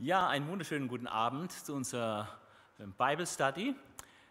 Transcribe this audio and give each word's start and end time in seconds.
Ja, 0.00 0.28
einen 0.28 0.46
wunderschönen 0.46 0.86
guten 0.86 1.08
Abend 1.08 1.50
zu 1.50 1.74
unserer 1.74 2.28
ähm, 2.78 2.94
Bible 2.96 3.26
Study. 3.26 3.74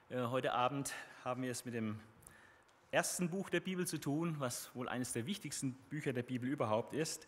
Äh, 0.08 0.22
heute 0.28 0.54
Abend 0.54 0.94
haben 1.26 1.42
wir 1.42 1.52
es 1.52 1.66
mit 1.66 1.74
dem 1.74 2.00
ersten 2.90 3.30
Buch 3.30 3.50
der 3.50 3.60
Bibel 3.60 3.86
zu 3.86 3.98
tun, 3.98 4.38
was 4.40 4.74
wohl 4.76 4.88
eines 4.88 5.12
der 5.12 5.26
wichtigsten 5.26 5.74
Bücher 5.90 6.14
der 6.14 6.24
Bibel 6.24 6.48
überhaupt 6.48 6.94
ist. 6.94 7.28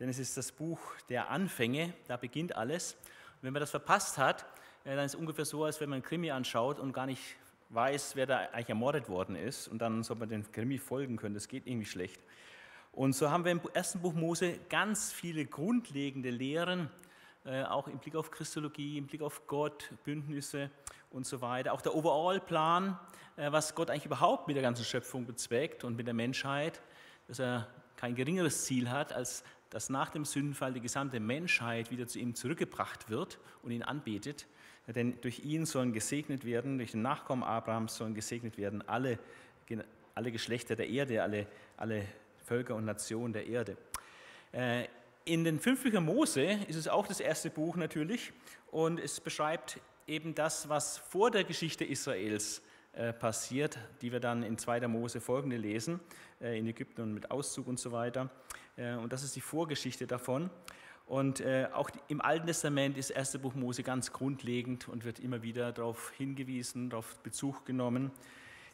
Denn 0.00 0.10
es 0.10 0.18
ist 0.18 0.36
das 0.36 0.52
Buch 0.52 0.78
der 1.08 1.30
Anfänge, 1.30 1.94
da 2.08 2.18
beginnt 2.18 2.54
alles. 2.54 2.92
Und 2.92 3.44
wenn 3.44 3.54
man 3.54 3.60
das 3.60 3.70
verpasst 3.70 4.18
hat, 4.18 4.42
äh, 4.84 4.94
dann 4.94 5.06
ist 5.06 5.14
es 5.14 5.18
ungefähr 5.18 5.46
so, 5.46 5.64
als 5.64 5.80
wenn 5.80 5.88
man 5.88 5.96
einen 5.96 6.04
Krimi 6.04 6.30
anschaut 6.30 6.78
und 6.78 6.92
gar 6.92 7.06
nicht 7.06 7.36
weiß, 7.70 8.16
wer 8.16 8.26
da 8.26 8.36
eigentlich 8.52 8.68
ermordet 8.68 9.08
worden 9.08 9.34
ist. 9.34 9.66
Und 9.66 9.78
dann 9.78 10.02
soll 10.02 10.18
man 10.18 10.28
dem 10.28 10.52
Krimi 10.52 10.76
folgen 10.76 11.16
können. 11.16 11.32
Das 11.32 11.48
geht 11.48 11.66
irgendwie 11.66 11.86
schlecht. 11.86 12.20
Und 12.92 13.14
so 13.14 13.30
haben 13.30 13.46
wir 13.46 13.52
im 13.52 13.62
ersten 13.72 14.00
Buch 14.00 14.12
Mose 14.12 14.58
ganz 14.68 15.10
viele 15.10 15.46
grundlegende 15.46 16.28
Lehren 16.28 16.90
auch 17.64 17.88
im 17.88 17.98
Blick 17.98 18.14
auf 18.14 18.30
Christologie, 18.30 18.98
im 18.98 19.06
Blick 19.06 19.22
auf 19.22 19.46
Gott, 19.46 19.90
Bündnisse 20.04 20.70
und 21.10 21.26
so 21.26 21.40
weiter. 21.40 21.72
Auch 21.72 21.80
der 21.80 21.94
Overall-Plan, 21.94 22.98
äh, 23.36 23.50
was 23.50 23.74
Gott 23.74 23.90
eigentlich 23.90 24.06
überhaupt 24.06 24.46
mit 24.46 24.56
der 24.56 24.62
ganzen 24.62 24.84
Schöpfung 24.84 25.26
bezweckt 25.26 25.84
und 25.84 25.96
mit 25.96 26.06
der 26.06 26.14
Menschheit, 26.14 26.82
dass 27.26 27.38
er 27.38 27.66
kein 27.96 28.14
geringeres 28.14 28.64
Ziel 28.64 28.90
hat, 28.90 29.12
als 29.12 29.44
dass 29.70 29.90
nach 29.90 30.10
dem 30.10 30.24
Sündenfall 30.24 30.72
die 30.72 30.80
gesamte 30.80 31.20
Menschheit 31.20 31.90
wieder 31.90 32.06
zu 32.06 32.18
ihm 32.18 32.34
zurückgebracht 32.34 33.10
wird 33.10 33.38
und 33.62 33.70
ihn 33.70 33.82
anbetet. 33.82 34.46
Denn 34.86 35.20
durch 35.20 35.40
ihn 35.40 35.66
sollen 35.66 35.92
gesegnet 35.92 36.44
werden, 36.46 36.78
durch 36.78 36.92
den 36.92 37.02
Nachkommen 37.02 37.42
Abrahams 37.42 37.96
sollen 37.96 38.14
gesegnet 38.14 38.56
werden 38.56 38.86
alle, 38.88 39.18
alle 40.14 40.32
Geschlechter 40.32 40.76
der 40.76 40.88
Erde, 40.88 41.22
alle, 41.22 41.46
alle 41.76 42.06
Völker 42.46 42.74
und 42.74 42.86
Nationen 42.86 43.34
der 43.34 43.46
Erde. 43.46 43.76
In 45.28 45.44
den 45.44 45.60
fünf 45.60 45.82
Büchern 45.82 46.06
Mose 46.06 46.58
ist 46.68 46.76
es 46.76 46.88
auch 46.88 47.06
das 47.06 47.20
erste 47.20 47.50
Buch 47.50 47.76
natürlich 47.76 48.32
und 48.70 48.98
es 48.98 49.20
beschreibt 49.20 49.78
eben 50.06 50.34
das, 50.34 50.70
was 50.70 50.96
vor 50.96 51.30
der 51.30 51.44
Geschichte 51.44 51.84
Israels 51.84 52.62
äh, 52.94 53.12
passiert, 53.12 53.78
die 54.00 54.10
wir 54.10 54.20
dann 54.20 54.42
in 54.42 54.56
2. 54.56 54.88
Mose 54.88 55.20
folgende 55.20 55.58
lesen, 55.58 56.00
äh, 56.40 56.58
in 56.58 56.66
Ägypten 56.66 57.02
und 57.02 57.12
mit 57.12 57.30
Auszug 57.30 57.66
und 57.66 57.78
so 57.78 57.92
weiter. 57.92 58.30
Äh, 58.78 58.94
und 58.94 59.12
das 59.12 59.22
ist 59.22 59.36
die 59.36 59.42
Vorgeschichte 59.42 60.06
davon. 60.06 60.48
Und 61.04 61.42
auch 61.72 61.90
im 62.08 62.22
Alten 62.22 62.46
Testament 62.46 62.96
ist 62.96 63.10
das 63.10 63.16
erste 63.16 63.38
Buch 63.38 63.54
Mose 63.54 63.82
ganz 63.82 64.12
grundlegend 64.12 64.88
und 64.88 65.04
wird 65.04 65.20
immer 65.20 65.42
wieder 65.42 65.72
darauf 65.72 66.10
hingewiesen, 66.12 66.88
darauf 66.88 67.18
Bezug 67.20 67.66
genommen. 67.66 68.10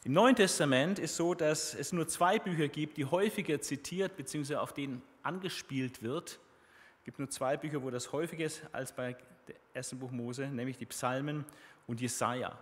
Im 0.04 0.12
Neuen 0.12 0.36
Testament 0.36 0.98
ist 1.00 1.16
so, 1.16 1.34
dass 1.34 1.74
es 1.74 1.92
nur 1.92 2.06
zwei 2.06 2.38
Bücher 2.38 2.68
gibt, 2.68 2.96
die 2.96 3.04
häufiger 3.04 3.60
zitiert 3.60 4.16
bzw. 4.16 4.56
auf 4.56 4.72
denen 4.72 5.02
angespielt 5.22 6.02
wird 6.02 6.40
es 7.04 7.06
gibt 7.06 7.18
nur 7.18 7.28
zwei 7.28 7.58
Bücher, 7.58 7.82
wo 7.82 7.90
das 7.90 8.12
häufiger 8.12 8.46
ist 8.46 8.62
als 8.72 8.90
bei 8.90 9.14
dem 9.46 9.56
ersten 9.74 9.98
Buch 9.98 10.10
Mose, 10.10 10.48
nämlich 10.48 10.78
die 10.78 10.86
Psalmen 10.86 11.44
und 11.86 12.00
Jesaja. 12.00 12.58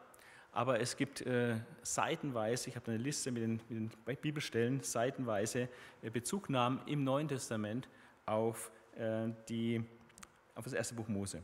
Aber 0.51 0.81
es 0.81 0.97
gibt 0.97 1.21
äh, 1.21 1.61
seitenweise, 1.85 2.69
ich 2.69 2.75
habe 2.75 2.91
eine 2.91 3.01
Liste 3.01 3.31
mit 3.31 3.45
den, 3.45 3.61
mit 3.69 3.93
den, 4.09 4.17
Bibelstellen, 4.21 4.81
seitenweise 4.83 5.69
äh, 6.03 6.11
Bezugnahmen 6.11 6.81
im 6.87 7.05
Neuen 7.05 7.29
Testament 7.29 7.89
auf, 8.27 8.73
äh, 8.97 9.29
die, 9.49 9.81
auf 10.57 10.65
das 10.65 10.73
erste 10.73 10.97
Buch 10.97 11.07
Mose. 11.07 11.41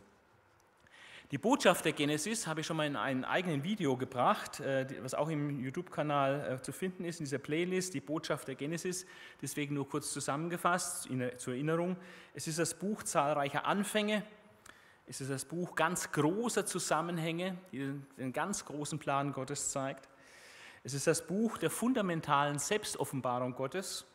Die 1.30 1.36
Botschaft 1.36 1.84
der 1.84 1.92
Genesis 1.92 2.46
habe 2.46 2.62
ich 2.62 2.66
schon 2.66 2.78
mal 2.78 2.86
in 2.86 2.96
einem 2.96 3.22
eigenen 3.22 3.62
Video 3.62 3.98
gebracht, 3.98 4.60
äh, 4.60 4.86
was 5.02 5.12
auch 5.12 5.28
im 5.28 5.60
YouTube-Kanal 5.60 6.54
äh, 6.54 6.62
zu 6.62 6.72
finden 6.72 7.04
ist, 7.04 7.20
in 7.20 7.26
dieser 7.26 7.36
Playlist, 7.36 7.92
die 7.92 8.00
Botschaft 8.00 8.48
der 8.48 8.54
Genesis. 8.54 9.04
Deswegen 9.42 9.74
nur 9.74 9.86
kurz 9.86 10.10
zusammengefasst 10.10 11.06
zur 11.36 11.52
Erinnerung. 11.52 11.98
Es 12.32 12.48
ist 12.48 12.58
das 12.58 12.72
Buch 12.72 13.02
zahlreicher 13.02 13.66
Anfänge. 13.66 14.22
Es 15.06 15.20
ist 15.20 15.30
das 15.30 15.44
Buch 15.44 15.74
ganz 15.74 16.10
großer 16.12 16.64
Zusammenhänge, 16.64 17.58
die 17.72 17.92
den 18.16 18.32
ganz 18.32 18.64
großen 18.64 18.98
Plan 18.98 19.34
Gottes 19.34 19.70
zeigt. 19.70 20.08
Es 20.82 20.94
ist 20.94 21.06
das 21.06 21.26
Buch 21.26 21.58
der 21.58 21.68
fundamentalen 21.68 22.58
Selbstoffenbarung 22.58 23.54
Gottes 23.54 24.06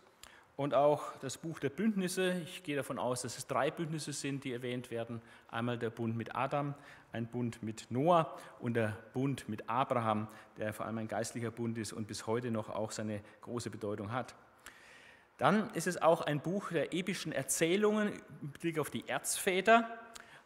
und 0.55 0.73
auch 0.73 1.17
das 1.17 1.37
Buch 1.37 1.59
der 1.59 1.69
Bündnisse. 1.69 2.33
Ich 2.43 2.63
gehe 2.63 2.75
davon 2.75 2.99
aus, 2.99 3.23
dass 3.23 3.37
es 3.37 3.47
drei 3.47 3.71
Bündnisse 3.71 4.13
sind, 4.13 4.43
die 4.43 4.53
erwähnt 4.53 4.91
werden. 4.91 5.21
Einmal 5.49 5.77
der 5.79 5.89
Bund 5.89 6.15
mit 6.15 6.35
Adam, 6.35 6.75
ein 7.11 7.27
Bund 7.27 7.63
mit 7.63 7.89
Noah 7.89 8.37
und 8.59 8.75
der 8.75 8.97
Bund 9.13 9.49
mit 9.49 9.69
Abraham, 9.69 10.27
der 10.57 10.73
vor 10.73 10.85
allem 10.85 10.99
ein 10.99 11.07
geistlicher 11.07 11.51
Bund 11.51 11.77
ist 11.77 11.93
und 11.93 12.07
bis 12.07 12.27
heute 12.27 12.51
noch 12.51 12.69
auch 12.69 12.91
seine 12.91 13.21
große 13.41 13.69
Bedeutung 13.69 14.11
hat. 14.11 14.35
Dann 15.37 15.71
ist 15.71 15.87
es 15.87 15.99
auch 15.99 16.21
ein 16.21 16.39
Buch 16.39 16.69
der 16.69 16.93
epischen 16.93 17.31
Erzählungen 17.31 18.21
im 18.41 18.49
Blick 18.51 18.77
auf 18.77 18.91
die 18.91 19.07
Erzväter 19.07 19.89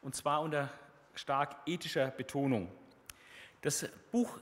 und 0.01 0.15
zwar 0.15 0.41
unter 0.41 0.69
stark 1.15 1.57
ethischer 1.65 2.07
Betonung. 2.11 2.71
Das 3.61 3.89
Buch, 4.11 4.39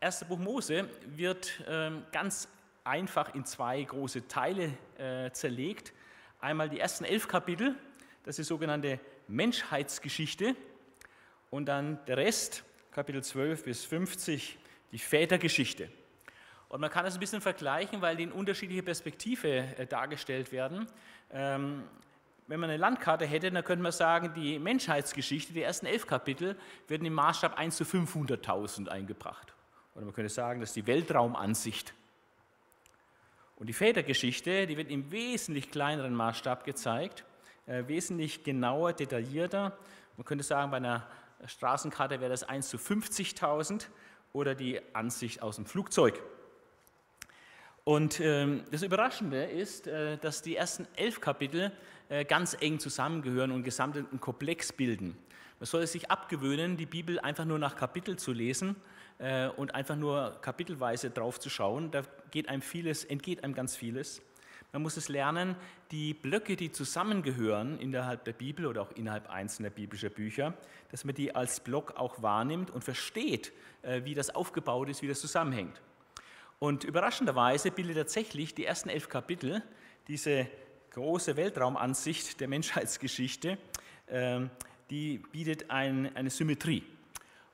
erste 0.00 0.26
Buch 0.26 0.38
Mose 0.38 0.90
wird 1.06 1.62
ähm, 1.66 2.04
ganz 2.12 2.48
einfach 2.86 3.34
in 3.34 3.44
zwei 3.44 3.82
große 3.82 4.28
Teile 4.28 4.72
äh, 4.98 5.30
zerlegt. 5.32 5.92
Einmal 6.40 6.68
die 6.68 6.78
ersten 6.78 7.04
elf 7.04 7.28
Kapitel, 7.28 7.74
das 8.24 8.38
ist 8.38 8.46
die 8.46 8.48
sogenannte 8.48 9.00
Menschheitsgeschichte, 9.28 10.54
und 11.50 11.66
dann 11.66 11.98
der 12.06 12.16
Rest, 12.16 12.64
Kapitel 12.92 13.22
12 13.22 13.64
bis 13.64 13.84
50, 13.84 14.58
die 14.92 14.98
Vätergeschichte. 14.98 15.88
Und 16.68 16.80
man 16.80 16.90
kann 16.90 17.04
das 17.04 17.14
ein 17.14 17.20
bisschen 17.20 17.40
vergleichen, 17.40 18.02
weil 18.02 18.16
die 18.16 18.24
in 18.24 18.32
unterschiedlicher 18.32 18.82
Perspektive 18.82 19.48
äh, 19.78 19.86
dargestellt 19.86 20.52
werden. 20.52 20.86
Ähm, 21.30 21.84
wenn 22.48 22.60
man 22.60 22.70
eine 22.70 22.78
Landkarte 22.78 23.26
hätte, 23.26 23.50
dann 23.50 23.64
könnte 23.64 23.82
man 23.82 23.92
sagen, 23.92 24.32
die 24.34 24.58
Menschheitsgeschichte, 24.58 25.52
die 25.52 25.62
ersten 25.62 25.86
elf 25.86 26.06
Kapitel, 26.06 26.56
werden 26.88 27.06
im 27.06 27.14
Maßstab 27.14 27.58
1 27.58 27.76
zu 27.76 27.84
500.000 27.84 28.88
eingebracht. 28.88 29.52
Oder 29.94 30.04
man 30.04 30.14
könnte 30.14 30.28
sagen, 30.28 30.60
das 30.60 30.70
ist 30.70 30.76
die 30.76 30.86
Weltraumansicht 30.86 31.94
und 33.56 33.68
die 33.68 33.72
Vätergeschichte, 33.72 34.66
die 34.66 34.76
wird 34.76 34.90
im 34.90 35.10
wesentlich 35.10 35.70
kleineren 35.70 36.14
Maßstab 36.14 36.64
gezeigt, 36.64 37.24
äh, 37.66 37.84
wesentlich 37.86 38.44
genauer, 38.44 38.92
detaillierter. 38.92 39.76
Man 40.16 40.24
könnte 40.24 40.44
sagen, 40.44 40.70
bei 40.70 40.76
einer 40.76 41.06
Straßenkarte 41.46 42.20
wäre 42.20 42.30
das 42.30 42.44
1 42.44 42.68
zu 42.68 42.76
50.000 42.76 43.86
oder 44.32 44.54
die 44.54 44.80
Ansicht 44.92 45.42
aus 45.42 45.56
dem 45.56 45.64
Flugzeug. 45.64 46.22
Und 47.84 48.20
ähm, 48.20 48.64
das 48.70 48.82
Überraschende 48.82 49.44
ist, 49.44 49.86
äh, 49.86 50.18
dass 50.18 50.42
die 50.42 50.56
ersten 50.56 50.86
elf 50.96 51.20
Kapitel 51.20 51.72
äh, 52.08 52.24
ganz 52.24 52.56
eng 52.60 52.78
zusammengehören 52.78 53.52
und 53.52 53.62
gesamten 53.62 54.20
Komplex 54.20 54.72
bilden. 54.72 55.16
Man 55.58 55.66
soll 55.66 55.84
es 55.84 55.92
sich 55.92 56.10
abgewöhnen, 56.10 56.76
die 56.76 56.84
Bibel 56.84 57.18
einfach 57.20 57.46
nur 57.46 57.58
nach 57.58 57.76
Kapitel 57.76 58.16
zu 58.16 58.32
lesen 58.32 58.76
äh, 59.18 59.48
und 59.48 59.74
einfach 59.74 59.96
nur 59.96 60.38
kapitelweise 60.42 61.10
drauf 61.10 61.40
zu 61.40 61.50
schauen. 61.50 61.90
Da 61.90 62.02
geht 62.30 62.48
einem 62.48 62.62
vieles, 62.62 63.04
entgeht 63.04 63.44
einem 63.44 63.54
ganz 63.54 63.76
vieles. 63.76 64.22
Man 64.72 64.82
muss 64.82 64.96
es 64.96 65.08
lernen, 65.08 65.56
die 65.90 66.12
Blöcke, 66.12 66.56
die 66.56 66.70
zusammengehören 66.70 67.78
innerhalb 67.78 68.24
der 68.24 68.32
Bibel 68.32 68.66
oder 68.66 68.82
auch 68.82 68.90
innerhalb 68.92 69.30
einzelner 69.30 69.70
biblischer 69.70 70.10
Bücher, 70.10 70.54
dass 70.90 71.04
man 71.04 71.14
die 71.14 71.34
als 71.34 71.60
Block 71.60 71.96
auch 71.96 72.20
wahrnimmt 72.22 72.70
und 72.70 72.84
versteht, 72.84 73.52
äh, 73.82 74.04
wie 74.04 74.14
das 74.14 74.34
aufgebaut 74.34 74.88
ist, 74.88 75.02
wie 75.02 75.08
das 75.08 75.20
zusammenhängt. 75.20 75.80
Und 76.58 76.84
überraschenderweise 76.84 77.70
bildet 77.70 77.96
tatsächlich 77.96 78.54
die 78.54 78.64
ersten 78.64 78.88
elf 78.88 79.08
Kapitel 79.08 79.62
diese 80.08 80.46
große 80.90 81.36
Weltraumansicht 81.36 82.40
der 82.40 82.48
Menschheitsgeschichte, 82.56 83.58
ähm, 84.08 84.50
die 84.90 85.18
bietet 85.18 85.70
eine 85.70 86.30
Symmetrie. 86.30 86.84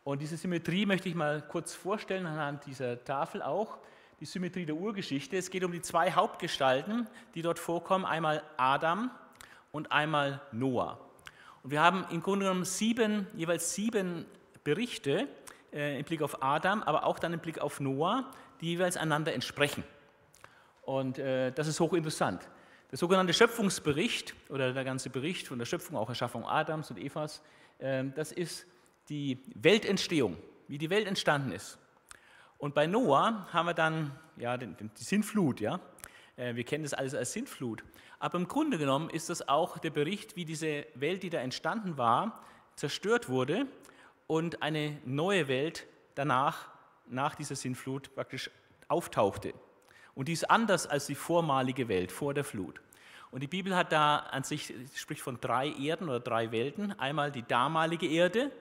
Und 0.05 0.21
diese 0.21 0.37
Symmetrie 0.37 0.85
möchte 0.85 1.09
ich 1.09 1.15
mal 1.15 1.43
kurz 1.43 1.75
vorstellen 1.75 2.27
anhand 2.27 2.67
dieser 2.67 3.05
Tafel 3.05 3.41
auch. 3.41 3.79
Die 4.19 4.25
Symmetrie 4.25 4.67
der 4.67 4.75
Urgeschichte. 4.75 5.37
Es 5.37 5.49
geht 5.49 5.63
um 5.63 5.71
die 5.71 5.81
zwei 5.81 6.11
Hauptgestalten, 6.13 7.09
die 7.35 7.43
dort 7.43 7.59
vorkommen. 7.59 8.05
Einmal 8.05 8.43
Adam 8.57 9.11
und 9.71 9.93
einmal 9.93 10.41
Noah. 10.51 10.99
Und 11.63 11.71
wir 11.71 11.81
haben 11.81 12.05
im 12.11 12.21
Grunde 12.21 12.47
genommen 12.47 12.65
sieben, 12.65 13.29
jeweils 13.35 13.75
sieben 13.75 14.27
Berichte 14.65 15.29
äh, 15.73 15.99
im 15.99 16.05
Blick 16.05 16.23
auf 16.23 16.43
Adam, 16.43 16.83
aber 16.83 17.07
auch 17.07 17.21
dann 17.21 17.33
im 17.33 17.41
Blick 17.41 17.61
auf 17.61 17.79
Noah, 17.79 18.29
die 18.61 18.71
jeweils 18.71 18.97
einander 18.97 19.33
entsprechen. 19.33 19.85
Und 20.83 21.19
äh, 21.19 21.53
das 21.53 21.69
ist 21.69 21.79
hochinteressant. 21.79 22.49
Der 22.91 22.99
sogenannte 22.99 23.33
Schöpfungsbericht 23.33 24.35
oder 24.49 24.73
der 24.73 24.85
ganze 24.85 25.11
Bericht 25.11 25.47
von 25.47 25.59
der 25.59 25.67
Schöpfung, 25.67 25.97
auch 25.97 26.09
Erschaffung 26.09 26.45
Adams 26.45 26.91
und 26.91 26.99
Evas, 26.99 27.41
äh, 27.79 28.05
das 28.15 28.33
ist 28.33 28.67
die 29.09 29.43
Weltentstehung, 29.55 30.37
wie 30.69 30.79
die 30.79 30.91
Welt 30.91 31.07
entstanden 31.07 31.53
ist. 31.53 31.79
Und 32.59 32.75
bei 32.75 32.87
Noah 32.87 33.49
haben 33.53 33.67
wir 33.67 33.75
dann 33.75 34.13
ja, 34.37 34.57
die 34.57 34.75
Sintflut. 34.95 35.61
Ja? 35.61 35.81
Äh, 36.37 36.55
wir 36.55 36.65
kennen 36.65 36.85
das 36.85 36.95
alles 36.95 37.15
als 37.15 37.33
Sintflut. 37.33 37.85
Aber 38.19 38.39
im 38.39 38.47
Grunde 38.47 38.79
genommen 38.79 39.11
ist 39.11 39.31
das 39.31 39.49
auch 39.49 39.79
der 39.79 39.91
Bericht, 39.91 40.37
wie 40.37 40.45
diese 40.45 40.87
Welt, 40.95 41.23
die 41.25 41.31
da 41.31 41.39
entstanden 41.39 41.99
war, 41.99 42.41
zerstört 42.77 43.29
wurde 43.29 43.67
und 44.29 44.63
eine 44.63 44.99
neue 45.05 45.49
Welt 45.49 45.87
danach, 46.15 46.69
nach 47.07 47.35
dieser 47.35 47.57
Sintflut, 47.57 48.15
praktisch 48.15 48.51
auftauchte. 48.89 49.53
Und 50.15 50.29
die 50.29 50.33
ist 50.33 50.49
anders 50.49 50.87
als 50.87 51.07
die 51.07 51.15
vormalige 51.15 51.89
Welt 51.89 52.13
vor 52.13 52.33
der 52.33 52.45
Flut. 52.45 52.81
Und 53.31 53.41
die 53.43 53.49
Bibel 53.49 53.75
hat 53.75 53.93
da 53.93 54.19
an 54.19 54.45
sich, 54.45 54.73
spricht 54.95 55.23
von 55.23 55.41
drei 55.41 55.71
Erden 55.73 56.09
oder 56.09 56.21
drei 56.21 56.53
Welten. 56.53 56.99
Einmal 56.99 57.33
die 57.33 57.43
damalige 57.43 58.07
Erde, 58.07 58.53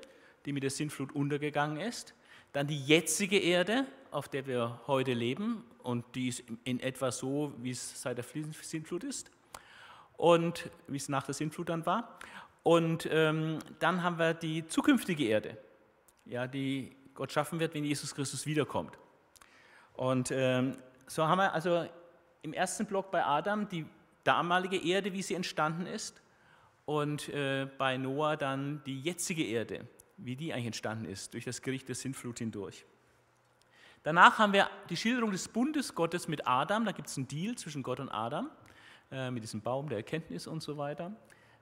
die 0.46 0.54
mit 0.54 0.64
der 0.64 0.70
Sintflut 0.70 1.12
untergegangen 1.14 1.78
ist. 1.78 2.14
Dann 2.54 2.68
die 2.68 2.84
jetzige 2.84 3.40
Erde, 3.40 3.86
auf 4.12 4.28
der 4.28 4.46
wir 4.46 4.82
heute 4.88 5.14
leben 5.14 5.64
und 5.84 6.04
die 6.16 6.28
ist 6.28 6.44
in 6.64 6.80
etwa 6.80 7.12
so, 7.12 7.54
wie 7.58 7.72
es 7.72 8.02
seit 8.02 8.18
der 8.18 8.26
Sintflut 8.62 9.04
ist 9.04 9.32
und 10.18 10.70
wie 10.88 10.98
es 10.98 11.10
nach 11.10 11.24
der 11.24 11.34
Sintflut 11.34 11.70
dann 11.70 11.86
war. 11.86 12.20
Und 12.64 13.08
ähm, 13.12 13.60
dann 13.80 14.04
haben 14.04 14.20
wir 14.20 14.34
die 14.34 14.68
zukünftige 14.68 15.26
Erde, 15.26 15.58
ja, 16.26 16.46
die 16.46 16.96
Gott 17.14 17.32
schaffen 17.32 17.60
wird, 17.60 17.74
wenn 17.74 17.84
Jesus 17.84 18.14
Christus 18.14 18.46
wiederkommt. 18.46 18.98
Und 19.94 20.32
ähm, 20.32 20.78
so 21.08 21.28
haben 21.28 21.40
wir 21.40 21.54
also 21.54 21.86
im 22.42 22.54
ersten 22.54 22.86
Block 22.86 23.12
bei 23.12 23.26
Adam 23.26 23.68
die 23.68 23.86
damalige 24.24 24.78
Erde, 24.78 25.14
wie 25.14 25.22
sie 25.22 25.36
entstanden 25.36 25.86
ist, 25.86 26.22
und 26.86 27.30
äh, 27.30 27.68
bei 27.78 27.98
Noah 27.98 28.36
dann 28.36 28.82
die 28.86 29.00
jetzige 29.00 29.46
Erde, 29.46 29.88
wie 30.24 30.36
die 30.36 30.54
eigentlich 30.54 30.68
entstanden 30.68 31.06
ist, 31.06 31.34
durch 31.34 31.46
das 31.46 31.62
Gericht 31.62 31.88
der 31.88 31.96
Sintflut 31.96 32.40
hindurch. 32.40 32.86
Danach 34.04 34.40
haben 34.40 34.54
wir 34.54 34.70
die 34.90 34.98
Schilderung 34.98 35.32
des 35.32 35.48
Bundes 35.48 35.94
Gottes 35.94 36.28
mit 36.28 36.48
Adam, 36.48 36.86
da 36.86 36.92
gibt 36.92 37.08
es 37.08 37.18
einen 37.18 37.28
Deal 37.28 37.56
zwischen 37.56 37.84
Gott 37.84 38.00
und 38.00 38.10
Adam, 38.10 38.50
äh, 39.12 39.30
mit 39.30 39.44
diesem 39.44 39.62
Baum 39.62 39.90
der 39.90 40.00
Erkenntnis 40.00 40.48
und 40.48 40.64
so 40.64 40.78
weiter. 40.78 41.12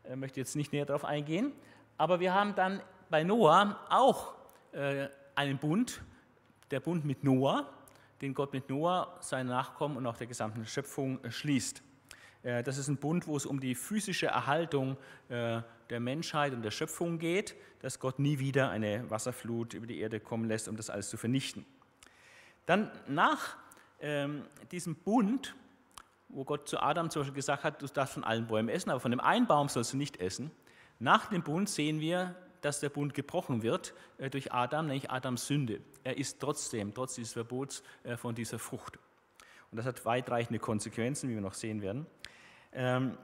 Ich 0.04 0.12
äh, 0.12 0.16
möchte 0.16 0.40
jetzt 0.40 0.56
nicht 0.56 0.72
näher 0.72 0.86
darauf 0.86 1.04
eingehen, 1.04 1.52
aber 1.98 2.20
wir 2.20 2.34
haben 2.34 2.56
dann 2.56 2.82
bei 3.10 3.24
Noah 3.24 3.86
auch 3.90 4.36
äh, 4.72 5.10
einen 5.36 5.58
Bund, 5.58 6.02
der 6.72 6.80
Bund 6.80 7.04
mit 7.04 7.24
Noah, 7.24 7.68
den 8.22 8.34
Gott 8.34 8.54
mit 8.54 8.70
Noah, 8.70 9.18
seinen 9.20 9.48
Nachkommen 9.48 9.98
und 9.98 10.06
auch 10.06 10.18
der 10.18 10.28
gesamten 10.28 10.66
Schöpfung 10.66 11.24
äh, 11.24 11.32
schließt. 11.32 11.82
Äh, 12.44 12.64
das 12.64 12.78
ist 12.78 12.88
ein 12.88 12.98
Bund, 12.98 13.28
wo 13.28 13.36
es 13.38 13.46
um 13.46 13.60
die 13.60 13.76
physische 13.76 14.28
Erhaltung 14.28 14.98
äh, 15.30 15.62
der 15.90 16.00
Menschheit 16.00 16.54
und 16.54 16.62
der 16.62 16.72
Schöpfung 16.72 17.20
geht, 17.20 17.56
dass 17.82 18.00
Gott 18.00 18.20
nie 18.20 18.40
wieder 18.40 18.70
eine 18.70 19.10
Wasserflut 19.10 19.74
über 19.74 19.88
die 19.88 20.00
Erde 20.00 20.20
kommen 20.20 20.46
lässt, 20.46 20.68
um 20.68 20.76
das 20.76 20.90
alles 20.90 21.10
zu 21.10 21.18
vernichten. 21.18 21.66
Dann 22.66 22.92
nach 23.08 23.58
ähm, 24.00 24.44
diesem 24.72 24.96
Bund, 24.96 25.56
wo 26.30 26.44
Gott 26.44 26.70
zu 26.70 26.80
Adam 26.80 27.10
zum 27.10 27.22
Beispiel 27.22 27.36
gesagt 27.36 27.64
hat, 27.64 27.82
du 27.82 27.88
darfst 27.88 28.14
von 28.14 28.24
allen 28.24 28.48
Bäumen 28.48 28.70
essen, 28.70 28.92
aber 28.92 29.00
von 29.00 29.12
dem 29.12 29.20
einen 29.20 29.48
Baum 29.48 29.68
sollst 29.70 29.94
du 29.94 29.98
nicht 29.98 30.18
essen, 30.18 30.52
nach 31.00 31.28
dem 31.28 31.42
Bund 31.42 31.70
sehen 31.70 32.00
wir, 32.00 32.36
dass 32.62 32.82
der 32.82 32.90
Bund 32.90 33.14
gebrochen 33.14 33.64
wird 33.64 33.94
durch 34.32 34.52
Adam, 34.52 34.88
nämlich 34.88 35.10
Adams 35.10 35.48
Sünde. 35.48 35.80
Er 36.04 36.18
ist 36.18 36.42
trotzdem, 36.42 36.94
trotz 36.94 37.16
dieses 37.16 37.32
Verbots, 37.32 37.84
von 38.18 38.36
dieser 38.36 38.60
Frucht. 38.60 39.00
Und 39.72 39.78
das 39.78 39.86
hat 39.86 40.04
weitreichende 40.06 40.60
Konsequenzen, 40.60 41.30
wie 41.30 41.36
wir 41.36 41.42
noch 41.42 41.54
sehen 41.54 41.82
werden. 41.82 42.06
Ähm, 42.72 43.18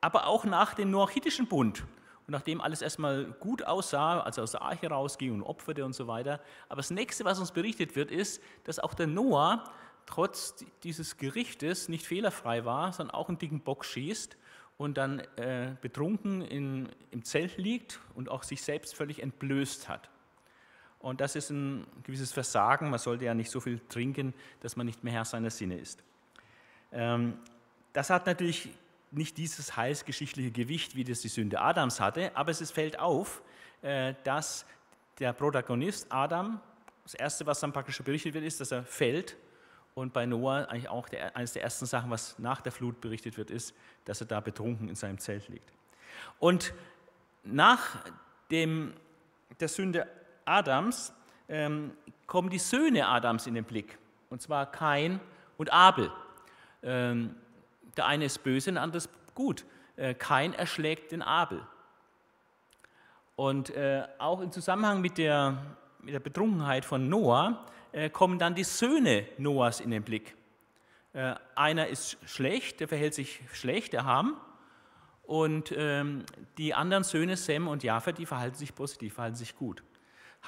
aber 0.00 0.26
auch 0.26 0.44
nach 0.44 0.74
dem 0.74 0.90
noachitischen 0.90 1.46
Bund 1.46 1.84
und 2.28 2.32
nachdem 2.32 2.60
alles 2.60 2.82
erstmal 2.82 3.24
gut 3.24 3.62
aussah, 3.62 4.20
als 4.20 4.36
er 4.36 4.44
aus 4.44 4.52
der 4.52 4.62
Arche 4.62 4.88
rausging 4.88 5.32
und 5.32 5.42
opferte 5.42 5.84
und 5.84 5.94
so 5.94 6.06
weiter. 6.06 6.40
Aber 6.68 6.76
das 6.76 6.90
nächste, 6.90 7.24
was 7.24 7.38
uns 7.38 7.52
berichtet 7.52 7.96
wird, 7.96 8.10
ist, 8.10 8.42
dass 8.64 8.78
auch 8.78 8.94
der 8.94 9.06
Noah 9.06 9.64
trotz 10.04 10.64
dieses 10.82 11.16
Gerichtes 11.16 11.88
nicht 11.88 12.06
fehlerfrei 12.06 12.64
war, 12.64 12.92
sondern 12.92 13.14
auch 13.14 13.28
einen 13.28 13.38
dicken 13.38 13.60
Bock 13.60 13.84
schießt 13.84 14.36
und 14.76 14.98
dann 14.98 15.20
äh, 15.36 15.74
betrunken 15.80 16.42
in, 16.42 16.88
im 17.10 17.24
Zelt 17.24 17.56
liegt 17.56 17.98
und 18.14 18.28
auch 18.28 18.42
sich 18.42 18.62
selbst 18.62 18.94
völlig 18.94 19.22
entblößt 19.22 19.88
hat. 19.88 20.10
Und 21.00 21.20
das 21.20 21.36
ist 21.36 21.50
ein 21.50 21.86
gewisses 22.02 22.32
Versagen. 22.32 22.90
Man 22.90 22.98
sollte 22.98 23.24
ja 23.24 23.34
nicht 23.34 23.50
so 23.50 23.60
viel 23.60 23.80
trinken, 23.88 24.34
dass 24.60 24.76
man 24.76 24.86
nicht 24.86 25.04
mehr 25.04 25.12
Herr 25.12 25.24
seiner 25.24 25.50
Sinne 25.50 25.78
ist. 25.78 26.02
Ähm, 26.92 27.38
das 27.92 28.10
hat 28.10 28.26
natürlich 28.26 28.70
nicht 29.10 29.38
dieses 29.38 29.76
heilsgeschichtliche 29.76 30.50
Gewicht, 30.50 30.94
wie 30.96 31.04
das 31.04 31.20
die 31.20 31.28
Sünde 31.28 31.60
Adams 31.60 32.00
hatte, 32.00 32.36
aber 32.36 32.50
es 32.50 32.70
fällt 32.70 32.98
auf, 32.98 33.42
äh, 33.82 34.14
dass 34.24 34.66
der 35.18 35.32
Protagonist 35.32 36.06
Adam, 36.10 36.60
das 37.04 37.14
Erste, 37.14 37.46
was 37.46 37.60
dann 37.60 37.72
praktisch 37.72 38.02
berichtet 38.02 38.34
wird, 38.34 38.44
ist, 38.44 38.60
dass 38.60 38.70
er 38.70 38.84
fällt. 38.84 39.36
Und 39.94 40.12
bei 40.12 40.26
Noah 40.26 40.68
eigentlich 40.68 40.88
auch 40.88 41.08
der, 41.08 41.36
eines 41.36 41.54
der 41.54 41.62
ersten 41.62 41.86
Sachen, 41.86 42.10
was 42.10 42.38
nach 42.38 42.60
der 42.60 42.70
Flut 42.70 43.00
berichtet 43.00 43.36
wird, 43.36 43.50
ist, 43.50 43.74
dass 44.04 44.20
er 44.20 44.26
da 44.26 44.40
betrunken 44.40 44.88
in 44.88 44.94
seinem 44.94 45.18
Zelt 45.18 45.48
liegt. 45.48 45.72
Und 46.38 46.72
nach 47.42 48.04
dem, 48.50 48.92
der 49.58 49.68
Sünde 49.68 50.06
Adams 50.48 51.12
ähm, 51.48 51.92
kommen 52.26 52.50
die 52.50 52.58
Söhne 52.58 53.06
Adams 53.08 53.46
in 53.46 53.54
den 53.54 53.64
Blick, 53.64 53.98
und 54.30 54.42
zwar 54.42 54.70
Kain 54.70 55.20
und 55.56 55.72
Abel. 55.72 56.10
Ähm, 56.82 57.34
der 57.96 58.06
eine 58.06 58.24
ist 58.24 58.42
böse, 58.42 58.72
der 58.72 58.82
andere 58.82 58.98
ist 58.98 59.10
gut. 59.34 59.64
Äh, 59.96 60.14
Kain 60.14 60.54
erschlägt 60.54 61.12
den 61.12 61.22
Abel. 61.22 61.60
Und 63.36 63.70
äh, 63.70 64.06
auch 64.18 64.40
im 64.40 64.50
Zusammenhang 64.50 65.00
mit 65.00 65.18
der, 65.18 65.58
mit 66.00 66.14
der 66.14 66.20
Betrunkenheit 66.20 66.84
von 66.84 67.08
Noah 67.08 67.64
äh, 67.92 68.10
kommen 68.10 68.38
dann 68.38 68.54
die 68.54 68.64
Söhne 68.64 69.26
Noahs 69.38 69.80
in 69.80 69.90
den 69.90 70.02
Blick. 70.02 70.36
Äh, 71.12 71.34
einer 71.54 71.88
ist 71.88 72.18
schlecht, 72.26 72.80
der 72.80 72.88
verhält 72.88 73.14
sich 73.14 73.40
schlecht, 73.52 73.92
der 73.92 74.04
Ham. 74.04 74.36
Und 75.22 75.72
ähm, 75.76 76.24
die 76.56 76.74
anderen 76.74 77.04
Söhne, 77.04 77.36
Sem 77.36 77.68
und 77.68 77.82
Japhet, 77.82 78.18
die 78.18 78.26
verhalten 78.26 78.56
sich 78.56 78.74
positiv, 78.74 79.14
verhalten 79.14 79.36
sich 79.36 79.56
gut. 79.56 79.82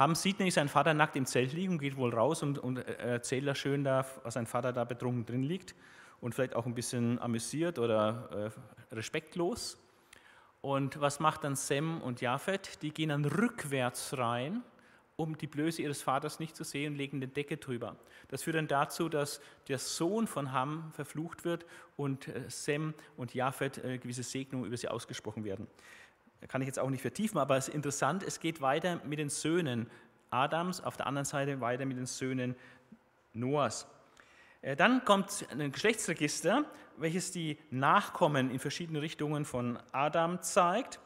Ham 0.00 0.14
sieht 0.14 0.38
nämlich 0.38 0.54
seinen 0.54 0.70
Vater 0.70 0.94
nackt 0.94 1.14
im 1.14 1.26
Zelt 1.26 1.52
liegen 1.52 1.74
und 1.74 1.78
geht 1.78 1.98
wohl 1.98 2.14
raus 2.14 2.42
und, 2.42 2.58
und 2.58 2.78
äh, 2.78 3.12
erzählt 3.12 3.46
da 3.46 3.54
schön, 3.54 3.84
da, 3.84 4.06
was 4.22 4.32
sein 4.32 4.46
Vater 4.46 4.72
da 4.72 4.84
betrunken 4.84 5.26
drin 5.26 5.42
liegt 5.42 5.74
und 6.22 6.34
vielleicht 6.34 6.56
auch 6.56 6.64
ein 6.64 6.74
bisschen 6.74 7.18
amüsiert 7.18 7.78
oder 7.78 8.50
äh, 8.90 8.94
respektlos. 8.94 9.78
Und 10.62 10.98
was 11.02 11.20
macht 11.20 11.44
dann 11.44 11.54
Sem 11.54 12.00
und 12.00 12.22
Japhet? 12.22 12.80
Die 12.80 12.94
gehen 12.94 13.10
dann 13.10 13.26
rückwärts 13.26 14.16
rein, 14.16 14.62
um 15.16 15.36
die 15.36 15.46
Blöße 15.46 15.82
ihres 15.82 16.00
Vaters 16.00 16.40
nicht 16.40 16.56
zu 16.56 16.64
sehen 16.64 16.94
und 16.94 16.98
legen 16.98 17.20
den 17.20 17.34
Decke 17.34 17.58
drüber. 17.58 17.96
Das 18.28 18.44
führt 18.44 18.56
dann 18.56 18.68
dazu, 18.68 19.10
dass 19.10 19.42
der 19.68 19.78
Sohn 19.78 20.26
von 20.26 20.52
Ham 20.52 20.92
verflucht 20.94 21.44
wird 21.44 21.66
und 21.96 22.26
äh, 22.26 22.44
Sem 22.48 22.94
und 23.18 23.34
Japhet 23.34 23.76
äh, 23.84 23.98
gewisse 23.98 24.22
Segnungen 24.22 24.64
über 24.64 24.78
sie 24.78 24.88
ausgesprochen 24.88 25.44
werden. 25.44 25.66
Kann 26.48 26.62
ich 26.62 26.66
jetzt 26.66 26.78
auch 26.78 26.90
nicht 26.90 27.02
vertiefen, 27.02 27.38
aber 27.38 27.56
es 27.56 27.68
ist 27.68 27.74
interessant, 27.74 28.22
es 28.22 28.40
geht 28.40 28.60
weiter 28.60 29.00
mit 29.04 29.18
den 29.18 29.28
Söhnen 29.28 29.90
Adams, 30.30 30.80
auf 30.80 30.96
der 30.96 31.06
anderen 31.06 31.24
Seite 31.24 31.60
weiter 31.60 31.84
mit 31.84 31.98
den 31.98 32.06
Söhnen 32.06 32.56
Noahs. 33.32 33.86
Äh, 34.62 34.76
dann 34.76 35.04
kommt 35.04 35.46
ein 35.50 35.72
Geschlechtsregister, 35.72 36.64
welches 36.96 37.32
die 37.32 37.58
Nachkommen 37.70 38.50
in 38.50 38.58
verschiedene 38.58 39.02
Richtungen 39.02 39.44
von 39.44 39.78
Adam 39.92 40.42
zeigt 40.42 41.00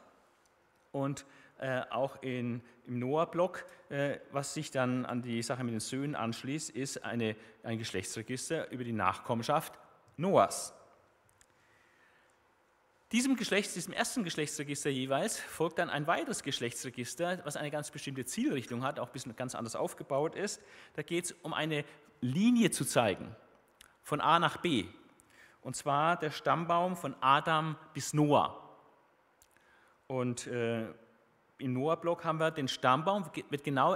und 0.91 1.25
äh, 1.59 1.81
auch 1.89 2.21
in, 2.21 2.61
im 2.85 2.99
Noah-Block, 2.99 3.65
äh, 3.89 4.17
was 4.31 4.53
sich 4.53 4.71
dann 4.71 5.05
an 5.05 5.21
die 5.21 5.41
Sache 5.41 5.63
mit 5.63 5.73
den 5.73 5.79
Söhnen 5.79 6.15
anschließt, 6.15 6.69
ist 6.69 7.03
eine, 7.03 7.35
ein 7.63 7.77
Geschlechtsregister 7.77 8.71
über 8.71 8.83
die 8.83 8.91
Nachkommenschaft 8.91 9.79
Noahs. 10.17 10.73
Diesem, 13.15 13.37
Geschlechts-, 13.37 13.75
diesem 13.75 13.93
ersten 13.93 14.25
Geschlechtsregister 14.25 14.89
jeweils 14.89 15.39
folgt 15.39 15.79
dann 15.79 15.89
ein 15.89 16.05
weiteres 16.05 16.43
Geschlechtsregister, 16.43 17.39
was 17.45 17.55
eine 17.55 17.71
ganz 17.71 17.89
bestimmte 17.89 18.25
Zielrichtung 18.25 18.83
hat, 18.83 18.99
auch 18.99 19.07
ein 19.07 19.13
bisschen 19.13 19.37
ganz 19.37 19.55
anders 19.55 19.77
aufgebaut 19.77 20.35
ist. 20.35 20.61
Da 20.95 21.01
geht 21.01 21.23
es 21.23 21.31
um 21.41 21.53
eine 21.53 21.85
Linie 22.19 22.71
zu 22.71 22.83
zeigen 22.83 23.33
von 24.01 24.19
A 24.19 24.37
nach 24.37 24.57
B. 24.57 24.83
Und 25.61 25.77
zwar 25.77 26.19
der 26.19 26.29
Stammbaum 26.29 26.97
von 26.97 27.15
Adam 27.21 27.77
bis 27.93 28.13
Noah. 28.13 28.61
Und 30.07 30.47
äh, 30.47 30.85
im 31.59 31.71
Noah-Block 31.71 32.25
haben 32.25 32.41
wir 32.41 32.51
den 32.51 32.67
Stammbaum, 32.67 33.31
wird 33.49 33.63
genau 33.63 33.95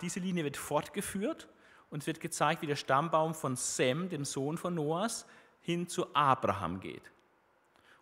diese 0.00 0.20
Linie 0.20 0.44
wird 0.44 0.56
fortgeführt 0.56 1.48
und 1.90 2.02
es 2.02 2.06
wird 2.06 2.20
gezeigt, 2.20 2.62
wie 2.62 2.68
der 2.68 2.76
Stammbaum 2.76 3.34
von 3.34 3.56
Sem, 3.56 4.08
dem 4.10 4.24
Sohn 4.24 4.56
von 4.56 4.76
Noahs, 4.76 5.26
hin 5.58 5.88
zu 5.88 6.14
Abraham 6.14 6.78
geht. 6.78 7.10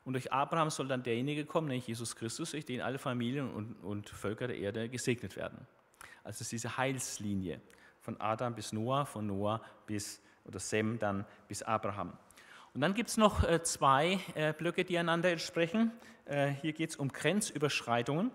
Und 0.09 0.15
durch 0.15 0.33
Abraham 0.33 0.71
soll 0.71 0.89
dann 0.89 1.03
derjenige 1.03 1.45
kommen, 1.45 1.69
nämlich 1.69 1.87
Jesus 1.87 2.17
Christus, 2.17 2.53
durch 2.53 2.65
den 2.65 2.81
alle 2.81 2.99
Familien 2.99 3.53
und, 3.53 3.75
und 3.83 4.09
Völker 4.09 4.47
der 4.47 4.57
Erde 4.57 4.89
gesegnet 4.89 5.37
werden. 5.37 5.67
Also 6.25 6.37
es 6.37 6.41
ist 6.41 6.53
diese 6.53 6.79
Heilslinie 6.79 7.61
von 8.01 8.19
Adam 8.19 8.55
bis 8.55 8.73
Noah, 8.73 9.05
von 9.05 9.27
Noah 9.27 9.61
bis 9.85 10.23
oder 10.47 10.61
Sem 10.61 10.99
dann 10.99 11.27
bis 11.47 11.63
Abraham. 11.63 12.15
Und 12.73 12.81
dann 12.81 12.95
gibt 12.95 13.11
es 13.11 13.19
noch 13.19 13.45
äh, 13.45 13.63
zwei 13.63 14.19
äh, 14.35 14.55
Blöcke, 14.55 14.87
die 14.87 14.97
einander 14.97 15.31
entsprechen. 15.31 15.93
Äh, 16.25 16.53
hier 16.53 16.73
geht 16.73 16.89
es 16.89 16.97
um 16.97 17.13
Grenzüberschreitungen. 17.13 18.31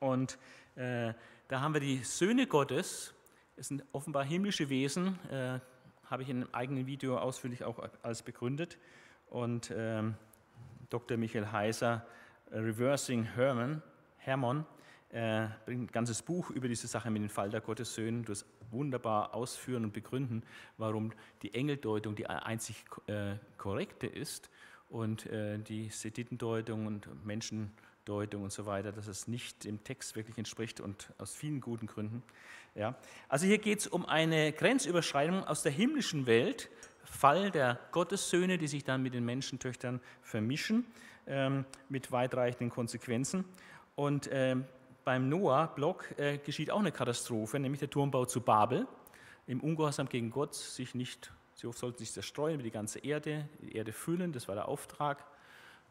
Und 0.00 0.38
da 0.74 1.14
haben 1.60 1.74
wir 1.74 1.82
die 1.82 1.98
Söhne 1.98 2.46
Gottes, 2.46 3.12
es 3.56 3.68
sind 3.68 3.84
offenbar 3.92 4.24
himmlische 4.24 4.70
Wesen, 4.70 5.18
habe 6.06 6.22
ich 6.22 6.30
in 6.30 6.38
einem 6.38 6.48
eigenen 6.52 6.86
Video 6.86 7.18
ausführlich 7.18 7.62
auch 7.62 7.78
alles 8.02 8.22
begründet. 8.22 8.78
Und 9.28 9.70
ähm, 9.76 10.14
Dr. 10.92 11.16
Michael 11.16 11.50
Heiser, 11.52 12.06
Reversing 12.50 13.24
Herman, 13.24 13.82
Hermon, 14.18 14.66
äh, 15.10 15.46
bringt 15.64 15.82
ein 15.82 15.92
ganzes 15.92 16.22
Buch 16.22 16.50
über 16.50 16.68
diese 16.68 16.86
Sache 16.86 17.10
mit 17.10 17.22
dem 17.22 17.28
Fall 17.28 17.50
der 17.50 17.60
Gottessöhnen, 17.60 18.24
das 18.24 18.46
wunderbar 18.70 19.34
ausführen 19.34 19.84
und 19.84 19.92
begründen, 19.92 20.42
warum 20.78 21.12
die 21.42 21.54
Engeldeutung 21.54 22.14
die 22.14 22.26
einzig 22.26 22.84
äh, 23.06 23.34
korrekte 23.58 24.06
ist 24.06 24.50
und 24.88 25.26
äh, 25.26 25.58
die 25.58 25.88
Seditendeutung 25.88 26.86
und 26.86 27.24
Menschendeutung 27.24 28.42
und 28.42 28.52
so 28.52 28.66
weiter, 28.66 28.92
dass 28.92 29.06
es 29.06 29.28
nicht 29.28 29.64
dem 29.64 29.84
Text 29.84 30.16
wirklich 30.16 30.38
entspricht 30.38 30.80
und 30.80 31.12
aus 31.18 31.34
vielen 31.34 31.60
guten 31.60 31.86
Gründen. 31.86 32.22
Ja. 32.74 32.94
Also 33.28 33.46
hier 33.46 33.58
geht 33.58 33.80
es 33.80 33.86
um 33.86 34.06
eine 34.06 34.52
Grenzüberschreitung 34.52 35.44
aus 35.44 35.62
der 35.62 35.72
himmlischen 35.72 36.26
Welt, 36.26 36.70
Fall 37.12 37.50
der 37.50 37.78
Gottessöhne, 37.92 38.58
die 38.58 38.66
sich 38.66 38.84
dann 38.84 39.02
mit 39.02 39.14
den 39.14 39.24
Menschentöchtern 39.24 40.00
vermischen, 40.22 40.86
ähm, 41.26 41.64
mit 41.88 42.10
weitreichenden 42.10 42.70
Konsequenzen. 42.70 43.44
Und 43.94 44.28
ähm, 44.32 44.64
beim 45.04 45.28
Noah-Block 45.28 46.18
äh, 46.18 46.38
geschieht 46.38 46.70
auch 46.70 46.80
eine 46.80 46.90
Katastrophe, 46.90 47.58
nämlich 47.60 47.80
der 47.80 47.90
Turmbau 47.90 48.24
zu 48.24 48.40
Babel. 48.40 48.86
Im 49.46 49.60
Ungehorsam 49.60 50.08
gegen 50.08 50.30
Gott 50.30 50.54
sich 50.54 50.94
nicht, 50.94 51.32
sie 51.54 51.70
sollten 51.72 51.98
sich 51.98 52.12
zerstreuen 52.12 52.54
über 52.54 52.62
die 52.62 52.70
ganze 52.70 53.00
Erde, 53.00 53.48
die 53.60 53.76
Erde 53.76 53.92
füllen, 53.92 54.32
das 54.32 54.48
war 54.48 54.54
der 54.54 54.68
Auftrag. 54.68 55.24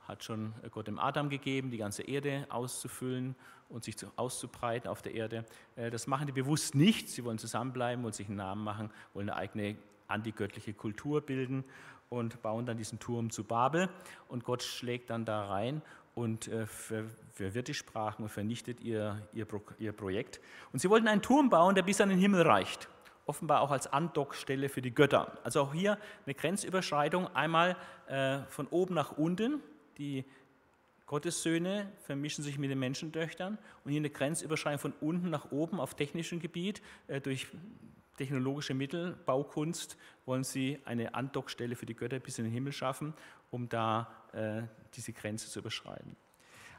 Hat 0.07 0.23
schon 0.23 0.53
Gott 0.71 0.87
dem 0.87 0.97
Adam 0.97 1.29
gegeben, 1.29 1.69
die 1.69 1.77
ganze 1.77 2.01
Erde 2.01 2.47
auszufüllen 2.49 3.35
und 3.69 3.83
sich 3.83 3.95
auszubreiten 4.15 4.89
auf 4.89 5.01
der 5.01 5.13
Erde. 5.13 5.45
Äh, 5.75 5.91
das 5.91 6.07
machen 6.07 6.25
die 6.25 6.33
bewusst 6.33 6.73
nicht. 6.73 7.09
Sie 7.09 7.23
wollen 7.23 7.37
zusammenbleiben, 7.37 8.03
wollen 8.03 8.13
sich 8.13 8.27
einen 8.27 8.37
Namen 8.37 8.63
machen, 8.63 8.89
wollen 9.13 9.29
eine 9.29 9.37
eigene 9.37 9.77
antigöttliche 10.11 10.73
Kultur 10.73 11.21
bilden 11.21 11.63
und 12.09 12.41
bauen 12.41 12.65
dann 12.65 12.77
diesen 12.77 12.99
Turm 12.99 13.29
zu 13.29 13.43
Babel. 13.43 13.89
Und 14.27 14.43
Gott 14.43 14.63
schlägt 14.63 15.09
dann 15.09 15.25
da 15.25 15.45
rein 15.45 15.81
und 16.13 16.47
äh, 16.49 16.67
verwirrt 16.67 17.67
die 17.67 17.73
Sprachen 17.73 18.23
und 18.23 18.29
vernichtet 18.29 18.81
ihr, 18.81 19.27
ihr, 19.33 19.47
ihr 19.79 19.93
Projekt. 19.93 20.41
Und 20.73 20.79
sie 20.79 20.89
wollten 20.89 21.07
einen 21.07 21.21
Turm 21.21 21.49
bauen, 21.49 21.75
der 21.75 21.83
bis 21.83 22.01
an 22.01 22.09
den 22.09 22.19
Himmel 22.19 22.41
reicht. 22.41 22.89
Offenbar 23.25 23.61
auch 23.61 23.71
als 23.71 23.87
Andockstelle 23.87 24.67
für 24.67 24.81
die 24.81 24.93
Götter. 24.93 25.37
Also 25.43 25.61
auch 25.61 25.73
hier 25.73 25.97
eine 26.25 26.35
Grenzüberschreitung, 26.35 27.27
einmal 27.33 27.77
äh, 28.07 28.39
von 28.49 28.67
oben 28.67 28.93
nach 28.93 29.17
unten. 29.17 29.61
Die 29.97 30.25
Gottessöhne 31.05 31.91
vermischen 32.03 32.43
sich 32.43 32.57
mit 32.57 32.71
den 32.71 32.79
Menschentöchtern 32.79 33.57
und 33.83 33.91
hier 33.91 33.99
eine 33.99 34.09
Grenzüberschreitung 34.09 34.79
von 34.79 34.93
unten 34.99 35.29
nach 35.29 35.51
oben 35.51 35.79
auf 35.79 35.93
technischem 35.95 36.39
Gebiet 36.39 36.81
äh, 37.07 37.21
durch 37.21 37.47
technologische 38.17 38.73
Mittel, 38.73 39.15
Baukunst, 39.25 39.97
wollen 40.25 40.43
sie 40.43 40.79
eine 40.85 41.13
Andockstelle 41.15 41.75
für 41.75 41.85
die 41.85 41.95
Götter 41.95 42.19
bis 42.19 42.37
in 42.37 42.45
den 42.45 42.53
Himmel 42.53 42.73
schaffen, 42.73 43.13
um 43.49 43.67
da 43.69 44.11
äh, 44.33 44.63
diese 44.93 45.13
Grenze 45.13 45.49
zu 45.49 45.59
überschreiten. 45.59 46.15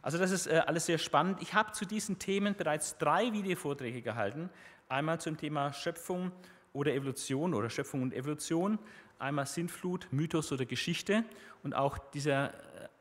Also 0.03 0.19
das 0.19 0.31
ist 0.33 0.47
äh, 0.47 0.63
alles 0.67 0.87
sehr 0.87 0.99
spannend. 0.99 1.41
Ich 1.41 1.55
habe 1.55 1.73
zu 1.73 1.85
diesen 1.85 2.19
Themen 2.19 2.57
bereits 2.57 2.99
drei 2.99 3.33
Videovorträge 3.33 4.03
gehalten. 4.03 4.51
Einmal 4.89 5.21
zum 5.21 5.37
Thema 5.37 5.73
Schöpfung 5.73 6.33
oder 6.73 6.93
Evolution 6.93 7.55
oder 7.55 7.71
Schöpfung 7.71 8.03
und 8.03 8.13
Evolution, 8.13 8.79
einmal 9.19 9.47
Sintflut, 9.47 10.09
Mythos 10.11 10.51
oder 10.53 10.65
Geschichte 10.65 11.25
und 11.63 11.75
auch 11.75 11.99
dieser 11.99 12.53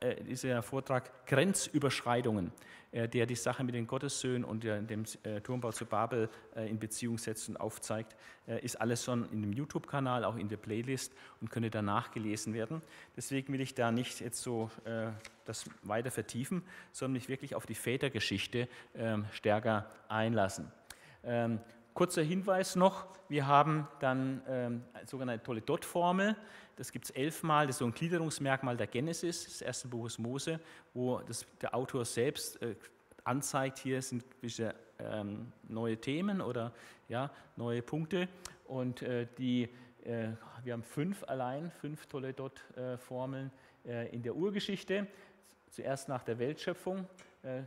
äh, 0.02 0.24
dieser 0.24 0.64
Vortrag 0.64 1.28
Grenzüberschreitungen, 1.28 2.52
äh, 2.92 3.08
der 3.08 3.28
die 3.28 3.36
Sache 3.36 3.64
mit 3.64 3.76
den 3.76 3.86
Gottessöhnen 3.86 4.44
und 4.44 4.64
dem 4.64 5.06
äh, 5.22 5.42
Turmbau 5.42 5.72
zu 5.72 5.86
Babel 5.86 6.28
in 6.56 6.80
Beziehung 6.80 7.20
setzt 7.20 7.48
und 7.50 7.58
aufzeigt, 7.58 8.16
ist 8.62 8.82
alles 8.82 9.06
schon 9.06 9.32
in 9.32 9.42
dem 9.42 9.54
YouTube-Kanal, 9.54 10.26
auch 10.26 10.36
in 10.36 10.50
der 10.50 10.58
Playlist 10.58 11.14
und 11.40 11.50
könnte 11.50 11.70
da 11.70 11.82
nachgelesen 11.82 12.54
werden. 12.54 12.82
Deswegen 13.16 13.54
will 13.54 13.62
ich 13.62 13.74
da 13.76 13.92
nicht 13.92 14.20
jetzt 14.20 14.42
so 14.42 14.70
das 15.46 15.66
weiter 15.84 16.12
vertiefen, 16.12 16.64
sondern 16.92 17.14
mich 17.14 17.30
wirklich 17.30 17.56
auf 17.56 17.66
die 17.66 17.76
Vätergeschichte 17.76 18.68
ähm, 18.96 19.26
stärker 19.32 19.90
einlassen. 20.10 20.72
Ähm, 21.24 21.60
kurzer 21.94 22.24
Hinweis 22.24 22.76
noch, 22.76 23.08
wir 23.30 23.48
haben 23.48 23.88
dann 24.00 24.42
ähm, 24.48 24.84
sogenannte 25.06 25.44
Tolle-Dot-Formel, 25.44 26.36
das 26.82 26.92
gibt 26.92 27.06
es 27.06 27.12
elfmal, 27.12 27.68
das 27.68 27.76
ist 27.76 27.80
so 27.80 27.86
ein 27.86 27.94
Gliederungsmerkmal 27.94 28.76
der 28.76 28.88
Genesis, 28.88 29.44
des 29.44 29.62
ersten 29.62 29.88
Buches 29.92 30.18
Mose, 30.18 30.60
wo 30.96 31.20
das, 31.20 31.46
der 31.62 31.76
Autor 31.76 32.06
selbst 32.06 32.60
äh, 32.64 32.76
anzeigt, 33.24 33.78
hier 33.78 34.02
sind 34.02 34.28
gewisse 34.32 34.74
ähm, 34.98 35.52
neue 35.68 35.98
Themen 35.98 36.42
oder 36.42 36.74
ja, 37.08 37.30
neue 37.56 37.84
Punkte. 37.84 38.28
Und 38.66 39.04
äh, 39.04 39.28
die, 39.38 39.70
äh, 40.06 40.30
wir 40.64 40.74
haben 40.74 40.82
fünf 40.82 41.24
allein, 41.26 41.70
fünf 41.70 42.08
tolle 42.08 42.34
Dot-Formeln 42.34 43.52
äh, 43.86 44.10
in 44.10 44.24
der 44.24 44.36
Urgeschichte. 44.36 45.06
Zuerst 45.70 46.10
nach 46.10 46.24
der 46.24 46.40
Weltschöpfung, 46.40 47.06
äh, 47.44 47.62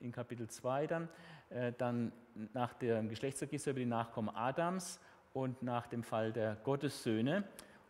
in 0.00 0.10
Kapitel 0.10 0.48
2 0.48 0.88
dann, 0.88 1.08
äh, 1.50 1.72
dann 1.78 2.10
nach 2.52 2.74
dem 2.74 3.10
Geschlechtsregister 3.10 3.70
über 3.70 3.78
die 3.78 3.86
Nachkommen 3.86 4.34
Adams 4.34 4.98
und 5.34 5.62
nach 5.62 5.86
dem 5.86 6.02
Fall 6.02 6.32
der 6.32 6.56
Gottessöhne 6.64 7.44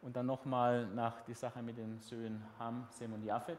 und 0.06 0.14
dann 0.14 0.26
nochmal 0.26 0.86
nach 0.86 1.20
die 1.22 1.34
Sache 1.34 1.60
mit 1.62 1.76
den 1.76 1.98
Söhnen 1.98 2.40
Ham, 2.60 2.86
Sem 2.90 3.12
und 3.12 3.24
Japhet 3.24 3.58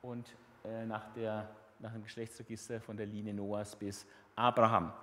und 0.00 0.34
äh, 0.64 0.86
nach, 0.86 1.12
der, 1.12 1.46
nach 1.78 1.92
dem 1.92 2.02
Geschlechtsregister 2.02 2.80
von 2.80 2.96
der 2.96 3.04
Linie 3.04 3.34
Noahs 3.34 3.76
bis 3.76 4.06
Abraham. 4.34 4.94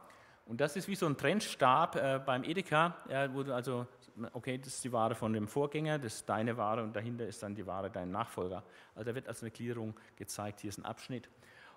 Und 0.47 0.59
das 0.59 0.75
ist 0.75 0.87
wie 0.87 0.95
so 0.95 1.05
ein 1.05 1.15
Trendstab 1.15 1.97
äh, 1.97 2.19
beim 2.25 2.43
Edeka, 2.43 2.95
ja, 3.07 3.31
wo 3.31 3.43
du 3.43 3.53
also, 3.53 3.85
okay, 4.33 4.57
das 4.57 4.69
ist 4.69 4.83
die 4.83 4.91
Ware 4.91 5.13
von 5.13 5.33
dem 5.33 5.47
Vorgänger, 5.47 5.99
das 5.99 6.15
ist 6.15 6.27
deine 6.27 6.57
Ware 6.57 6.81
und 6.81 6.95
dahinter 6.95 7.27
ist 7.27 7.43
dann 7.43 7.53
die 7.53 7.67
Ware 7.67 7.91
dein 7.91 8.09
Nachfolger. 8.09 8.63
Also 8.95 9.11
da 9.11 9.13
wird 9.13 9.27
als 9.27 9.43
eine 9.43 9.51
Gliederung 9.51 9.93
gezeigt, 10.15 10.61
hier 10.61 10.69
ist 10.69 10.79
ein 10.79 10.85
Abschnitt. 10.85 11.29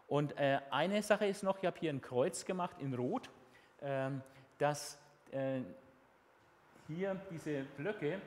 Und 0.06 0.34
äh, 0.38 0.61
eine 0.70 1.02
Sache 1.02 1.26
ist 1.26 1.42
noch, 1.42 1.58
ich 1.58 1.66
habe 1.66 1.78
hier 1.78 1.90
ein 1.90 2.00
Kreuz 2.00 2.46
gemacht 2.46 2.76
in 2.78 2.94
Rot, 2.94 3.28
ähm, 3.82 4.23
dass 4.56 4.99
äh, 5.30 5.61
hier 6.87 7.20
diese 7.30 7.64
Blöcke 7.76 8.18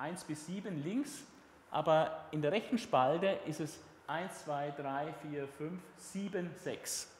1 0.00 0.24
bis 0.24 0.46
7 0.46 0.82
links, 0.82 1.24
aber 1.70 2.24
in 2.30 2.42
der 2.42 2.52
rechten 2.52 2.78
Spalte 2.78 3.38
ist 3.46 3.60
es 3.60 3.80
1, 4.06 4.44
2, 4.44 4.72
3, 4.72 5.12
4, 5.30 5.46
5, 5.46 5.82
7, 5.96 6.50
6. 6.54 7.16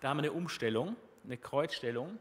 Da 0.00 0.08
haben 0.08 0.18
wir 0.18 0.24
eine 0.24 0.32
Umstellung, 0.32 0.96
eine 1.24 1.36
Kreuzstellung. 1.36 2.18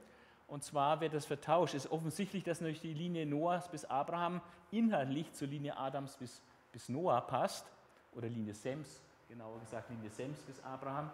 Und 0.47 0.63
zwar 0.63 0.99
wird 0.99 1.13
das 1.13 1.25
vertauscht. 1.25 1.73
Es 1.73 1.85
ist 1.85 1.91
offensichtlich, 1.91 2.43
dass 2.43 2.61
natürlich 2.61 2.81
die 2.81 2.93
Linie 2.93 3.25
Noahs 3.25 3.69
bis 3.69 3.85
Abraham 3.85 4.41
inhaltlich 4.69 5.31
zur 5.33 5.47
Linie 5.47 5.77
Adams 5.77 6.17
bis, 6.17 6.41
bis 6.71 6.89
Noah 6.89 7.21
passt. 7.21 7.65
Oder 8.13 8.27
Linie 8.27 8.53
Sems, 8.53 9.01
genauer 9.29 9.59
gesagt 9.61 9.89
Linie 9.89 10.09
Sems 10.09 10.39
bis 10.41 10.61
Abraham. 10.63 11.09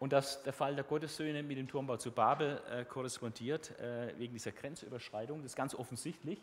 Und 0.00 0.12
dass 0.12 0.42
der 0.42 0.54
Fall 0.54 0.74
der 0.74 0.84
Gottessöhne 0.84 1.42
mit 1.42 1.58
dem 1.58 1.68
Turmbau 1.68 1.98
zu 1.98 2.10
Babel 2.10 2.60
äh, 2.70 2.84
korrespondiert, 2.84 3.78
äh, 3.78 4.18
wegen 4.18 4.32
dieser 4.32 4.52
Grenzüberschreitung. 4.52 5.42
Das 5.42 5.52
ist 5.52 5.56
ganz 5.56 5.74
offensichtlich. 5.74 6.40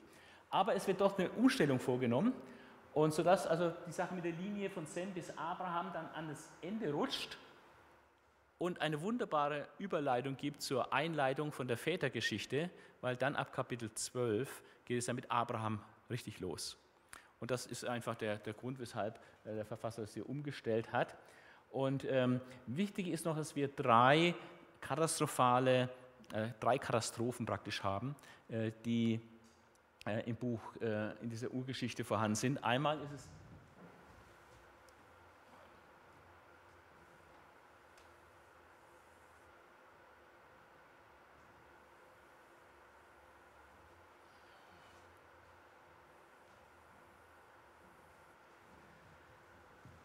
Aber 0.52 0.76
es 0.76 0.88
wird 0.88 1.02
doch 1.02 1.18
eine 1.18 1.30
Umstellung 1.32 1.80
vorgenommen. 1.80 2.34
Und 2.94 3.14
sodass 3.14 3.48
also 3.48 3.74
die 3.88 3.92
Sache 3.92 4.14
mit 4.14 4.26
der 4.26 4.34
Linie 4.34 4.70
von 4.70 4.86
Sem 4.86 5.12
bis 5.14 5.36
Abraham 5.38 5.92
dann 5.94 6.08
an 6.14 6.28
das 6.28 6.50
Ende 6.62 6.92
rutscht 6.92 7.38
und 8.58 8.82
eine 8.82 9.02
wunderbare 9.02 9.68
Überleitung 9.80 10.36
gibt 10.38 10.62
zur 10.62 10.94
Einleitung 10.94 11.52
von 11.52 11.68
der 11.68 11.78
Vätergeschichte, 11.78 12.70
weil 13.00 13.16
dann 13.16 13.36
ab 13.36 13.54
Kapitel 13.54 13.92
12 13.92 14.62
geht 14.86 15.00
es 15.00 15.06
dann 15.06 15.16
mit 15.16 15.32
Abraham 15.32 15.82
richtig 16.10 16.40
los. 16.42 16.78
Und 17.40 17.50
das 17.50 17.66
ist 17.66 17.86
einfach 17.86 18.16
der, 18.16 18.38
der 18.38 18.54
Grund, 18.54 18.78
weshalb 18.80 19.20
äh, 19.46 19.56
der 19.56 19.66
Verfasser 19.66 20.04
es 20.04 20.14
hier 20.14 20.30
umgestellt 20.30 20.92
hat. 20.92 21.16
Und 21.72 22.06
ähm, 22.08 22.42
wichtig 22.68 23.08
ist 23.08 23.26
noch, 23.26 23.36
dass 23.36 23.56
wir 23.56 23.70
drei 23.70 24.36
katastrophale, 24.80 25.90
äh, 26.34 26.50
drei 26.60 26.78
Katastrophen 26.78 27.48
praktisch 27.48 27.82
haben, 27.82 28.16
äh, 28.50 28.72
die 28.86 29.22
äh, 30.08 30.28
im 30.30 30.36
Buch, 30.36 30.62
äh, 30.82 31.12
in 31.22 31.30
dieser 31.30 31.52
Urgeschichte 31.52 32.04
vorhanden 32.04 32.36
sind. 32.36 32.64
Einmal 32.64 33.00
ist 33.02 33.12
es 33.14 33.30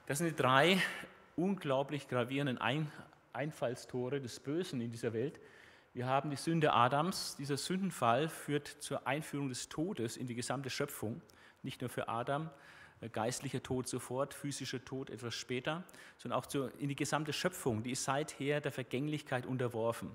Das 0.06 0.18
sind 0.18 0.28
die 0.28 0.36
drei 0.36 0.80
unglaublich 1.34 2.06
gravierenden 2.08 2.58
Einfallstore 3.32 4.20
des 4.20 4.38
Bösen 4.38 4.80
in 4.80 4.92
dieser 4.92 5.12
Welt. 5.12 5.40
Wir 5.96 6.06
haben 6.06 6.28
die 6.28 6.36
Sünde 6.36 6.74
Adams. 6.74 7.36
Dieser 7.36 7.56
Sündenfall 7.56 8.28
führt 8.28 8.66
zur 8.68 9.06
Einführung 9.06 9.48
des 9.48 9.70
Todes 9.70 10.18
in 10.18 10.26
die 10.26 10.34
gesamte 10.34 10.68
Schöpfung, 10.68 11.22
nicht 11.62 11.80
nur 11.80 11.88
für 11.88 12.10
Adam, 12.10 12.50
äh, 13.00 13.08
geistlicher 13.08 13.62
Tod 13.62 13.88
sofort, 13.88 14.34
physischer 14.34 14.84
Tod 14.84 15.08
etwas 15.08 15.32
später, 15.32 15.84
sondern 16.18 16.38
auch 16.38 16.54
in 16.78 16.90
die 16.90 16.96
gesamte 16.96 17.32
Schöpfung. 17.32 17.82
Die 17.82 17.92
ist 17.92 18.04
seither 18.04 18.60
der 18.60 18.72
Vergänglichkeit 18.72 19.46
unterworfen. 19.46 20.14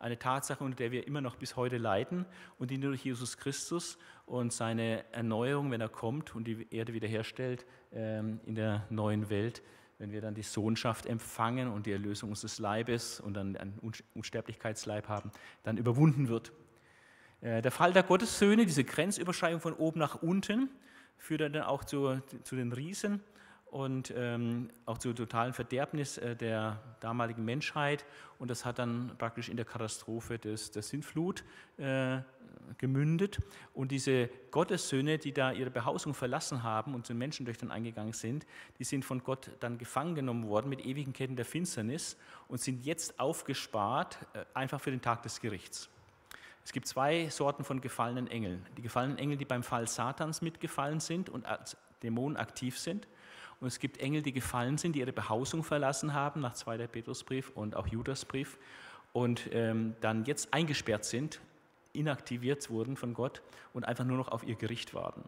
Eine 0.00 0.18
Tatsache, 0.18 0.64
unter 0.64 0.78
der 0.78 0.90
wir 0.90 1.06
immer 1.06 1.20
noch 1.20 1.36
bis 1.36 1.54
heute 1.54 1.78
leiden 1.78 2.26
und 2.58 2.72
die 2.72 2.78
nur 2.78 2.90
durch 2.90 3.04
Jesus 3.04 3.36
Christus 3.36 3.98
und 4.26 4.52
seine 4.52 5.04
Erneuerung, 5.12 5.70
wenn 5.70 5.80
er 5.80 5.88
kommt 5.88 6.34
und 6.34 6.42
die 6.42 6.66
Erde 6.72 6.92
wiederherstellt, 6.92 7.66
ähm, 7.92 8.40
in 8.46 8.56
der 8.56 8.84
neuen 8.90 9.30
Welt 9.30 9.62
wenn 10.00 10.12
wir 10.12 10.22
dann 10.22 10.34
die 10.34 10.42
Sohnschaft 10.42 11.04
empfangen 11.04 11.68
und 11.68 11.84
die 11.84 11.92
Erlösung 11.92 12.30
unseres 12.30 12.58
Leibes 12.58 13.20
und 13.20 13.34
dann 13.34 13.54
einen 13.56 13.78
Unsterblichkeitsleib 14.14 15.08
haben, 15.08 15.30
dann 15.62 15.76
überwunden 15.76 16.28
wird. 16.28 16.52
Äh, 17.42 17.60
der 17.60 17.70
Fall 17.70 17.92
der 17.92 18.02
Gottessöhne, 18.02 18.64
diese 18.64 18.82
Grenzüberschreitung 18.82 19.60
von 19.60 19.74
oben 19.74 20.00
nach 20.00 20.22
unten, 20.22 20.70
führt 21.18 21.42
dann 21.42 21.56
auch 21.58 21.84
zu, 21.84 22.18
zu 22.44 22.56
den 22.56 22.72
Riesen 22.72 23.20
und 23.66 24.12
ähm, 24.16 24.70
auch 24.86 24.96
zur 24.96 25.14
totalen 25.14 25.52
Verderbnis 25.52 26.16
äh, 26.16 26.34
der 26.34 26.80
damaligen 27.00 27.44
Menschheit. 27.44 28.06
Und 28.38 28.50
das 28.50 28.64
hat 28.64 28.78
dann 28.78 29.12
praktisch 29.18 29.50
in 29.50 29.56
der 29.56 29.66
Katastrophe 29.66 30.38
des, 30.38 30.70
der 30.70 30.82
Sintflut 30.82 31.44
äh, 31.76 32.20
gemündet. 32.78 33.40
Und 33.74 33.90
diese 33.90 34.28
Gottessöhne, 34.50 35.18
die 35.18 35.32
da 35.32 35.52
ihre 35.52 35.70
Behausung 35.70 36.14
verlassen 36.14 36.62
haben 36.62 36.94
und 36.94 37.06
zu 37.06 37.14
Menschentöchtern 37.14 37.70
eingegangen 37.70 38.12
sind, 38.12 38.46
die 38.78 38.84
sind 38.84 39.04
von 39.04 39.22
Gott 39.22 39.50
dann 39.60 39.78
gefangen 39.78 40.14
genommen 40.14 40.48
worden 40.48 40.68
mit 40.68 40.84
ewigen 40.84 41.12
Ketten 41.12 41.36
der 41.36 41.44
Finsternis 41.44 42.16
und 42.48 42.60
sind 42.60 42.84
jetzt 42.84 43.18
aufgespart, 43.20 44.18
äh, 44.34 44.44
einfach 44.54 44.80
für 44.80 44.90
den 44.90 45.00
Tag 45.00 45.22
des 45.22 45.40
Gerichts. 45.40 45.88
Es 46.64 46.72
gibt 46.72 46.86
zwei 46.86 47.28
Sorten 47.30 47.64
von 47.64 47.80
gefallenen 47.80 48.28
Engeln. 48.28 48.64
Die 48.76 48.82
gefallenen 48.82 49.18
Engel, 49.18 49.36
die 49.36 49.44
beim 49.44 49.62
Fall 49.62 49.88
Satans 49.88 50.42
mitgefallen 50.42 51.00
sind 51.00 51.28
und 51.28 51.46
als 51.46 51.76
Dämonen 52.02 52.36
aktiv 52.36 52.78
sind. 52.78 53.08
Und 53.60 53.66
es 53.66 53.78
gibt 53.78 53.98
Engel, 53.98 54.22
die 54.22 54.32
gefallen 54.32 54.78
sind, 54.78 54.94
die 54.94 55.00
ihre 55.00 55.12
Behausung 55.12 55.64
verlassen 55.64 56.14
haben, 56.14 56.40
nach 56.40 56.54
2. 56.54 56.86
Petrusbrief 56.86 57.50
und 57.54 57.76
auch 57.76 57.86
Judasbrief, 57.86 58.58
und 59.12 59.48
ähm, 59.52 59.94
dann 60.00 60.24
jetzt 60.24 60.52
eingesperrt 60.54 61.04
sind, 61.04 61.40
inaktiviert 61.92 62.70
wurden 62.70 62.96
von 62.96 63.14
Gott 63.14 63.42
und 63.72 63.84
einfach 63.84 64.04
nur 64.04 64.16
noch 64.16 64.28
auf 64.28 64.44
ihr 64.44 64.56
Gericht 64.56 64.94
warten. 64.94 65.22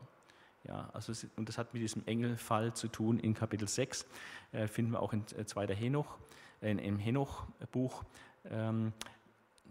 Ja, 0.64 0.90
also, 0.92 1.12
und 1.36 1.48
das 1.48 1.58
hat 1.58 1.74
mit 1.74 1.82
diesem 1.82 2.06
Engelfall 2.06 2.72
zu 2.74 2.88
tun 2.88 3.18
in 3.18 3.34
Kapitel 3.34 3.66
6, 3.66 4.06
äh, 4.52 4.68
finden 4.68 4.92
wir 4.92 5.00
auch 5.00 5.12
in 5.12 5.26
2. 5.26 5.64
Äh, 5.64 5.74
Henoch, 5.74 6.18
äh, 6.60 6.70
im 6.70 6.98
Henoch-Buch. 6.98 8.04
Ähm, 8.44 8.92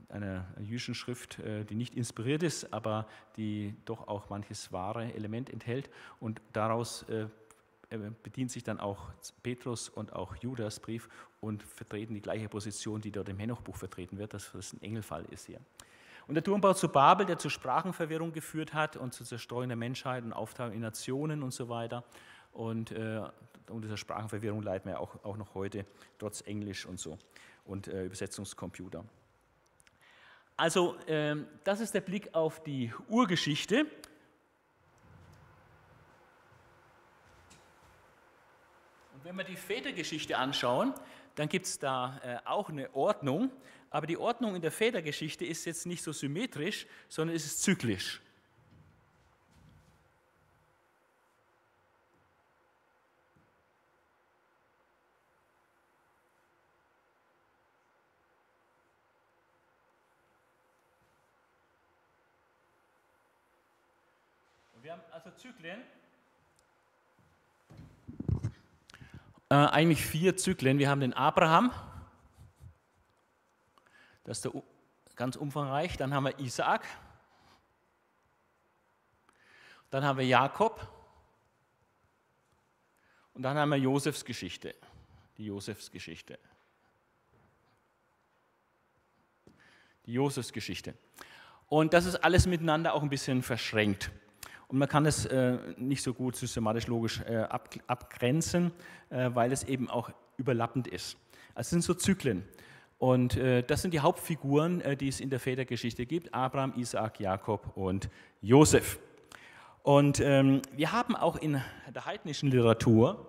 einer 0.10 0.46
jüdischen 0.60 0.94
Schrift, 0.94 1.40
äh, 1.40 1.64
die 1.64 1.76
nicht 1.76 1.96
inspiriert 1.96 2.44
ist, 2.44 2.74
aber 2.74 3.08
die 3.38 3.76
doch 3.86 4.08
auch 4.08 4.30
manches 4.30 4.72
wahre 4.72 5.14
Element 5.14 5.50
enthält. 5.50 5.90
Und 6.20 6.42
daraus 6.54 7.04
äh, 7.04 7.28
bedient 8.24 8.52
sich 8.52 8.64
dann 8.64 8.80
auch 8.80 9.10
Petrus 9.44 9.90
und 9.90 10.14
auch 10.14 10.36
Judas 10.38 10.80
Brief 10.80 11.10
und 11.40 11.64
vertreten 11.64 12.14
die 12.14 12.22
gleiche 12.22 12.48
Position, 12.48 13.02
die 13.02 13.12
dort 13.12 13.30
im 13.30 13.40
Henochbuch 13.40 13.76
vertreten 13.76 14.18
wird, 14.18 14.34
dass 14.34 14.52
das 14.52 14.74
ein 14.74 14.82
Engelfall 14.82 15.26
ist 15.32 15.48
hier. 15.48 15.60
Und 16.28 16.36
der 16.36 16.44
Turmbau 16.44 16.74
zu 16.74 16.90
Babel, 16.90 17.26
der 17.26 17.38
zu 17.38 17.50
Sprachenverwirrung 17.50 18.32
geführt 18.32 18.74
hat 18.74 18.96
und 18.96 19.14
zur 19.14 19.26
Zerstreuung 19.26 19.68
der 19.68 19.78
Menschheit 19.78 20.24
und 20.24 20.34
Aufteilung 20.34 20.74
in 20.74 20.82
Nationen 20.82 21.44
und 21.44 21.52
so 21.52 21.68
weiter. 21.70 22.04
Und 22.52 22.92
äh, 22.92 23.22
unter 23.68 23.88
dieser 23.88 23.98
Sprachenverwirrung 23.98 24.62
leiden 24.62 24.90
wir 24.90 25.00
auch, 25.00 25.24
auch 25.24 25.38
noch 25.38 25.56
heute, 25.56 25.86
trotz 26.20 26.42
Englisch 26.42 26.86
und 26.86 27.00
so 27.00 27.18
und 27.66 27.88
äh, 27.88 28.06
Übersetzungscomputer. 28.06 29.04
Also 30.58 30.96
ähm, 31.08 31.48
das 31.64 31.80
ist 31.80 31.94
der 31.94 32.02
Blick 32.02 32.36
auf 32.36 32.62
die 32.64 32.94
Urgeschichte. 33.08 33.86
Und 39.14 39.24
wenn 39.24 39.36
wir 39.36 39.44
die 39.44 39.56
Vätergeschichte 39.56 40.38
anschauen, 40.38 40.94
dann 41.36 41.50
gibt 41.50 41.66
es 41.66 41.80
da 41.80 42.20
äh, 42.24 42.38
auch 42.46 42.70
eine 42.70 42.94
Ordnung, 42.94 43.50
aber 43.92 44.08
die 44.08 44.18
Ordnung 44.18 44.56
in 44.56 44.62
der 44.62 44.72
Vätergeschichte 44.72 45.46
ist 45.46 45.66
jetzt 45.66 45.86
nicht 45.86 46.02
so 46.02 46.14
symmetrisch, 46.14 46.88
sondern 47.10 47.36
es 47.36 47.46
ist 47.46 47.62
zyklisch. 47.62 48.22
Wir 64.82 64.94
haben 64.94 65.02
also 65.12 65.32
Zyklen. 65.32 65.82
Äh, 69.50 69.56
eigentlich 69.56 70.06
vier 70.06 70.36
Zyklen. 70.36 70.80
Wir 70.80 70.90
haben 70.90 71.00
den 71.02 71.14
Abraham, 71.14 71.72
das 74.32 74.38
ist 74.38 74.46
der, 74.46 74.64
ganz 75.18 75.36
umfangreich. 75.36 75.98
Dann 75.98 76.14
haben 76.14 76.24
wir 76.24 76.40
Isaak. 76.40 76.86
Dann 79.90 80.06
haben 80.06 80.20
wir 80.20 80.26
Jakob. 80.26 80.88
Und 83.34 83.44
dann 83.44 83.58
haben 83.58 83.68
wir 83.68 83.78
Josefs 83.78 84.24
Geschichte, 84.24 84.74
die 85.38 85.48
Josefs 85.48 85.92
Geschichte. 85.92 86.40
Die 90.06 90.14
Josefs 90.14 90.54
Geschichte. 90.54 90.94
Und 91.68 91.94
das 91.94 92.06
ist 92.06 92.16
alles 92.16 92.48
miteinander 92.48 92.94
auch 92.94 93.04
ein 93.04 93.10
bisschen 93.10 93.44
verschränkt. 93.44 94.12
Und 94.70 94.78
man 94.78 94.88
kann 94.88 95.06
es 95.06 95.26
äh, 95.26 95.58
nicht 95.76 96.04
so 96.04 96.14
gut 96.14 96.38
systematisch 96.38 96.88
logisch 96.88 97.20
äh, 97.20 97.36
ab, 97.36 97.76
abgrenzen, 97.88 98.72
äh, 99.10 99.30
weil 99.34 99.52
es 99.52 99.64
eben 99.66 99.90
auch 99.90 100.10
überlappend 100.38 100.88
ist. 100.88 101.18
Also 101.54 101.60
es 101.60 101.70
sind 101.72 101.82
so 101.82 101.94
Zyklen. 101.94 102.48
Und 103.02 103.36
äh, 103.36 103.64
das 103.64 103.82
sind 103.82 103.96
die 103.96 104.00
Hauptfiguren, 104.00 104.80
äh, 104.82 104.96
die 104.96 105.08
es 105.08 105.20
in 105.22 105.32
der 105.32 105.40
Vätergeschichte 105.40 106.06
gibt: 106.06 106.36
Abraham, 106.36 106.74
Isaak, 106.76 107.20
Jakob 107.20 107.76
und 107.76 108.12
Josef. 108.42 109.00
Und 109.82 110.20
ähm, 110.20 110.62
wir 110.74 110.92
haben 110.92 111.16
auch 111.16 111.36
in 111.36 111.60
der 111.90 112.06
heidnischen 112.06 112.52
Literatur 112.52 113.26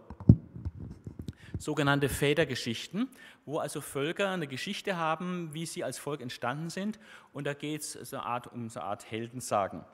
sogenannte 1.58 2.10
Vätergeschichten, 2.10 3.08
wo 3.46 3.60
also 3.60 3.80
Völker 3.80 4.28
eine 4.28 4.46
Geschichte 4.46 4.98
haben, 4.98 5.54
wie 5.54 5.64
sie 5.64 5.82
als 5.82 5.96
Volk 5.96 6.20
entstanden 6.20 6.68
sind. 6.68 6.98
Und 7.32 7.46
da 7.46 7.54
geht 7.54 7.80
es 7.80 7.92
so 7.92 8.18
um 8.52 8.68
so 8.68 8.78
eine 8.78 8.88
Art 8.90 9.10
Heldensagen. 9.10 9.86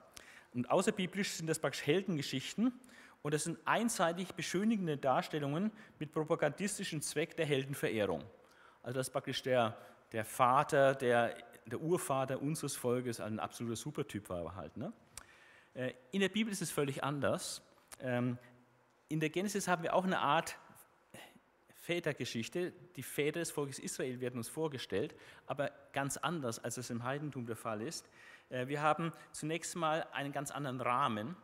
Und 0.53 0.69
außerbiblisch 0.69 1.31
sind 1.31 1.47
das 1.47 1.59
praktisch 1.59 1.85
Heldengeschichten 1.85 2.73
und 3.21 3.33
das 3.33 3.45
sind 3.45 3.57
einseitig 3.63 4.33
beschönigende 4.33 4.97
Darstellungen 4.97 5.71
mit 5.99 6.11
propagandistischem 6.11 7.01
Zweck 7.01 7.37
der 7.37 7.45
Heldenverehrung. 7.45 8.25
Also 8.81 8.99
das 8.99 9.07
ist 9.07 9.13
praktisch 9.13 9.41
der, 9.43 9.77
der 10.11 10.25
Vater, 10.25 10.95
der, 10.95 11.35
der 11.65 11.79
Urvater 11.79 12.41
unseres 12.41 12.75
Volkes, 12.75 13.19
ein 13.19 13.39
absoluter 13.39 13.75
Supertyp 13.75 14.29
war 14.29 14.43
er 14.43 14.55
halt. 14.55 14.77
Ne? 14.77 14.93
Äh, 15.73 15.93
in 16.11 16.21
der 16.21 16.29
Bibel 16.29 16.51
ist 16.51 16.61
es 16.61 16.71
völlig 16.71 17.03
anders. 17.03 17.61
Ähm, 17.99 18.37
in 19.07 19.19
der 19.19 19.29
Genesis 19.29 19.67
haben 19.67 19.83
wir 19.83 19.93
auch 19.93 20.03
eine 20.03 20.19
Art 20.19 20.57
Vätergeschichte. 21.89 22.71
Die 22.95 23.01
Väter 23.03 23.39
des 23.39 23.49
Volkes 23.49 23.79
Israel 23.79 24.19
werden 24.21 24.37
uns 24.37 24.47
vorgestellt, 24.47 25.15
aber 25.47 25.71
ganz 25.91 26.17
anders, 26.17 26.63
als 26.63 26.77
es 26.77 26.91
im 26.91 27.03
Heidentum 27.03 27.47
der 27.47 27.55
Fall 27.55 27.81
ist. 27.81 28.07
Äh, 28.49 28.67
wir 28.67 28.81
haben 28.81 29.11
zunächst 29.31 29.75
mal 29.75 30.05
einen 30.11 30.31
ganz 30.31 30.51
anderen 30.51 30.81
Rahmen, 30.81 31.35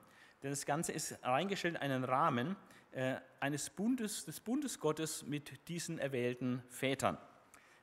denn 0.44 0.52
das 0.52 0.68
Ganze 0.68 0.92
ist 0.92 1.18
reingestellt 1.24 1.76
in 1.76 1.82
einen 1.82 2.04
Rahmen 2.04 2.56
äh, 2.96 3.18
eines 3.40 3.70
Bundes, 3.70 4.26
des 4.26 4.40
Bundes 4.40 4.80
Gottes 4.80 5.24
mit 5.26 5.68
diesen 5.68 6.00
erwählten 6.00 6.64
Vätern. 6.70 7.18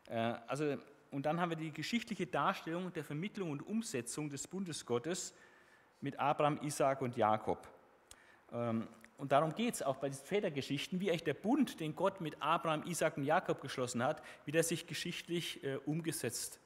Äh, 0.08 0.16
also, 0.46 0.76
und 1.10 1.26
dann 1.26 1.40
haben 1.40 1.50
wir 1.50 1.56
die 1.56 1.70
geschichtliche 1.70 2.26
Darstellung 2.26 2.92
der 2.92 3.04
Vermittlung 3.04 3.50
und 3.50 3.62
Umsetzung 3.62 4.30
des 4.30 4.48
Bundes 4.48 4.84
Gottes 4.84 5.34
mit 6.00 6.18
Abraham, 6.18 6.58
Isaac 6.62 7.02
und 7.02 7.16
Jakob. 7.16 7.68
Ähm, 8.50 8.88
und 9.18 9.30
darum 9.30 9.54
geht 9.54 9.74
es 9.74 9.82
auch 9.82 9.96
bei 9.96 10.08
diesen 10.08 10.24
Vätergeschichten, 10.24 10.98
wie 10.98 11.10
eigentlich 11.10 11.22
der 11.22 11.34
Bund, 11.34 11.78
den 11.78 11.94
Gott 11.94 12.20
mit 12.20 12.42
Abraham, 12.42 12.82
Isaac 12.86 13.16
und 13.18 13.24
Jakob 13.24 13.60
geschlossen 13.60 14.02
hat, 14.02 14.20
wie 14.46 14.50
der 14.50 14.64
sich 14.64 14.88
geschichtlich 14.88 15.60
umgesetzt 15.84 16.58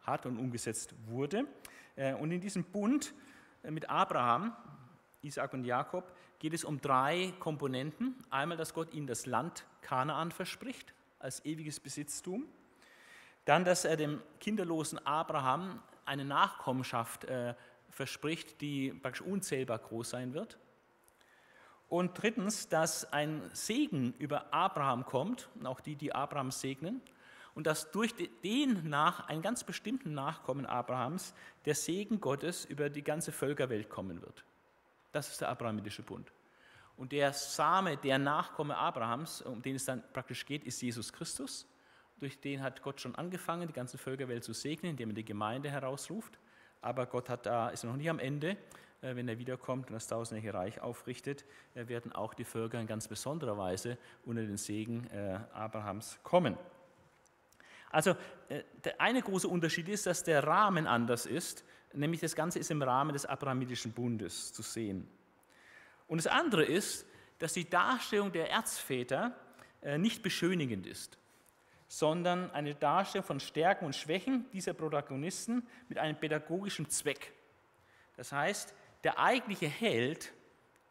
hat 0.00 0.24
und 0.24 0.38
umgesetzt 0.38 0.94
wurde. 1.06 1.46
Äh, 1.98 2.14
und 2.14 2.30
in 2.30 2.40
diesem 2.40 2.64
Bund 2.64 3.12
äh, 3.62 3.70
mit 3.70 3.88
Abraham, 3.90 4.56
Isaac 5.22 5.52
und 5.52 5.64
Jakob 5.64 6.12
geht 6.38 6.54
es 6.54 6.64
um 6.64 6.80
drei 6.80 7.32
Komponenten. 7.40 8.14
Einmal, 8.30 8.56
dass 8.56 8.74
Gott 8.74 8.94
ihnen 8.94 9.06
das 9.06 9.26
Land 9.26 9.64
Kanaan 9.80 10.30
verspricht 10.30 10.94
als 11.18 11.44
ewiges 11.44 11.80
Besitztum. 11.80 12.46
Dann, 13.44 13.64
dass 13.64 13.84
er 13.84 13.96
dem 13.96 14.22
kinderlosen 14.40 14.98
Abraham 15.06 15.82
eine 16.04 16.24
Nachkommenschaft 16.24 17.24
äh, 17.24 17.54
verspricht, 17.90 18.60
die 18.60 18.90
praktisch 18.92 19.22
unzählbar 19.22 19.78
groß 19.78 20.10
sein 20.10 20.34
wird. 20.34 20.58
Und 21.88 22.22
drittens, 22.22 22.68
dass 22.68 23.10
ein 23.12 23.42
Segen 23.54 24.12
über 24.18 24.52
Abraham 24.52 25.06
kommt, 25.06 25.48
auch 25.64 25.80
die, 25.80 25.96
die 25.96 26.14
Abraham 26.14 26.50
segnen, 26.50 27.00
und 27.54 27.66
dass 27.66 27.90
durch 27.90 28.14
den 28.44 28.88
nach, 28.88 29.26
einen 29.28 29.42
ganz 29.42 29.64
bestimmten 29.64 30.14
Nachkommen 30.14 30.64
Abrahams, 30.64 31.34
der 31.64 31.74
Segen 31.74 32.20
Gottes 32.20 32.64
über 32.64 32.88
die 32.90 33.02
ganze 33.02 33.32
Völkerwelt 33.32 33.88
kommen 33.88 34.22
wird. 34.22 34.44
Das 35.12 35.30
ist 35.30 35.40
der 35.40 35.48
abrahamitische 35.48 36.02
Bund. 36.02 36.32
Und 36.96 37.12
der 37.12 37.32
Same, 37.32 37.96
der 37.96 38.18
Nachkomme 38.18 38.76
Abrahams, 38.76 39.42
um 39.42 39.62
den 39.62 39.76
es 39.76 39.84
dann 39.84 40.02
praktisch 40.12 40.44
geht, 40.44 40.64
ist 40.64 40.80
Jesus 40.82 41.12
Christus. 41.12 41.66
Durch 42.18 42.40
den 42.40 42.60
hat 42.60 42.82
Gott 42.82 43.00
schon 43.00 43.14
angefangen, 43.14 43.68
die 43.68 43.72
ganze 43.72 43.98
Völkerwelt 43.98 44.42
zu 44.42 44.52
segnen, 44.52 44.90
indem 44.90 45.10
er 45.10 45.14
die 45.14 45.24
Gemeinde 45.24 45.70
herausruft. 45.70 46.38
Aber 46.80 47.06
Gott 47.06 47.28
hat 47.28 47.46
da, 47.46 47.68
ist 47.68 47.84
noch 47.84 47.96
nicht 47.96 48.10
am 48.10 48.18
Ende. 48.18 48.56
Äh, 49.00 49.14
wenn 49.14 49.28
er 49.28 49.38
wiederkommt 49.38 49.88
und 49.88 49.94
das 49.94 50.08
tausendjährige 50.08 50.58
Reich 50.58 50.80
aufrichtet, 50.80 51.44
äh, 51.74 51.86
werden 51.88 52.12
auch 52.12 52.34
die 52.34 52.44
Völker 52.44 52.80
in 52.80 52.86
ganz 52.86 53.06
besonderer 53.06 53.56
Weise 53.56 53.96
unter 54.24 54.42
den 54.42 54.56
Segen 54.56 55.08
äh, 55.10 55.38
Abrahams 55.52 56.18
kommen. 56.22 56.56
Also 57.90 58.16
der 58.84 59.00
eine 59.00 59.22
große 59.22 59.48
Unterschied 59.48 59.88
ist, 59.88 60.04
dass 60.04 60.22
der 60.22 60.44
Rahmen 60.44 60.86
anders 60.86 61.24
ist, 61.24 61.64
nämlich 61.92 62.20
das 62.20 62.34
Ganze 62.34 62.58
ist 62.58 62.70
im 62.70 62.82
Rahmen 62.82 63.12
des 63.12 63.26
Abrahamitischen 63.26 63.92
Bundes 63.92 64.52
zu 64.52 64.62
sehen. 64.62 65.08
Und 66.06 66.18
das 66.18 66.26
andere 66.26 66.64
ist, 66.64 67.06
dass 67.38 67.52
die 67.52 67.68
Darstellung 67.68 68.32
der 68.32 68.50
Erzväter 68.50 69.36
äh, 69.82 69.98
nicht 69.98 70.22
beschönigend 70.22 70.86
ist, 70.86 71.18
sondern 71.86 72.50
eine 72.50 72.74
Darstellung 72.74 73.26
von 73.26 73.40
Stärken 73.40 73.86
und 73.86 73.94
Schwächen 73.94 74.46
dieser 74.52 74.74
Protagonisten 74.74 75.66
mit 75.88 75.98
einem 75.98 76.16
pädagogischen 76.16 76.88
Zweck. 76.90 77.32
Das 78.16 78.32
heißt, 78.32 78.74
der 79.04 79.18
eigentliche 79.18 79.68
Held 79.68 80.32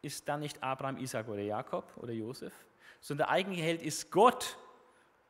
ist 0.00 0.28
dann 0.28 0.40
nicht 0.40 0.62
Abraham, 0.62 0.96
Isaac 0.96 1.28
oder 1.28 1.42
Jakob 1.42 1.92
oder 1.96 2.12
Josef, 2.12 2.52
sondern 3.00 3.26
der 3.26 3.34
eigentliche 3.34 3.64
Held 3.64 3.82
ist 3.82 4.10
Gott, 4.10 4.56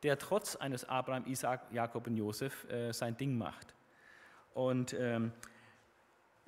der 0.02 0.18
trotz 0.18 0.56
eines 0.56 0.84
Abraham, 0.84 1.26
Isaac, 1.26 1.62
Jakob 1.72 2.06
und 2.06 2.16
Josef 2.16 2.64
äh, 2.70 2.92
sein 2.92 3.16
Ding 3.16 3.36
macht. 3.36 3.74
Und 4.54 4.94
ähm, 4.94 5.32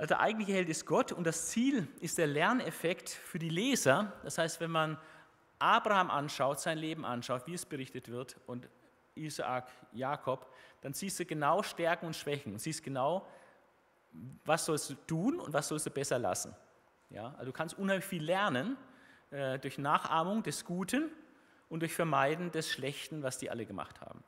also 0.00 0.14
der 0.14 0.20
eigentliche 0.20 0.54
Held 0.54 0.70
ist 0.70 0.86
Gott 0.86 1.12
und 1.12 1.24
das 1.24 1.48
Ziel 1.48 1.86
ist 2.00 2.16
der 2.16 2.26
Lerneffekt 2.26 3.10
für 3.10 3.38
die 3.38 3.50
Leser. 3.50 4.14
Das 4.24 4.38
heißt, 4.38 4.58
wenn 4.58 4.70
man 4.70 4.96
Abraham 5.58 6.10
anschaut, 6.10 6.58
sein 6.58 6.78
Leben 6.78 7.04
anschaut, 7.04 7.46
wie 7.46 7.52
es 7.52 7.66
berichtet 7.66 8.08
wird, 8.08 8.38
und 8.46 8.66
Isaac, 9.14 9.70
Jakob, 9.92 10.50
dann 10.80 10.94
siehst 10.94 11.20
du 11.20 11.26
genau 11.26 11.62
Stärken 11.62 12.06
und 12.06 12.16
Schwächen 12.16 12.58
siehst 12.58 12.82
genau, 12.82 13.26
was 14.46 14.64
sollst 14.64 14.88
du 14.88 14.94
tun 15.06 15.38
und 15.38 15.52
was 15.52 15.68
sollst 15.68 15.84
du 15.84 15.90
besser 15.90 16.18
lassen. 16.18 16.56
Ja, 17.10 17.34
also 17.34 17.44
du 17.44 17.52
kannst 17.52 17.76
unheimlich 17.76 18.06
viel 18.06 18.24
lernen 18.24 18.78
äh, 19.30 19.58
durch 19.58 19.76
Nachahmung 19.76 20.42
des 20.42 20.64
Guten 20.64 21.10
und 21.68 21.80
durch 21.80 21.92
Vermeiden 21.92 22.50
des 22.52 22.70
Schlechten, 22.70 23.22
was 23.22 23.36
die 23.36 23.50
alle 23.50 23.66
gemacht 23.66 24.00
haben. 24.00 24.24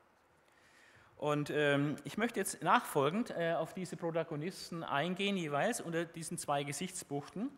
Und 1.22 1.50
ähm, 1.50 1.94
ich 2.02 2.18
möchte 2.18 2.40
jetzt 2.40 2.64
nachfolgend 2.64 3.30
äh, 3.30 3.52
auf 3.52 3.74
diese 3.74 3.96
Protagonisten 3.96 4.82
eingehen, 4.82 5.37
jeweils 5.37 5.80
unter 5.80 6.04
diesen 6.04 6.37
zwei 6.37 6.64
Gesichtsbuchten 6.64 7.48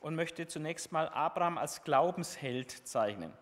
und 0.00 0.16
möchte 0.16 0.48
zunächst 0.48 0.90
mal 0.90 1.08
Abraham 1.08 1.56
als 1.56 1.84
Glaubensheld 1.84 2.72
zeichnen. 2.72 3.32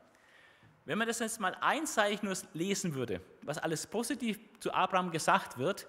Wenn 0.84 0.98
man 0.98 1.08
das 1.08 1.20
jetzt 1.20 1.40
mal 1.40 1.56
einseitig 1.62 2.22
nur 2.22 2.36
lesen 2.52 2.94
würde, 2.94 3.22
was 3.40 3.56
alles 3.56 3.86
positiv 3.86 4.38
zu 4.60 4.70
Abraham 4.74 5.12
gesagt 5.12 5.56
wird, 5.56 5.88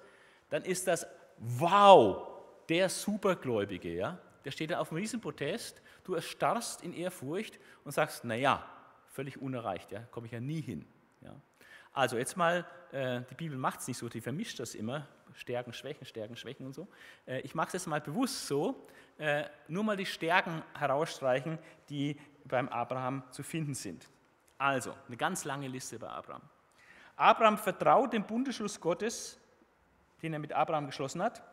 dann 0.49 0.63
ist 0.63 0.87
das 0.87 1.05
wow, 1.37 2.29
der 2.69 2.87
Supergläubige, 2.87 3.93
ja? 3.93 4.17
Der 4.45 4.51
steht 4.51 4.71
da 4.71 4.79
auf 4.79 4.91
einem 4.91 5.01
Riesenprotest, 5.01 5.81
du 6.05 6.13
erstarrst 6.15 6.81
in 6.81 6.93
Ehrfurcht 6.93 7.59
und 7.83 7.91
sagst, 7.91 8.23
naja, 8.23 8.65
völlig 9.07 9.41
unerreicht, 9.41 9.91
ja, 9.91 9.99
komme 10.11 10.27
ich 10.27 10.31
ja 10.31 10.39
nie 10.39 10.61
hin. 10.61 10.85
Ja? 11.19 11.35
Also 11.93 12.17
jetzt 12.17 12.37
mal, 12.37 12.65
äh, 12.91 13.21
die 13.29 13.35
Bibel 13.35 13.57
macht 13.57 13.81
es 13.81 13.87
nicht 13.87 13.97
so, 13.97 14.07
die 14.07 14.21
vermischt 14.21 14.59
das 14.59 14.75
immer, 14.75 15.07
Stärken, 15.33 15.73
Schwächen, 15.73 16.05
Stärken, 16.05 16.35
Schwächen 16.35 16.65
und 16.65 16.73
so. 16.73 16.87
Äh, 17.25 17.41
ich 17.41 17.55
mache 17.55 17.67
es 17.67 17.73
jetzt 17.73 17.87
mal 17.87 18.01
bewusst 18.01 18.47
so, 18.47 18.87
äh, 19.17 19.45
nur 19.67 19.83
mal 19.83 19.97
die 19.97 20.05
Stärken 20.05 20.63
herausstreichen, 20.77 21.57
die 21.89 22.19
beim 22.45 22.69
Abraham 22.69 23.23
zu 23.31 23.43
finden 23.43 23.73
sind. 23.73 24.07
Also, 24.57 24.93
eine 25.07 25.17
ganz 25.17 25.45
lange 25.45 25.67
Liste 25.67 25.99
bei 25.99 26.07
Abraham. 26.07 26.41
Abraham 27.15 27.57
vertraut 27.57 28.13
dem 28.13 28.23
Bundesschluss 28.23 28.79
Gottes, 28.79 29.39
den 30.21 30.33
er 30.33 30.39
mit 30.39 30.53
Abraham 30.53 30.87
geschlossen 30.87 31.21
hat, 31.21 31.43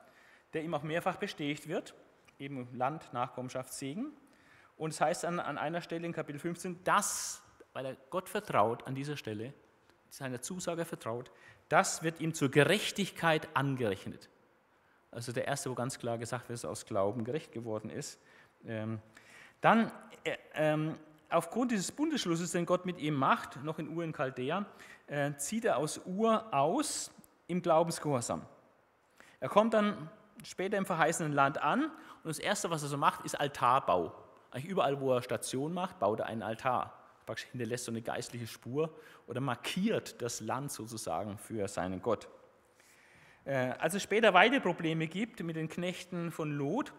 der 0.53 0.63
ihm 0.63 0.75
auch 0.75 0.83
mehrfach 0.83 1.17
bestätigt 1.17 1.69
wird, 1.69 1.95
eben 2.39 2.69
Land, 2.77 3.13
Nachkommenschaft, 3.13 3.73
Segen. 3.73 4.13
Und 4.77 4.91
es 4.91 5.01
heißt 5.01 5.25
an, 5.25 5.41
an 5.41 5.59
einer 5.59 5.81
Stelle 5.81 6.07
in 6.07 6.13
Kapitel 6.13 6.39
15, 6.39 6.85
dass, 6.85 7.43
weil 7.73 7.87
er 7.87 7.97
Gott 8.11 8.29
vertraut 8.29 8.87
an 8.87 8.95
dieser 8.95 9.17
Stelle, 9.17 9.53
seiner 10.11 10.41
Zusage 10.41 10.85
vertraut, 10.85 11.31
das 11.69 12.03
wird 12.03 12.21
ihm 12.21 12.35
zur 12.35 12.51
Gerechtigkeit 12.51 13.49
angerechnet. 13.55 14.29
Also 15.11 15.33
der 15.33 15.47
erste, 15.47 15.71
wo 15.71 15.75
ganz 15.75 15.99
klar 15.99 16.19
gesagt 16.19 16.49
wird, 16.49 16.59
dass 16.59 16.65
er 16.65 16.71
aus 16.71 16.87
Glauben 16.87 17.25
gerecht 17.25 17.53
geworden 17.53 17.91
ist. 17.91 18.21
Ähm, 18.67 19.01
dann, 19.61 19.91
äh, 20.25 20.37
ähm, 20.55 20.99
aufgrund 21.31 21.73
dieses 21.73 21.93
Bundesschlusses, 21.93 22.53
den 22.53 22.67
Gott 22.67 22.87
mit 22.87 22.99
ihm 22.99 23.15
macht, 23.15 23.63
noch 23.65 23.79
in 23.79 23.89
Ur 23.97 24.05
in 24.05 24.13
Chaldea, 24.13 24.67
äh, 25.07 25.35
zieht 25.37 25.65
er 25.65 25.79
aus 25.79 26.01
Ur 26.07 26.53
aus 26.53 27.11
im 27.47 27.63
Glaubensgehorsam. 27.63 28.45
Er 29.41 29.49
kommt 29.49 29.75
dann 29.75 30.11
später 30.45 30.77
im 30.77 30.87
verheißenen 30.87 31.33
Land 31.33 31.61
an 31.63 31.85
und 31.85 32.25
das 32.25 32.39
Erste, 32.39 32.71
was 32.71 32.83
er 32.83 32.89
so 32.89 32.97
macht, 32.97 33.25
ist 33.25 33.39
Altarbau. 33.39 34.13
Eigentlich 34.51 34.67
überall, 34.67 35.01
wo 35.01 35.13
er 35.13 35.23
Station 35.23 35.73
macht, 35.73 35.99
baut 35.99 36.21
er 36.21 36.27
einen 36.27 36.43
Altar. 36.43 36.98
Praktisch 37.29 37.49
hinterlässt 37.51 37.85
so 37.85 37.93
eine 37.93 38.01
geistliche 38.01 38.47
Spur 38.47 38.89
oder 39.27 39.43
markiert 39.43 40.23
das 40.23 40.41
Land 40.41 40.73
sozusagen 40.73 41.37
für 41.37 41.69
seinen 41.69 42.01
Gott. 42.01 42.27
Äh, 43.45 43.75
als 43.79 43.93
es 43.93 44.03
später 44.03 44.33
weitere 44.33 44.61
Probleme 44.61 45.07
gibt 45.09 45.43
mit 45.43 45.57
den 45.57 45.69
Knechten 45.69 46.33
von 46.33 46.51
Lot, 46.51 46.95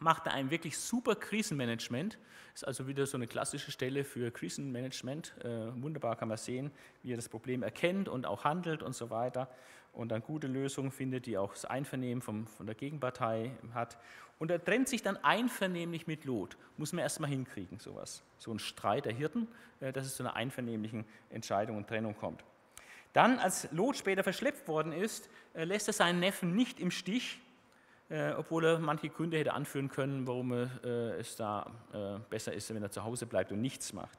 macht 0.00 0.26
er 0.26 0.32
ein 0.32 0.50
wirklich 0.50 0.78
super 0.78 1.14
Krisenmanagement. 1.14 2.18
Ist 2.54 2.66
also 2.66 2.86
wieder 2.86 3.06
so 3.06 3.16
eine 3.16 3.26
klassische 3.26 3.70
Stelle 3.70 4.04
für 4.04 4.30
Krisenmanagement. 4.30 5.34
Äh, 5.44 5.82
wunderbar 5.82 6.16
kann 6.16 6.28
man 6.28 6.38
sehen, 6.38 6.70
wie 7.02 7.12
er 7.12 7.16
das 7.16 7.28
Problem 7.28 7.62
erkennt 7.62 8.08
und 8.08 8.26
auch 8.26 8.44
handelt 8.44 8.82
und 8.82 8.94
so 8.94 9.10
weiter 9.10 9.48
und 9.92 10.10
dann 10.10 10.22
gute 10.22 10.46
Lösungen 10.46 10.90
findet, 10.90 11.26
die 11.26 11.36
auch 11.36 11.52
das 11.52 11.64
Einvernehmen 11.64 12.22
vom, 12.22 12.46
von 12.46 12.66
der 12.66 12.74
Gegenpartei 12.74 13.50
hat. 13.74 13.98
Und 14.38 14.50
er 14.50 14.64
trennt 14.64 14.88
sich 14.88 15.02
dann 15.02 15.16
einvernehmlich 15.16 16.06
mit 16.06 16.24
Lot. 16.24 16.56
Muss 16.76 16.92
man 16.92 17.02
erstmal 17.02 17.30
hinkriegen, 17.30 17.80
sowas. 17.80 18.22
So 18.38 18.52
ein 18.52 18.60
Streit 18.60 19.06
der 19.06 19.12
Hirten, 19.12 19.48
äh, 19.80 19.92
dass 19.92 20.06
es 20.06 20.16
zu 20.16 20.22
einer 20.22 20.36
einvernehmlichen 20.36 21.04
Entscheidung 21.30 21.76
und 21.76 21.88
Trennung 21.88 22.16
kommt. 22.16 22.44
Dann, 23.12 23.38
als 23.38 23.68
Lot 23.72 23.96
später 23.96 24.22
verschleppt 24.22 24.68
worden 24.68 24.92
ist, 24.92 25.28
äh, 25.54 25.64
lässt 25.64 25.88
er 25.88 25.94
seinen 25.94 26.20
Neffen 26.20 26.54
nicht 26.54 26.78
im 26.78 26.92
Stich, 26.92 27.40
äh, 28.08 28.32
obwohl 28.32 28.64
er 28.64 28.78
manche 28.78 29.08
Gründe 29.08 29.38
hätte 29.38 29.52
anführen 29.52 29.88
können, 29.88 30.26
warum 30.26 30.52
es 30.52 31.36
da 31.36 31.70
besser 32.30 32.52
ist, 32.52 32.72
wenn 32.74 32.82
er 32.82 32.90
zu 32.90 33.04
Hause 33.04 33.26
bleibt 33.26 33.52
und 33.52 33.60
nichts 33.60 33.92
macht. 33.92 34.18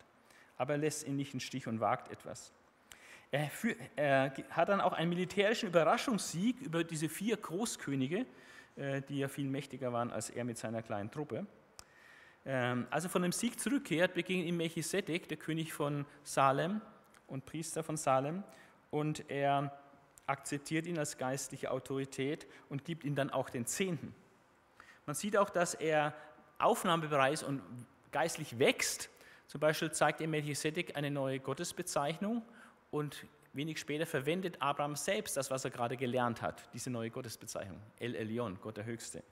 Aber 0.58 0.74
er 0.74 0.80
lässt 0.80 1.08
ihn 1.08 1.16
nicht 1.16 1.34
im 1.34 1.40
Stich 1.40 1.68
und 1.68 1.80
wagt 1.80 2.12
etwas. 2.12 2.52
Er, 3.32 3.50
für, 3.50 3.76
er, 3.96 4.34
hat 4.50 4.70
dann 4.70 4.82
auch 4.82 4.94
einen 4.94 5.10
militärischen 5.10 5.70
Überraschungssieg 5.70 6.62
über 6.62 6.84
diese 6.84 7.08
vier 7.10 7.38
Großkönige, 7.38 8.26
äh, 8.76 9.04
die 9.04 9.20
ja 9.20 9.28
viel 9.28 9.48
mächtiger 9.48 9.94
waren 9.94 10.12
als 10.12 10.32
er 10.32 10.44
mit 10.44 10.58
seiner 10.58 10.82
kleinen 10.82 11.12
Truppe. 11.12 11.46
Ähm, 12.46 12.88
als 12.90 13.04
er 13.04 13.12
von 13.12 13.22
dem 13.22 13.32
Sieg 13.32 13.60
zurückkehrt, 13.60 14.16
begegnet 14.16 14.48
ihm 14.48 14.58
Melchisedek, 14.58 15.28
der 15.28 15.38
König 15.38 15.74
von 15.74 16.06
Salem 16.24 16.82
und 17.28 17.46
Priester 17.46 17.84
von 17.84 17.98
Salem, 17.98 18.44
und 18.90 19.30
er 19.30 19.79
akzeptiert 20.30 20.86
ihn 20.86 20.98
als 20.98 21.18
geistliche 21.18 21.72
Autorität 21.72 22.48
und 22.70 22.86
gibt 22.86 23.04
ihm 23.04 23.16
dann 23.16 23.30
auch 23.30 23.50
den 23.50 23.66
Zehnten. 23.66 24.14
Man 25.06 25.16
sieht 25.16 25.36
auch, 25.36 25.50
dass 25.50 25.74
er 25.74 26.14
aufnahmebereit 26.60 27.34
ist 27.34 27.44
und 27.44 27.62
geistlich 28.12 28.60
wächst. 28.60 29.10
Zum 29.48 29.60
Beispiel 29.60 29.92
zeigt 29.92 30.22
ihm 30.22 30.30
Melchisedek 30.30 30.96
eine 30.96 31.10
neue 31.10 31.40
Gottesbezeichnung 31.40 32.44
und 32.92 33.26
wenig 33.54 33.80
später 33.80 34.06
verwendet 34.06 34.62
Abraham 34.62 34.96
selbst 34.96 35.36
das, 35.36 35.50
was 35.50 35.66
er 35.66 35.72
gerade 35.72 35.98
gelernt 35.98 36.42
hat, 36.42 36.70
diese 36.74 36.92
neue 36.92 37.10
Gottesbezeichnung, 37.10 37.80
El 37.98 38.16
Elyon, 38.16 38.60
Gott 38.62 38.78
der 38.78 38.86
Höchste. 38.86 39.24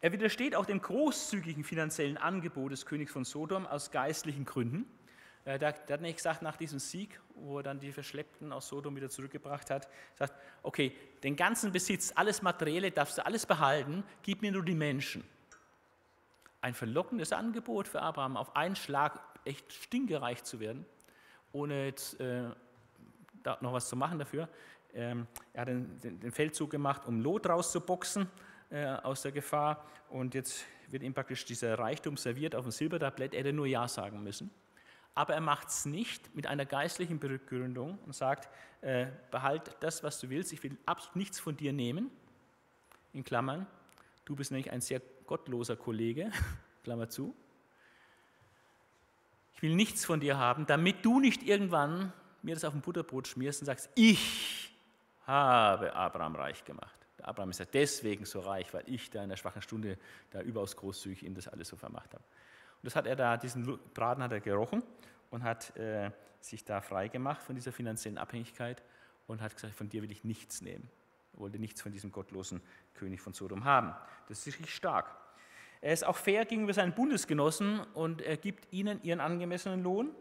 Er 0.00 0.12
widersteht 0.12 0.54
auch 0.54 0.66
dem 0.66 0.80
großzügigen 0.80 1.64
finanziellen 1.64 2.16
Angebot 2.16 2.72
des 2.72 2.86
Königs 2.86 3.12
von 3.12 3.24
Sodom 3.24 3.66
aus 3.66 3.90
geistlichen 3.90 4.44
Gründen. 4.44 4.86
Äh, 5.44 5.58
der, 5.58 5.72
der 5.72 5.94
hat 5.94 6.00
nicht 6.00 6.16
gesagt, 6.16 6.42
nach 6.42 6.56
diesem 6.56 6.78
Sieg, 6.78 7.20
wo 7.34 7.58
er 7.58 7.62
dann 7.62 7.80
die 7.80 7.92
Verschleppten 7.92 8.52
aus 8.52 8.68
Sodom 8.68 8.96
wieder 8.96 9.10
zurückgebracht 9.10 9.70
hat, 9.70 9.88
sagt, 10.14 10.34
okay, 10.62 10.96
den 11.22 11.36
ganzen 11.36 11.72
Besitz, 11.72 12.12
alles 12.14 12.42
Materielle 12.42 12.90
darfst 12.90 13.18
du 13.18 13.26
alles 13.26 13.46
behalten, 13.46 14.04
gib 14.22 14.42
mir 14.42 14.52
nur 14.52 14.64
die 14.64 14.74
Menschen. 14.74 15.24
Ein 16.60 16.74
verlockendes 16.74 17.32
Angebot 17.32 17.88
für 17.88 18.00
Abraham, 18.00 18.36
auf 18.36 18.56
einen 18.56 18.76
Schlag 18.76 19.20
echt 19.44 19.72
stinkereich 19.72 20.42
zu 20.44 20.60
werden 20.60 20.86
ohne 21.54 21.86
jetzt 21.86 22.20
äh, 22.20 22.50
noch 23.60 23.72
was 23.72 23.88
zu 23.88 23.96
machen 23.96 24.18
dafür. 24.18 24.48
Ähm, 24.92 25.26
er 25.52 25.62
hat 25.62 25.68
den, 25.68 26.00
den, 26.00 26.20
den, 26.20 26.32
Feldzug 26.32 26.70
gemacht, 26.70 27.06
um 27.06 27.20
Lot 27.20 27.48
rauszuboxen 27.48 28.28
äh, 28.70 28.86
aus 28.86 29.22
der 29.22 29.32
Gefahr. 29.32 29.84
Und 30.08 30.34
jetzt 30.34 30.64
wird 30.88 31.02
ihm 31.02 31.14
praktisch 31.14 31.44
dieser 31.44 31.78
Reichtum 31.78 32.16
serviert 32.16 32.54
auf 32.54 32.64
dem 32.64 32.72
Silbertablett. 32.72 33.34
Er 33.34 33.40
hätte 33.40 33.52
nur 33.52 33.66
Ja 33.66 33.88
sagen 33.88 34.22
müssen. 34.22 34.50
Aber 35.14 35.34
er 35.34 35.40
macht 35.40 35.68
es 35.68 35.84
nicht 35.84 36.34
mit 36.34 36.46
einer 36.46 36.66
geistlichen 36.66 37.20
Begründung 37.20 37.98
und 38.04 38.14
sagt, 38.14 38.48
äh, 38.80 39.06
behalt 39.30 39.76
das, 39.80 40.02
was 40.02 40.18
du 40.20 40.28
willst, 40.30 40.52
ich 40.52 40.62
will 40.62 40.76
absolut 40.86 41.16
nichts 41.16 41.38
von 41.38 41.56
dir 41.56 41.72
nehmen. 41.72 42.10
In 43.12 43.24
Klammern, 43.24 43.66
du 44.24 44.34
bist 44.34 44.50
nämlich 44.50 44.72
ein 44.72 44.80
sehr 44.80 45.00
gottloser 45.26 45.76
Kollege, 45.76 46.30
Klammer 46.82 47.08
zu 47.08 47.34
ich 49.54 49.62
will 49.62 49.74
nichts 49.74 50.04
von 50.04 50.20
dir 50.20 50.36
haben, 50.36 50.66
damit 50.66 51.04
du 51.04 51.20
nicht 51.20 51.42
irgendwann 51.42 52.12
mir 52.42 52.54
das 52.54 52.64
auf 52.64 52.74
ein 52.74 52.80
Butterbrot 52.80 53.28
schmierst 53.28 53.62
und 53.62 53.66
sagst, 53.66 53.88
ich 53.94 54.74
habe 55.26 55.94
Abraham 55.94 56.36
reich 56.36 56.64
gemacht. 56.64 57.06
Der 57.18 57.28
Abraham 57.28 57.50
ist 57.50 57.60
ja 57.60 57.64
deswegen 57.64 58.26
so 58.26 58.40
reich, 58.40 58.74
weil 58.74 58.82
ich 58.86 59.10
da 59.10 59.22
in 59.22 59.30
der 59.30 59.36
schwachen 59.36 59.62
Stunde 59.62 59.96
da 60.30 60.40
überaus 60.42 60.76
großzügig 60.76 61.22
ihm 61.22 61.34
das 61.34 61.48
alles 61.48 61.68
so 61.68 61.76
vermacht 61.76 62.12
habe. 62.12 62.24
Das 62.84 62.94
hat 62.96 63.06
er 63.06 63.16
da, 63.16 63.36
diesen 63.36 63.78
Braten 63.94 64.22
hat 64.22 64.32
er 64.32 64.40
gerochen 64.40 64.82
und 65.30 65.42
hat 65.42 65.76
äh, 65.76 66.10
sich 66.40 66.64
da 66.64 66.80
frei 66.80 67.08
gemacht 67.08 67.42
von 67.42 67.54
dieser 67.54 67.72
finanziellen 67.72 68.18
Abhängigkeit 68.18 68.82
und 69.26 69.40
hat 69.40 69.54
gesagt, 69.54 69.74
von 69.74 69.88
dir 69.88 70.02
will 70.02 70.10
ich 70.10 70.22
nichts 70.22 70.60
nehmen. 70.60 70.90
Er 71.32 71.40
wollte 71.40 71.58
nichts 71.58 71.80
von 71.80 71.92
diesem 71.92 72.12
gottlosen 72.12 72.60
König 72.92 73.20
von 73.20 73.32
Sodom 73.32 73.64
haben. 73.64 73.94
Das 74.28 74.38
ist 74.40 74.46
richtig 74.46 74.74
stark. 74.74 75.10
Er 75.80 75.92
ist 75.92 76.04
auch 76.04 76.16
fair 76.16 76.44
gegenüber 76.44 76.72
seinen 76.72 76.92
Bundesgenossen 76.92 77.80
und 77.94 78.22
er 78.22 78.36
gibt 78.36 78.72
ihnen 78.72 79.02
ihren 79.02 79.20
angemessenen 79.20 79.82
Lohn. 79.82 80.14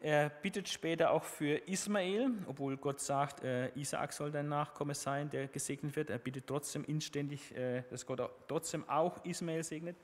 Er 0.00 0.30
bittet 0.30 0.68
später 0.68 1.12
auch 1.12 1.22
für 1.22 1.68
Ismael, 1.68 2.32
obwohl 2.46 2.76
Gott 2.76 3.00
sagt, 3.00 3.44
äh, 3.44 3.68
Isaak 3.76 4.12
soll 4.12 4.32
dein 4.32 4.48
Nachkomme 4.48 4.94
sein, 4.96 5.30
der 5.30 5.46
gesegnet 5.46 5.94
wird. 5.94 6.10
Er 6.10 6.18
bittet 6.18 6.48
trotzdem 6.48 6.84
inständig, 6.84 7.54
äh, 7.56 7.82
dass 7.88 8.04
Gott 8.04 8.20
auch, 8.20 8.30
trotzdem 8.48 8.88
auch 8.88 9.24
Ismael 9.24 9.62
segnet. 9.62 9.96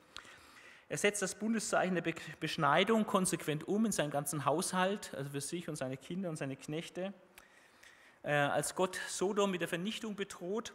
Er 0.90 0.96
setzt 0.96 1.20
das 1.20 1.35
Bundeszeichen 1.35 1.94
der 1.94 2.14
Beschneidung 2.40 3.07
konsequent 3.07 3.68
um 3.68 3.85
in 3.85 3.92
seinen 3.92 4.11
ganzen 4.11 4.46
Haushalt, 4.46 5.14
also 5.14 5.31
für 5.31 5.40
sich 5.40 5.68
und 5.68 5.77
seine 5.77 5.98
Kinder 5.98 6.31
und 6.31 6.37
seine 6.37 6.57
Knechte. 6.57 7.12
Äh, 8.22 8.33
als 8.33 8.74
Gott 8.74 8.98
Sodom 9.09 9.51
mit 9.51 9.61
der 9.61 9.68
Vernichtung 9.68 10.16
bedroht, 10.16 10.72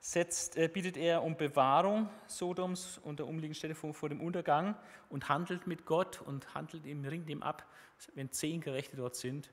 setzt, 0.00 0.56
äh, 0.56 0.68
bittet 0.68 0.96
er 0.96 1.22
um 1.22 1.36
Bewahrung 1.36 2.08
Sodoms 2.26 2.98
und 2.98 3.18
der 3.18 3.26
umliegenden 3.26 3.54
Städte 3.54 3.74
vor, 3.74 3.94
vor, 3.94 4.08
dem 4.08 4.20
Untergang 4.20 4.76
und 5.08 5.28
handelt 5.28 5.66
mit 5.66 5.86
Gott 5.86 6.20
und 6.20 6.54
handelt 6.54 6.84
ihm, 6.84 7.04
ringt 7.04 7.30
ihm 7.30 7.42
ab, 7.42 7.66
wenn 8.14 8.30
zehn 8.30 8.60
Gerechte 8.60 8.96
dort 8.96 9.16
sind, 9.16 9.50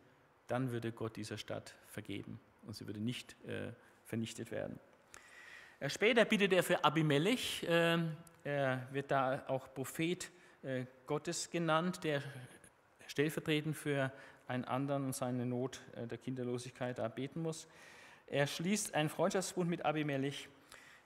dann 0.47 0.71
würde 0.71 0.91
Gott 0.91 1.15
dieser 1.15 1.37
Stadt 1.37 1.73
vergeben 1.87 2.39
und 2.63 2.75
sie 2.75 2.85
würde 2.87 2.99
nicht 2.99 3.35
äh, 3.47 3.71
vernichtet 4.03 4.51
werden. 4.51 4.79
Äh, 5.79 5.89
später 5.89 6.25
bittet 6.25 6.53
er 6.53 6.61
für 6.61 6.83
Abimelech, 6.83 7.63
äh, 7.63 7.99
er 8.43 8.87
wird 8.91 9.11
da 9.11 9.43
auch 9.47 9.73
Prophet 9.73 10.29
äh, 10.63 10.85
Gottes 11.07 11.49
genannt, 11.49 12.03
der 12.03 12.21
stellvertretend 13.07 13.75
für 13.75 14.11
einen 14.47 14.65
anderen 14.65 15.05
und 15.05 15.13
seine 15.13 15.45
Not 15.45 15.81
äh, 15.95 16.07
der 16.07 16.17
Kinderlosigkeit 16.17 16.97
da 16.97 17.07
beten 17.07 17.41
muss. 17.41 17.67
Er 18.27 18.47
schließt 18.47 18.95
einen 18.95 19.09
Freundschaftsbund 19.09 19.69
mit 19.69 19.85
Abimelech. 19.85 20.49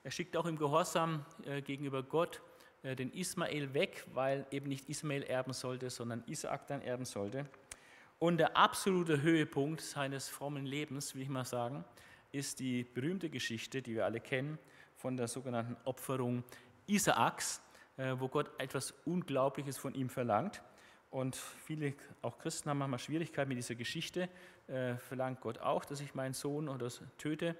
Er 0.04 0.12
schickt 0.12 0.36
auch 0.38 0.46
im 0.46 0.58
Gehorsam 0.58 1.26
äh, 1.46 1.62
gegenüber 1.62 2.04
Gott 2.04 2.42
den 2.84 3.12
Ismael 3.12 3.74
weg, 3.74 4.06
weil 4.14 4.46
eben 4.52 4.70
nicht 4.70 4.88
Ismael 4.88 5.24
erben 5.24 5.52
sollte, 5.52 5.90
sondern 5.90 6.24
Isaak 6.28 6.68
dann 6.68 6.82
erben 6.82 7.06
sollte. 7.06 7.48
Und 8.20 8.38
der 8.38 8.56
absolute 8.56 9.24
Höhepunkt 9.24 9.82
seines 9.82 10.30
frommen 10.30 10.66
Lebens, 10.66 11.14
will 11.16 11.24
ich 11.24 11.28
mal 11.28 11.44
sagen, 11.44 11.84
ist 12.32 12.60
die 12.60 12.84
berühmte 12.84 13.30
Geschichte, 13.30 13.82
die 13.82 13.96
wir 13.96 14.06
alle 14.06 14.20
kennen, 14.20 14.60
von 14.96 15.18
der 15.18 15.28
sogenannten 15.28 15.76
Opferung 15.86 16.44
Isaaks, 16.88 17.62
äh, 17.98 18.16
wo 18.18 18.28
Gott 18.28 18.50
etwas 18.60 18.94
Unglaubliches 19.06 19.78
von 19.78 19.94
ihm 19.94 20.10
verlangt. 20.10 20.62
Und 21.10 21.36
viele, 21.36 21.94
auch 22.22 22.38
Christen, 22.38 22.70
haben 22.70 22.80
manchmal 22.80 23.00
Schwierigkeiten 23.00 23.50
mit 23.50 23.58
dieser 23.58 23.76
Geschichte. 23.76 24.30
Äh, 24.68 24.98
verlangt 24.98 25.42
Gott 25.42 25.60
auch, 25.60 25.86
dass 25.86 26.02
ich 26.02 26.16
meinen 26.16 26.34
Sohn 26.34 26.68
oder 26.68 26.90
töte. 27.18 27.56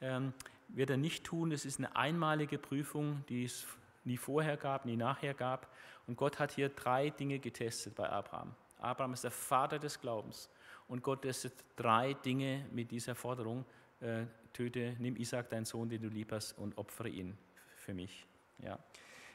Ähm, 0.00 0.32
wird 0.68 0.90
er 0.90 0.96
nicht 0.96 1.24
tun. 1.24 1.50
Das 1.50 1.64
ist 1.64 1.78
eine 1.78 1.94
einmalige 1.96 2.58
Prüfung, 2.58 3.24
die 3.28 3.44
es 3.44 3.66
nie 4.04 4.16
vorher 4.16 4.56
gab, 4.56 4.84
nie 4.84 4.96
nachher 4.96 5.34
gab. 5.34 5.72
Und 6.06 6.16
Gott 6.16 6.38
hat 6.38 6.52
hier 6.52 6.68
drei 6.70 7.10
Dinge 7.10 7.38
getestet 7.38 7.94
bei 7.94 8.08
Abraham. 8.08 8.54
Abraham 8.78 9.12
ist 9.12 9.24
der 9.24 9.30
Vater 9.30 9.78
des 9.78 10.00
Glaubens. 10.00 10.50
Und 10.88 11.02
Gott 11.02 11.22
testet 11.22 11.52
drei 11.76 12.14
Dinge 12.14 12.66
mit 12.72 12.90
dieser 12.90 13.14
Forderung. 13.14 13.64
Äh, 14.00 14.24
töte, 14.52 14.96
nimm 14.98 15.16
Isaac, 15.16 15.50
deinen 15.50 15.64
Sohn, 15.64 15.88
den 15.88 16.02
du 16.02 16.08
lieb 16.08 16.32
hast, 16.32 16.52
und 16.58 16.76
opfere 16.78 17.08
ihn 17.08 17.36
für 17.76 17.94
mich. 17.94 18.26
Ja. 18.62 18.78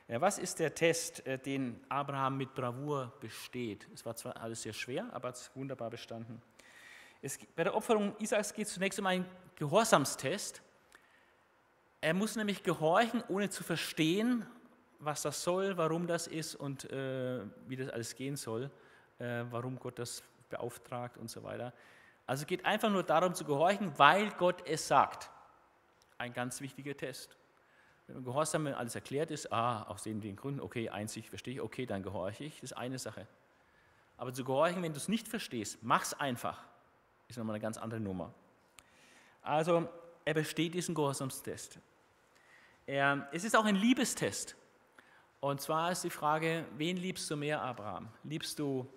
Was 0.08 0.38
ist 0.38 0.60
der 0.60 0.76
Test, 0.76 1.26
äh, 1.26 1.40
den 1.40 1.80
Abraham 1.90 2.38
mit 2.38 2.54
Bravour 2.54 3.14
besteht? 3.20 3.88
Es 3.94 4.06
war 4.06 4.16
zwar 4.16 4.36
alles 4.38 4.62
sehr 4.62 4.74
schwer, 4.74 5.08
aber 5.12 5.30
es 5.30 5.50
wunderbar 5.56 5.90
bestanden. 5.90 6.42
Es, 7.22 7.40
bei 7.56 7.64
der 7.64 7.74
Opferung 7.74 8.16
Isaaks 8.20 8.54
geht 8.54 8.68
es 8.68 8.74
zunächst 8.74 9.00
um 9.00 9.06
einen 9.06 9.26
Gehorsamstest. 9.56 10.62
Er 12.02 12.14
muss 12.14 12.36
nämlich 12.36 12.64
gehorchen, 12.64 13.24
ohne 13.30 13.50
zu 13.50 13.64
verstehen, 13.64 14.46
was 15.00 15.22
das 15.22 15.42
soll, 15.42 15.78
warum 15.78 16.06
das 16.06 16.28
ist 16.28 16.56
und 16.56 16.92
äh, 16.92 17.42
wie 17.68 17.78
das 17.78 17.90
alles 17.90 18.14
gehen 18.16 18.36
soll, 18.36 18.70
äh, 19.20 19.46
warum 19.50 19.80
Gott 19.80 20.00
das 20.00 20.22
beauftragt 20.50 21.18
und 21.18 21.30
so 21.30 21.44
weiter. 21.44 21.74
Also 22.26 22.46
geht 22.46 22.66
einfach 22.66 22.90
nur 22.90 23.04
darum 23.04 23.34
zu 23.34 23.46
gehorchen, 23.46 23.98
weil 23.98 24.32
Gott 24.32 24.68
es 24.68 24.88
sagt. 24.88 25.30
Ein 26.18 26.34
ganz 26.34 26.62
wichtiger 26.62 26.96
Test. 26.96 27.38
Wenn 28.08 28.24
Gehorsam 28.24 28.66
wenn 28.66 28.74
alles 28.74 28.96
erklärt 28.96 29.32
ist, 29.32 29.52
ah, 29.52 29.84
aus 29.84 30.04
den, 30.04 30.20
den 30.22 30.36
Gründen, 30.36 30.60
okay, 30.60 30.90
einzig 30.90 31.30
verstehe 31.30 31.56
ich, 31.56 31.62
okay, 31.62 31.86
dann 31.86 32.04
gehorche 32.04 32.44
ich, 32.44 32.56
das 32.56 32.72
ist 32.72 32.78
eine 32.78 33.00
Sache. 33.00 33.28
Aber 34.18 34.34
zu 34.34 34.44
gehorchen, 34.44 34.84
wenn 34.84 34.94
du 34.94 34.98
es 34.98 35.08
nicht 35.08 35.28
verstehst, 35.28 35.80
mach 35.82 36.04
es 36.04 36.14
einfach, 36.14 36.64
ist 37.28 37.38
nochmal 37.38 37.56
eine 37.56 37.62
ganz 37.62 37.78
andere 37.78 38.00
Nummer. 38.00 38.34
Also, 39.42 39.90
er 40.26 40.34
besteht 40.34 40.74
diesen 40.74 40.96
Gehorsamstest. 40.96 41.80
Er, 42.86 43.28
es 43.32 43.44
ist 43.44 43.56
auch 43.56 43.66
ein 43.66 43.76
Liebestest. 43.76 44.56
Und 45.40 45.60
zwar 45.60 45.92
ist 45.92 46.04
die 46.04 46.10
Frage, 46.10 46.66
wen 46.78 46.96
liebst 46.96 47.30
du 47.30 47.36
mehr, 47.36 47.62
Abraham? 47.62 48.08
Liebst 48.24 48.60
du 48.60 48.88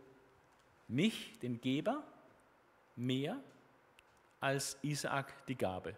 mich, 0.87 1.37
den 1.40 1.61
Geber, 1.61 2.05
mehr 2.95 3.40
als 4.40 4.79
Isaak, 4.83 5.47
die 5.47 5.57
Gabe? 5.57 5.97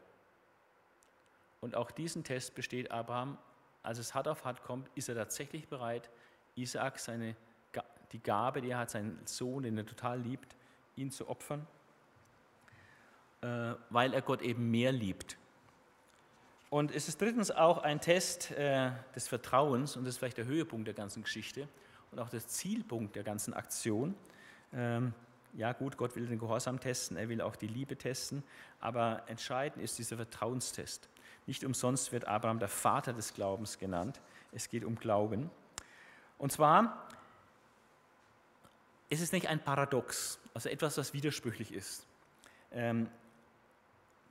Und 1.61 1.75
auch 1.75 1.91
diesen 1.91 2.25
Test 2.25 2.55
besteht 2.55 2.91
Abraham. 2.91 3.39
Als 3.83 3.99
es 3.99 4.15
hart 4.15 4.29
auf 4.29 4.45
hart 4.45 4.63
kommt, 4.63 4.91
ist 4.95 5.09
er 5.09 5.15
tatsächlich 5.15 5.69
bereit, 5.69 6.11
Isaak, 6.55 6.99
seine, 6.99 7.37
die 8.13 8.21
Gabe, 8.21 8.61
die 8.61 8.71
er 8.71 8.79
hat, 8.79 8.91
seinen 8.91 9.21
Sohn, 9.25 9.63
den 9.63 9.79
er 9.79 9.87
total 9.87 10.21
liebt, 10.21 10.57
ihn 10.97 11.11
zu 11.11 11.29
opfern, 11.29 11.67
äh, 13.41 13.75
weil 13.91 14.13
er 14.15 14.23
Gott 14.23 14.43
eben 14.43 14.71
mehr 14.71 14.93
liebt. 14.93 15.37
Und 16.71 16.95
es 16.95 17.09
ist 17.09 17.21
drittens 17.21 17.51
auch 17.51 17.79
ein 17.79 18.01
Test 18.01 18.51
äh, 18.51 18.91
des 19.15 19.27
Vertrauens, 19.29 19.97
und 19.97 20.05
das 20.05 20.15
ist 20.15 20.19
vielleicht 20.19 20.37
der 20.37 20.45
Höhepunkt 20.45 20.87
der 20.87 20.95
ganzen 20.95 21.23
Geschichte 21.23 21.67
und 22.11 22.19
auch 22.19 22.29
der 22.29 22.47
Zielpunkt 22.47 23.17
der 23.17 23.23
ganzen 23.23 23.55
Aktion. 23.55 24.15
Ähm, 24.75 25.15
ja 25.55 25.73
gut, 25.73 25.97
Gott 25.97 26.15
will 26.15 26.27
den 26.27 26.39
Gehorsam 26.39 26.79
testen, 26.79 27.17
er 27.17 27.29
will 27.29 27.41
auch 27.41 27.57
die 27.57 27.69
Liebe 27.69 27.97
testen, 27.97 28.43
aber 28.81 29.23
entscheidend 29.29 29.83
ist 29.83 29.99
dieser 29.99 30.17
Vertrauenstest. 30.17 31.09
Nicht 31.49 31.65
umsonst 31.65 32.13
wird 32.13 32.29
Abraham 32.29 32.59
der 32.59 32.69
Vater 32.69 33.15
des 33.15 33.33
Glaubens 33.33 33.79
genannt. 33.79 34.21
Es 34.53 34.69
geht 34.69 34.85
um 34.85 34.97
Glauben. 34.97 35.51
Und 36.37 36.53
zwar 36.53 37.09
ist 39.09 39.23
es 39.23 39.33
nicht 39.33 39.47
ein 39.47 39.59
Paradox, 39.59 40.39
also 40.53 40.69
etwas, 40.69 40.99
was 40.99 41.15
widersprüchlich 41.15 41.73
ist. 41.73 42.07
Ähm, 42.71 43.09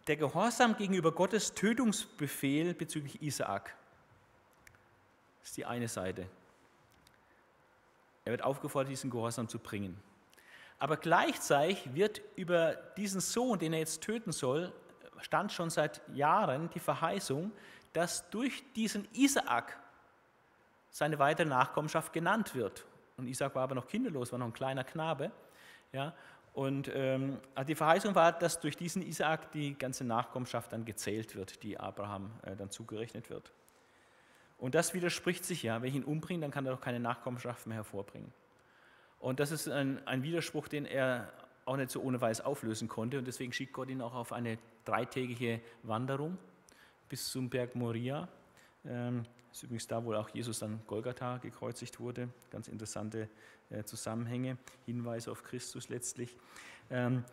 der 0.06 0.18
Gehorsam 0.18 0.78
gegenüber 0.78 1.12
Gottes 1.12 1.56
Tötungsbefehl 1.56 2.76
bezüglich 2.76 3.20
Isaak 3.20 3.76
ist 5.44 5.58
die 5.58 5.66
eine 5.66 5.88
Seite. 5.88 6.28
Er 8.26 8.32
wird 8.32 8.44
aufgefordert, 8.44 8.92
diesen 8.92 9.10
Gehorsam 9.10 9.50
zu 9.50 9.58
bringen. 9.58 10.00
Aber 10.78 10.98
gleichzeitig 10.98 11.96
wird 11.96 12.22
über 12.36 12.76
diesen 12.96 13.22
Sohn, 13.22 13.58
den 13.58 13.74
er 13.74 13.80
jetzt 13.80 14.04
töten 14.04 14.32
soll, 14.32 14.72
stand 15.22 15.52
schon 15.52 15.70
seit 15.70 16.02
Jahren 16.14 16.70
die 16.72 16.80
Verheißung, 16.80 17.52
dass 17.94 18.30
durch 18.30 18.64
diesen 18.74 19.08
Isaak 19.14 19.78
seine 20.90 21.20
weitere 21.20 21.48
Nachkommenschaft 21.48 22.14
genannt 22.14 22.56
wird. 22.56 22.86
Und 23.18 23.28
Isaak 23.28 23.56
war 23.56 23.64
aber 23.64 23.76
noch 23.76 23.88
kinderlos, 23.88 24.32
war 24.32 24.40
noch 24.40 24.48
ein 24.48 24.54
kleiner 24.54 24.84
Knabe. 24.84 25.32
Ja, 25.92 26.14
und 26.54 26.92
ähm, 26.94 27.40
also 27.54 27.68
die 27.68 27.76
Verheißung 27.76 28.16
war, 28.16 28.32
dass 28.32 28.60
durch 28.60 28.76
diesen 28.76 29.04
Isaak 29.04 29.52
die 29.52 29.78
ganze 29.78 30.04
Nachkommenschaft 30.04 30.74
dann 30.74 30.86
gezählt 30.86 31.36
wird, 31.36 31.62
die 31.62 31.80
Abraham 31.80 32.32
äh, 32.42 32.56
dann 32.56 32.72
zugerechnet 32.72 33.30
wird. 33.30 33.52
Und 34.58 34.74
das 34.74 34.94
widerspricht 34.96 35.46
sich 35.46 35.62
ja. 35.62 35.82
Wenn 35.82 35.90
ich 35.90 35.96
ihn 35.96 36.04
umbringe, 36.04 36.42
dann 36.42 36.52
kann 36.52 36.66
er 36.66 36.72
doch 36.72 36.82
keine 36.82 37.00
Nachkommenschaft 37.00 37.68
mehr 37.68 37.78
hervorbringen. 37.78 38.34
Und 39.20 39.40
das 39.40 39.52
ist 39.52 39.68
ein, 39.68 40.06
ein 40.08 40.24
Widerspruch, 40.24 40.68
den 40.68 40.86
er 40.86 41.32
auch 41.68 41.78
nicht 41.78 41.92
so 41.92 42.02
ohne 42.02 42.20
Weiß 42.22 42.42
auflösen 42.42 42.88
konnte. 42.88 43.18
Und 43.18 43.26
deswegen 43.26 43.54
schickt 43.54 43.74
Gott 43.74 43.90
ihn 43.90 44.02
auch 44.02 44.14
auf 44.14 44.32
eine 44.32 44.58
dreitägige 44.86 45.62
Wanderung 45.84 46.38
bis 47.10 47.30
zum 47.30 47.50
Berg 47.50 47.76
Moria. 47.76 48.28
Ähm, 48.86 49.24
ist 49.52 49.64
übrigens 49.64 49.88
da, 49.88 50.04
wo 50.04 50.14
auch 50.14 50.30
Jesus 50.30 50.60
dann 50.60 50.82
Golgatha 50.88 51.38
gekreuzigt 51.38 52.00
wurde. 52.00 52.30
Ganz 52.52 52.68
interessante 52.68 53.30
äh, 53.70 53.84
Zusammenhänge, 53.84 54.58
Hinweise 54.86 55.32
auf 55.32 55.44
Christus 55.44 55.90
letztlich. 55.90 56.38
Ähm, 56.90 57.24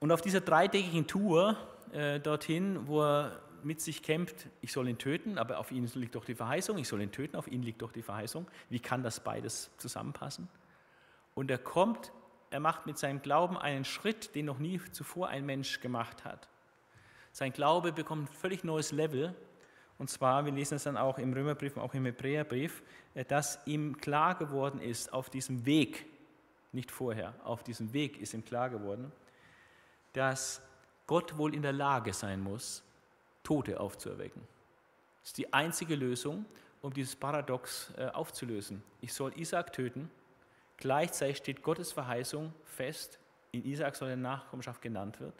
und 0.00 0.12
auf 0.12 0.20
dieser 0.20 0.40
dreitägigen 0.40 1.06
Tour 1.06 1.56
äh, 1.92 2.20
dorthin, 2.20 2.86
wo 2.86 3.02
er 3.02 3.42
mit 3.64 3.80
sich 3.80 4.02
kämpft, 4.02 4.46
ich 4.60 4.72
soll 4.72 4.88
ihn 4.88 4.98
töten, 4.98 5.38
aber 5.38 5.58
auf 5.58 5.72
ihn 5.72 5.90
liegt 5.94 6.14
doch 6.14 6.24
die 6.24 6.36
Verheißung, 6.36 6.78
ich 6.78 6.86
soll 6.86 7.02
ihn 7.02 7.10
töten, 7.10 7.34
auf 7.34 7.48
ihn 7.48 7.62
liegt 7.62 7.82
doch 7.82 7.90
die 7.90 8.02
Verheißung. 8.02 8.46
Wie 8.70 8.78
kann 8.78 9.02
das 9.02 9.20
beides 9.20 9.70
zusammenpassen? 9.78 10.48
Und 11.34 11.50
er 11.50 11.58
kommt 11.58 12.12
er 12.50 12.60
macht 12.60 12.86
mit 12.86 12.98
seinem 12.98 13.22
Glauben 13.22 13.56
einen 13.56 13.84
Schritt, 13.84 14.34
den 14.34 14.46
noch 14.46 14.58
nie 14.58 14.80
zuvor 14.92 15.28
ein 15.28 15.44
Mensch 15.46 15.80
gemacht 15.80 16.24
hat. 16.24 16.48
Sein 17.32 17.52
Glaube 17.52 17.92
bekommt 17.92 18.30
ein 18.30 18.34
völlig 18.34 18.64
neues 18.64 18.92
Level. 18.92 19.34
Und 19.98 20.08
zwar, 20.10 20.44
wir 20.44 20.52
lesen 20.52 20.76
es 20.76 20.84
dann 20.84 20.96
auch 20.96 21.18
im 21.18 21.32
Römerbrief 21.32 21.76
und 21.76 21.82
auch 21.82 21.94
im 21.94 22.04
Hebräerbrief, 22.04 22.82
äh, 23.14 23.24
dass 23.24 23.58
ihm 23.66 24.00
klar 24.00 24.34
geworden 24.36 24.80
ist, 24.80 25.12
auf 25.12 25.28
diesem 25.28 25.66
Weg, 25.66 26.06
nicht 26.72 26.90
vorher, 26.90 27.34
auf 27.44 27.62
diesem 27.64 27.92
Weg 27.92 28.18
ist 28.20 28.34
ihm 28.34 28.44
klar 28.44 28.70
geworden, 28.70 29.10
dass 30.12 30.60
Gott 31.06 31.36
wohl 31.36 31.54
in 31.54 31.62
der 31.62 31.72
Lage 31.72 32.12
sein 32.12 32.40
muss, 32.40 32.82
Tote 33.42 33.80
aufzuerwecken. 33.80 34.42
Das 35.20 35.30
ist 35.30 35.38
die 35.38 35.52
einzige 35.52 35.94
Lösung. 35.94 36.44
um 36.80 36.92
dieses 36.92 37.16
Paradox 37.16 37.92
äh, 37.96 38.06
aufzulösen. 38.06 38.82
Ich 39.00 39.12
soll 39.12 39.32
Isaac 39.36 39.72
töten, 39.72 40.08
gleichzeitig 40.78 41.36
steht 41.36 41.62
Gottes 41.62 41.92
Verheißung 41.92 42.52
fest, 42.64 43.18
in 43.52 43.64
Isaac 43.64 43.96
soll 43.96 44.08
eine 44.08 44.20
Nachkommenschaft 44.20 44.80
genannt 44.82 45.20
wird. 45.20 45.34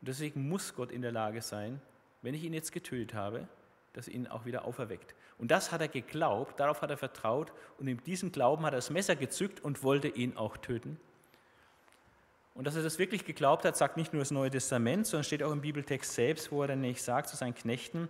Und 0.00 0.08
deswegen 0.08 0.48
muss 0.48 0.74
Gott 0.74 0.90
in 0.90 1.02
der 1.02 1.12
Lage 1.12 1.42
sein, 1.42 1.80
wenn 2.22 2.34
ich 2.34 2.44
ihn 2.44 2.54
jetzt 2.54 2.72
getötet 2.72 3.14
habe, 3.14 3.48
dass 3.92 4.08
er 4.08 4.14
ihn 4.14 4.26
auch 4.26 4.44
wieder 4.44 4.64
auferweckt. 4.64 5.14
Und 5.38 5.50
das 5.50 5.72
hat 5.72 5.80
er 5.80 5.88
geglaubt, 5.88 6.60
darauf 6.60 6.82
hat 6.82 6.90
er 6.90 6.96
vertraut 6.96 7.52
und 7.78 7.88
in 7.88 7.98
diesem 8.04 8.30
Glauben 8.30 8.64
hat 8.64 8.72
er 8.72 8.78
das 8.78 8.90
Messer 8.90 9.16
gezückt 9.16 9.60
und 9.60 9.82
wollte 9.82 10.08
ihn 10.08 10.36
auch 10.36 10.56
töten. 10.56 10.98
Und 12.54 12.66
dass 12.66 12.76
er 12.76 12.82
das 12.82 12.98
wirklich 12.98 13.24
geglaubt 13.24 13.64
hat, 13.64 13.76
sagt 13.76 13.96
nicht 13.96 14.12
nur 14.12 14.20
das 14.20 14.30
Neue 14.30 14.50
Testament, 14.50 15.06
sondern 15.06 15.24
steht 15.24 15.42
auch 15.42 15.52
im 15.52 15.62
Bibeltext 15.62 16.12
selbst, 16.12 16.52
wo 16.52 16.62
er 16.62 16.68
dann 16.68 16.80
nicht 16.80 17.02
sagt 17.02 17.28
zu 17.28 17.36
seinen 17.36 17.54
Knechten, 17.54 18.08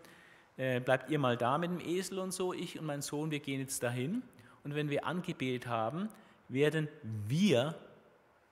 äh, 0.56 0.80
bleibt 0.80 1.10
ihr 1.10 1.18
mal 1.18 1.36
da 1.36 1.56
mit 1.56 1.70
dem 1.70 1.80
Esel 1.80 2.18
und 2.18 2.32
so, 2.32 2.52
ich 2.52 2.78
und 2.78 2.86
mein 2.86 3.02
Sohn, 3.02 3.30
wir 3.30 3.40
gehen 3.40 3.60
jetzt 3.60 3.82
dahin. 3.82 4.22
Und 4.64 4.74
wenn 4.74 4.90
wir 4.90 5.06
angebetet 5.06 5.68
haben, 5.68 6.08
werden 6.50 6.88
wir 7.02 7.74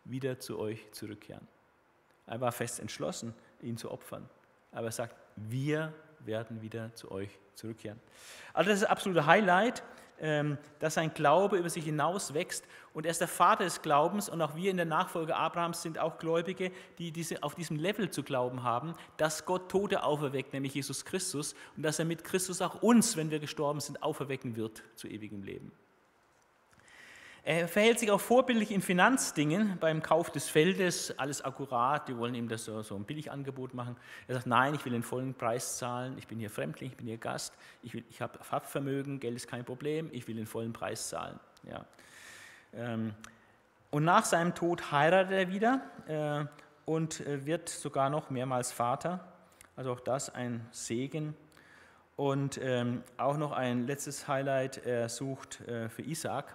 wieder 0.04 0.38
zu 0.38 0.58
euch 0.58 0.90
zurückkehren. 0.92 1.46
Er 2.26 2.40
war 2.40 2.52
fest 2.52 2.80
entschlossen, 2.80 3.34
ihn 3.62 3.76
zu 3.76 3.90
opfern. 3.90 4.28
Aber 4.72 4.87
er 4.88 4.92
sagt, 4.92 5.16
wir 5.37 5.92
werden 6.20 6.62
wieder 6.62 6.94
zu 6.94 7.11
euch 7.11 7.30
zurückkehren. 7.54 8.00
Also 8.52 8.70
das 8.70 8.78
ist 8.78 8.82
das 8.84 8.90
absolute 8.90 9.26
Highlight, 9.26 9.82
ähm, 10.20 10.58
dass 10.80 10.94
sein 10.94 11.14
Glaube 11.14 11.58
über 11.58 11.70
sich 11.70 11.84
hinaus 11.84 12.34
wächst. 12.34 12.64
Und 12.92 13.06
er 13.06 13.12
ist 13.12 13.20
der 13.20 13.28
Vater 13.28 13.64
des 13.64 13.82
Glaubens 13.82 14.28
und 14.28 14.42
auch 14.42 14.56
wir 14.56 14.70
in 14.70 14.76
der 14.76 14.87
Nachfolge 14.87 15.37
Abrahams 15.37 15.82
sind 15.82 15.98
auch 15.98 16.18
Gläubige, 16.18 16.72
die 16.98 17.12
diese, 17.12 17.42
auf 17.42 17.54
diesem 17.54 17.76
Level 17.76 18.11
zu 18.11 18.22
glauben 18.22 18.62
haben, 18.62 18.94
dass 19.16 19.44
Gott 19.44 19.70
Tote 19.70 20.02
auferweckt, 20.02 20.52
nämlich 20.52 20.74
Jesus 20.74 21.04
Christus, 21.04 21.54
und 21.76 21.82
dass 21.82 21.98
er 21.98 22.04
mit 22.04 22.24
Christus 22.24 22.61
auch 22.62 22.82
uns, 22.82 23.16
wenn 23.16 23.30
wir 23.30 23.38
gestorben 23.38 23.80
sind, 23.80 24.02
auferwecken 24.02 24.56
wird 24.56 24.82
zu 24.96 25.08
ewigem 25.08 25.42
Leben. 25.42 25.72
Er 27.48 27.66
verhält 27.66 27.98
sich 27.98 28.11
auch 28.11 28.20
vorbildlich 28.20 28.70
in 28.70 28.82
Finanzdingen, 28.82 29.78
beim 29.80 30.02
Kauf 30.02 30.30
des 30.30 30.50
Feldes, 30.50 31.18
alles 31.18 31.42
akkurat, 31.42 32.06
die 32.06 32.14
wollen 32.18 32.34
ihm 32.34 32.46
das 32.46 32.66
so, 32.66 32.82
so 32.82 32.94
ein 32.94 33.04
Billigangebot 33.04 33.72
machen. 33.72 33.96
Er 34.26 34.34
sagt, 34.34 34.46
nein, 34.46 34.74
ich 34.74 34.84
will 34.84 34.92
den 34.92 35.02
vollen 35.02 35.32
Preis 35.32 35.78
zahlen, 35.78 36.18
ich 36.18 36.26
bin 36.26 36.38
hier 36.38 36.50
Fremdling, 36.50 36.90
ich 36.90 36.96
bin 36.98 37.06
hier 37.06 37.16
Gast, 37.16 37.54
ich, 37.82 37.94
ich 38.11 38.20
habe 38.20 38.38
Vermögen, 38.66 39.18
Geld 39.18 39.34
ist 39.34 39.48
kein 39.48 39.64
Problem, 39.64 40.11
ich 40.12 40.28
will 40.28 40.37
den 40.37 40.44
vollen 40.44 40.74
Preis 40.74 41.08
zahlen. 41.08 41.40
Ja. 41.62 41.87
Ähm, 42.74 43.14
und 43.92 44.04
nach 44.04 44.26
seinem 44.26 44.54
Tod 44.54 44.92
heiratet 44.92 45.32
er 45.32 45.48
wieder 45.50 45.80
äh, 46.06 46.44
und 46.84 47.20
äh, 47.20 47.46
wird 47.46 47.70
sogar 47.70 48.11
noch 48.11 48.28
mehrmals 48.28 48.72
Vater. 48.72 49.26
Also 49.74 49.90
auch 49.92 50.00
das 50.00 50.28
ein 50.34 50.66
Segen. 50.70 51.34
Und 52.14 52.61
ähm, 52.62 53.02
auch 53.16 53.38
noch 53.38 53.52
ein 53.52 53.87
letztes 53.87 54.28
Highlight, 54.28 54.84
er 54.84 55.08
sucht 55.08 55.62
äh, 55.62 55.88
für 55.88 56.02
Isaac 56.02 56.54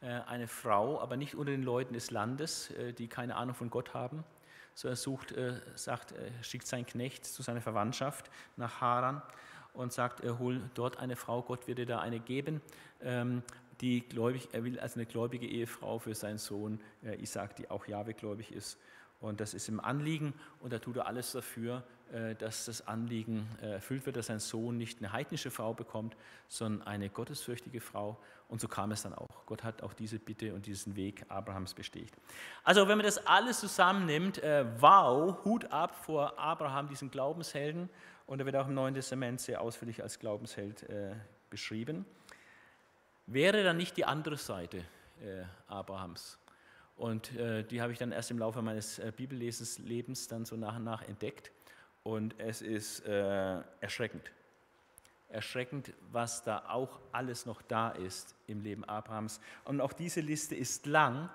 eine 0.00 0.46
Frau, 0.46 1.00
aber 1.00 1.16
nicht 1.16 1.34
unter 1.34 1.52
den 1.52 1.62
Leuten 1.62 1.94
des 1.94 2.10
Landes, 2.10 2.70
äh, 2.70 2.92
die 2.92 3.08
keine 3.08 3.36
Ahnung 3.36 3.54
von 3.54 3.70
Gott 3.70 3.94
haben. 3.94 4.24
So 4.74 4.88
er 4.88 4.96
sucht, 4.96 5.32
äh, 5.32 5.60
sagt, 5.74 6.14
schickt 6.42 6.66
seinen 6.66 6.86
Knecht 6.86 7.24
zu 7.24 7.42
seiner 7.42 7.62
Verwandtschaft 7.62 8.30
nach 8.56 8.80
Haran 8.80 9.22
und 9.72 9.92
sagt, 9.92 10.22
hol 10.22 10.60
dort 10.74 10.98
eine 10.98 11.16
Frau, 11.16 11.42
Gott 11.42 11.66
wird 11.66 11.78
dir 11.78 11.86
da 11.86 12.00
eine 12.00 12.20
geben, 12.20 12.60
ähm, 13.02 13.42
die 13.80 14.06
gläubig, 14.06 14.48
er 14.52 14.64
will 14.64 14.78
als 14.80 14.96
eine 14.96 15.06
gläubige 15.06 15.46
Ehefrau 15.46 15.98
für 15.98 16.14
seinen 16.14 16.38
Sohn 16.38 16.80
Isaac, 17.02 17.56
die 17.56 17.68
auch 17.68 17.86
Jahwe 17.86 18.14
gläubig 18.14 18.50
ist. 18.52 18.78
Und 19.20 19.40
das 19.40 19.52
ist 19.52 19.68
im 19.68 19.80
Anliegen 19.80 20.32
und 20.60 20.72
da 20.72 20.78
tut 20.78 20.96
er 20.96 21.06
alles 21.06 21.32
dafür, 21.32 21.82
dass 22.38 22.66
das 22.66 22.86
Anliegen 22.86 23.48
erfüllt 23.60 24.06
wird, 24.06 24.16
dass 24.16 24.26
sein 24.26 24.38
Sohn 24.38 24.76
nicht 24.76 24.98
eine 24.98 25.12
heidnische 25.12 25.50
Frau 25.50 25.74
bekommt, 25.74 26.16
sondern 26.48 26.86
eine 26.86 27.08
gottesfürchtige 27.08 27.80
Frau. 27.80 28.18
Und 28.48 28.60
so 28.60 28.68
kam 28.68 28.92
es 28.92 29.02
dann 29.02 29.12
auch. 29.12 29.44
Gott 29.46 29.64
hat 29.64 29.82
auch 29.82 29.92
diese 29.92 30.18
Bitte 30.18 30.54
und 30.54 30.66
diesen 30.66 30.94
Weg 30.94 31.24
Abrahams 31.28 31.74
bestätigt. 31.74 32.14
Also 32.62 32.86
wenn 32.86 32.96
man 32.96 33.04
das 33.04 33.26
alles 33.26 33.58
zusammennimmt, 33.60 34.38
äh, 34.38 34.64
wow, 34.78 35.44
Hut 35.44 35.64
ab 35.72 35.96
vor 36.04 36.38
Abraham, 36.38 36.88
diesen 36.88 37.10
Glaubenshelden. 37.10 37.90
Und 38.26 38.40
er 38.40 38.46
wird 38.46 38.56
auch 38.56 38.68
im 38.68 38.74
Neuen 38.74 38.94
Testament 38.94 39.40
sehr 39.40 39.60
ausführlich 39.60 40.02
als 40.02 40.18
Glaubensheld 40.18 40.84
äh, 40.84 41.14
beschrieben. 41.50 42.04
Wäre 43.26 43.64
dann 43.64 43.76
nicht 43.76 43.96
die 43.96 44.04
andere 44.04 44.36
Seite 44.36 44.78
äh, 45.20 45.42
Abrahams? 45.66 46.38
Und 46.96 47.34
äh, 47.36 47.64
die 47.64 47.82
habe 47.82 47.92
ich 47.92 47.98
dann 47.98 48.12
erst 48.12 48.30
im 48.30 48.38
Laufe 48.38 48.62
meines 48.62 48.98
äh, 48.98 49.12
Bibellesens 49.14 49.78
Lebens 49.78 50.28
dann 50.28 50.44
so 50.44 50.56
nach 50.56 50.76
und 50.76 50.84
nach 50.84 51.02
entdeckt. 51.02 51.50
Und 52.06 52.38
es 52.38 52.62
ist 52.62 53.04
äh, 53.04 53.60
erschreckend 53.80 54.30
erschreckend, 55.28 55.92
was 56.12 56.44
da 56.44 56.68
auch 56.68 57.00
alles 57.10 57.46
noch 57.46 57.60
da 57.62 57.90
ist 57.90 58.36
im 58.46 58.60
Leben 58.60 58.84
Abrahams. 58.84 59.40
Und 59.64 59.80
auch 59.80 59.92
diese 59.92 60.20
Liste 60.20 60.54
ist 60.54 60.86
lang 60.86 61.28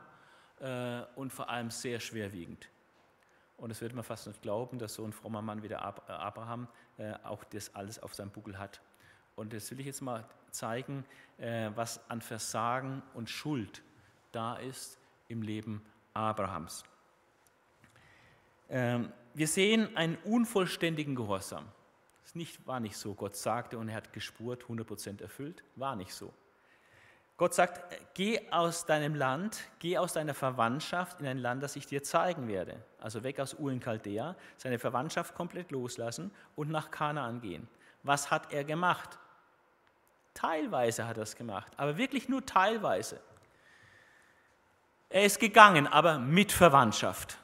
äh, 0.61 1.01
und 1.17 1.33
vor 1.33 1.49
allem 1.49 1.71
sehr 1.71 1.99
schwerwiegend. 1.99 2.69
Und 3.57 3.69
es 3.69 3.81
wird 3.81 3.93
man 3.93 4.05
fast 4.05 4.27
nicht 4.27 4.41
glauben, 4.41 4.79
dass 4.79 4.93
so 4.93 5.03
ein 5.03 5.11
frommer 5.11 5.41
Mann 5.41 5.61
wie 5.61 5.67
der 5.67 5.79
äh, 5.79 6.11
Abraham 6.13 6.69
äh, 6.97 7.15
auch 7.23 7.43
das 7.43 7.75
alles 7.75 8.01
auf 8.01 8.15
seinem 8.15 8.31
Buckel 8.31 8.57
hat. 8.57 8.79
Und 9.35 9.51
das 9.51 9.69
will 9.71 9.79
ich 9.81 9.87
jetzt 9.87 10.01
mal 10.01 10.23
zeigen, 10.51 11.03
äh, 11.37 11.69
was 11.75 12.09
an 12.09 12.21
Versagen 12.21 13.03
und 13.13 13.29
Schuld 13.29 13.83
da 14.31 14.55
ist 14.55 14.97
im 15.27 15.41
Leben 15.41 15.85
Abrahams. 16.13 16.85
Ähm, 18.69 19.11
wir 19.33 19.47
sehen 19.47 19.95
einen 19.95 20.17
unvollständigen 20.23 21.15
Gehorsam. 21.15 21.65
Es 22.25 22.35
nicht, 22.35 22.65
war 22.65 22.79
nicht 22.79 22.97
so. 22.97 23.13
Gott 23.13 23.35
sagte 23.35 23.77
und 23.77 23.89
er 23.89 23.95
hat 23.95 24.13
gespurt, 24.13 24.63
100% 24.65 25.21
erfüllt. 25.21 25.63
War 25.75 25.95
nicht 25.95 26.13
so. 26.13 26.33
Gott 27.41 27.55
sagt, 27.55 27.81
geh 28.13 28.39
aus 28.51 28.85
deinem 28.85 29.15
Land, 29.15 29.61
geh 29.79 29.97
aus 29.97 30.13
deiner 30.13 30.35
Verwandtschaft 30.35 31.19
in 31.21 31.25
ein 31.25 31.39
Land, 31.39 31.63
das 31.63 31.75
ich 31.75 31.87
dir 31.87 32.03
zeigen 32.03 32.47
werde. 32.47 32.83
Also 32.99 33.23
weg 33.23 33.39
aus 33.39 33.55
Ur 33.55 33.71
in 33.71 33.81
Chaldea, 33.81 34.35
seine 34.57 34.77
Verwandtschaft 34.77 35.33
komplett 35.33 35.71
loslassen 35.71 36.29
und 36.55 36.69
nach 36.69 36.91
Kanaan 36.91 37.41
gehen. 37.41 37.67
Was 38.03 38.29
hat 38.29 38.53
er 38.53 38.63
gemacht? 38.63 39.17
Teilweise 40.35 41.07
hat 41.07 41.17
er 41.17 41.23
es 41.23 41.35
gemacht, 41.35 41.71
aber 41.77 41.97
wirklich 41.97 42.29
nur 42.29 42.45
teilweise. 42.45 43.19
Er 45.09 45.25
ist 45.25 45.39
gegangen, 45.39 45.87
aber 45.87 46.19
mit 46.19 46.51
Verwandtschaft. 46.51 47.37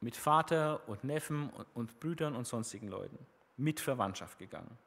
Mit 0.00 0.16
Vater 0.16 0.88
und 0.88 1.04
Neffen 1.04 1.50
und, 1.74 1.98
Brüdern 2.00 2.36
und 2.36 2.46
sonstigen 2.46 2.88
Leuten 2.88 3.18
mit 3.56 3.80
Verwandtschaft 3.80 4.38
gegangen. 4.38 4.78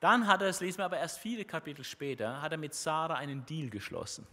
Dann 0.00 0.26
hat 0.26 0.40
er, 0.40 0.48
das 0.48 0.60
lesen 0.60 0.78
wir 0.78 0.84
aber 0.86 0.98
erst 0.98 1.18
viele 1.18 1.44
Kapitel 1.44 1.84
später, 1.84 2.40
hat 2.40 2.52
er 2.52 2.58
mit 2.58 2.74
Sarah 2.74 3.16
einen 3.16 3.44
Deal 3.44 3.68
geschlossen. 3.68 4.26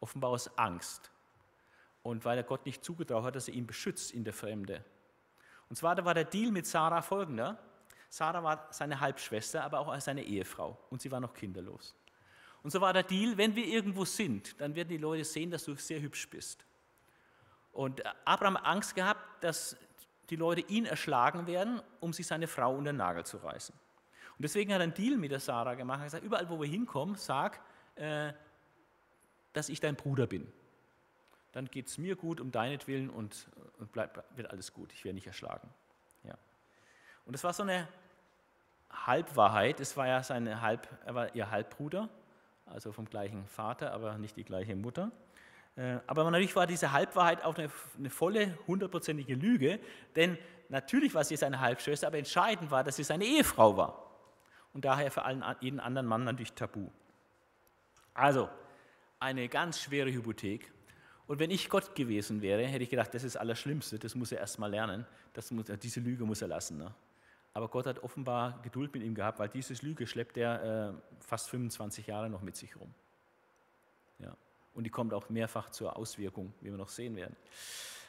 Offenbar 0.00 0.30
aus 0.30 0.56
Angst. 0.58 1.10
Und 2.02 2.24
weil 2.24 2.38
er 2.38 2.44
Gott 2.44 2.66
nicht 2.66 2.84
zugetraut 2.84 3.24
hat, 3.24 3.36
dass 3.36 3.48
er 3.48 3.54
ihn 3.54 3.66
beschützt 3.66 4.12
in 4.12 4.22
der 4.22 4.32
Fremde. 4.32 4.84
Und 5.68 5.76
zwar 5.76 6.02
war 6.04 6.14
der 6.14 6.24
Deal 6.24 6.52
mit 6.52 6.66
Sarah 6.66 7.02
folgender. 7.02 7.58
Sarah 8.08 8.42
war 8.42 8.68
seine 8.70 9.00
Halbschwester, 9.00 9.64
aber 9.64 9.80
auch 9.80 10.00
seine 10.00 10.22
Ehefrau. 10.22 10.78
Und 10.90 11.02
sie 11.02 11.10
war 11.10 11.20
noch 11.20 11.34
kinderlos. 11.34 11.96
Und 12.62 12.70
so 12.70 12.80
war 12.80 12.92
der 12.92 13.02
Deal, 13.02 13.36
wenn 13.36 13.56
wir 13.56 13.66
irgendwo 13.66 14.04
sind, 14.04 14.60
dann 14.60 14.74
werden 14.74 14.88
die 14.88 14.98
Leute 14.98 15.24
sehen, 15.24 15.50
dass 15.50 15.64
du 15.64 15.74
sehr 15.74 16.00
hübsch 16.00 16.28
bist. 16.28 16.65
Und 17.76 18.02
Abraham 18.24 18.56
hat 18.56 18.64
Angst 18.64 18.94
gehabt, 18.94 19.44
dass 19.44 19.76
die 20.30 20.36
Leute 20.36 20.62
ihn 20.62 20.86
erschlagen 20.86 21.46
werden, 21.46 21.82
um 22.00 22.14
sich 22.14 22.26
seine 22.26 22.46
Frau 22.46 22.74
unter 22.74 22.90
den 22.90 22.96
Nagel 22.96 23.26
zu 23.26 23.36
reißen. 23.36 23.74
Und 23.74 24.42
deswegen 24.42 24.72
hat 24.72 24.80
er 24.80 24.84
einen 24.84 24.94
Deal 24.94 25.18
mit 25.18 25.30
der 25.30 25.40
Sarah 25.40 25.74
gemacht. 25.74 25.98
Er 25.98 26.00
hat 26.00 26.06
gesagt, 26.06 26.24
überall, 26.24 26.48
wo 26.48 26.58
wir 26.58 26.66
hinkommen, 26.66 27.16
sag, 27.16 27.60
äh, 27.96 28.32
dass 29.52 29.68
ich 29.68 29.78
dein 29.78 29.94
Bruder 29.94 30.26
bin. 30.26 30.50
Dann 31.52 31.66
geht 31.66 31.88
es 31.88 31.98
mir 31.98 32.16
gut 32.16 32.40
um 32.40 32.50
deinetwillen 32.50 33.10
und, 33.10 33.46
und 33.78 33.92
bleib, 33.92 34.24
wird 34.34 34.50
alles 34.50 34.72
gut. 34.72 34.90
Ich 34.94 35.04
werde 35.04 35.16
nicht 35.16 35.26
erschlagen. 35.26 35.68
Ja. 36.24 36.38
Und 37.26 37.34
das 37.34 37.44
war 37.44 37.52
so 37.52 37.62
eine 37.62 37.86
Halbwahrheit. 38.90 39.80
Es 39.80 39.98
war 39.98 40.06
ja 40.06 40.22
seine 40.22 40.62
Halb, 40.62 40.88
er 41.04 41.14
war 41.14 41.34
ihr 41.34 41.50
Halbbruder, 41.50 42.08
also 42.64 42.90
vom 42.92 43.04
gleichen 43.04 43.46
Vater, 43.46 43.92
aber 43.92 44.16
nicht 44.16 44.36
die 44.38 44.44
gleiche 44.44 44.74
Mutter. 44.76 45.12
Äh, 45.76 45.98
aber 46.06 46.24
natürlich 46.24 46.56
war 46.56 46.66
diese 46.66 46.92
Halbwahrheit 46.92 47.44
auch 47.44 47.56
eine, 47.56 47.70
eine 47.98 48.10
volle, 48.10 48.58
hundertprozentige 48.66 49.34
Lüge, 49.34 49.78
denn 50.16 50.38
natürlich 50.68 51.14
war 51.14 51.22
sie 51.22 51.36
seine 51.36 51.60
Halbschwester, 51.60 52.06
aber 52.06 52.18
entscheidend 52.18 52.70
war, 52.70 52.82
dass 52.82 52.96
sie 52.96 53.04
seine 53.04 53.24
Ehefrau 53.24 53.76
war. 53.76 54.02
Und 54.72 54.84
daher 54.84 55.10
für 55.10 55.22
allen, 55.22 55.44
jeden 55.60 55.80
anderen 55.80 56.06
Mann 56.06 56.24
natürlich 56.24 56.54
tabu. 56.54 56.90
Also, 58.14 58.48
eine 59.20 59.48
ganz 59.48 59.80
schwere 59.80 60.10
Hypothek. 60.10 60.72
Und 61.26 61.38
wenn 61.38 61.50
ich 61.50 61.68
Gott 61.68 61.94
gewesen 61.94 62.40
wäre, 62.40 62.62
hätte 62.64 62.84
ich 62.84 62.90
gedacht, 62.90 63.12
das 63.12 63.24
ist 63.24 63.34
das 63.34 63.40
Allerschlimmste, 63.40 63.98
das 63.98 64.14
muss 64.14 64.32
er 64.32 64.38
erst 64.38 64.58
mal 64.58 64.70
lernen, 64.70 65.06
das 65.32 65.50
muss, 65.50 65.66
diese 65.82 66.00
Lüge 66.00 66.24
muss 66.24 66.40
er 66.40 66.48
lassen. 66.48 66.78
Ne? 66.78 66.94
Aber 67.52 67.68
Gott 67.68 67.86
hat 67.86 68.02
offenbar 68.02 68.60
Geduld 68.62 68.94
mit 68.94 69.02
ihm 69.02 69.14
gehabt, 69.14 69.38
weil 69.38 69.48
diese 69.48 69.74
Lüge 69.84 70.06
schleppt 70.06 70.36
er 70.36 70.90
äh, 70.90 70.92
fast 71.20 71.50
25 71.50 72.06
Jahre 72.06 72.30
noch 72.30 72.42
mit 72.42 72.56
sich 72.56 72.76
rum. 72.76 72.94
Ja 74.18 74.36
und 74.76 74.84
die 74.84 74.90
kommt 74.90 75.14
auch 75.14 75.28
mehrfach 75.30 75.70
zur 75.70 75.96
Auswirkung, 75.96 76.52
wie 76.60 76.70
wir 76.70 76.76
noch 76.76 76.90
sehen 76.90 77.16
werden. 77.16 77.34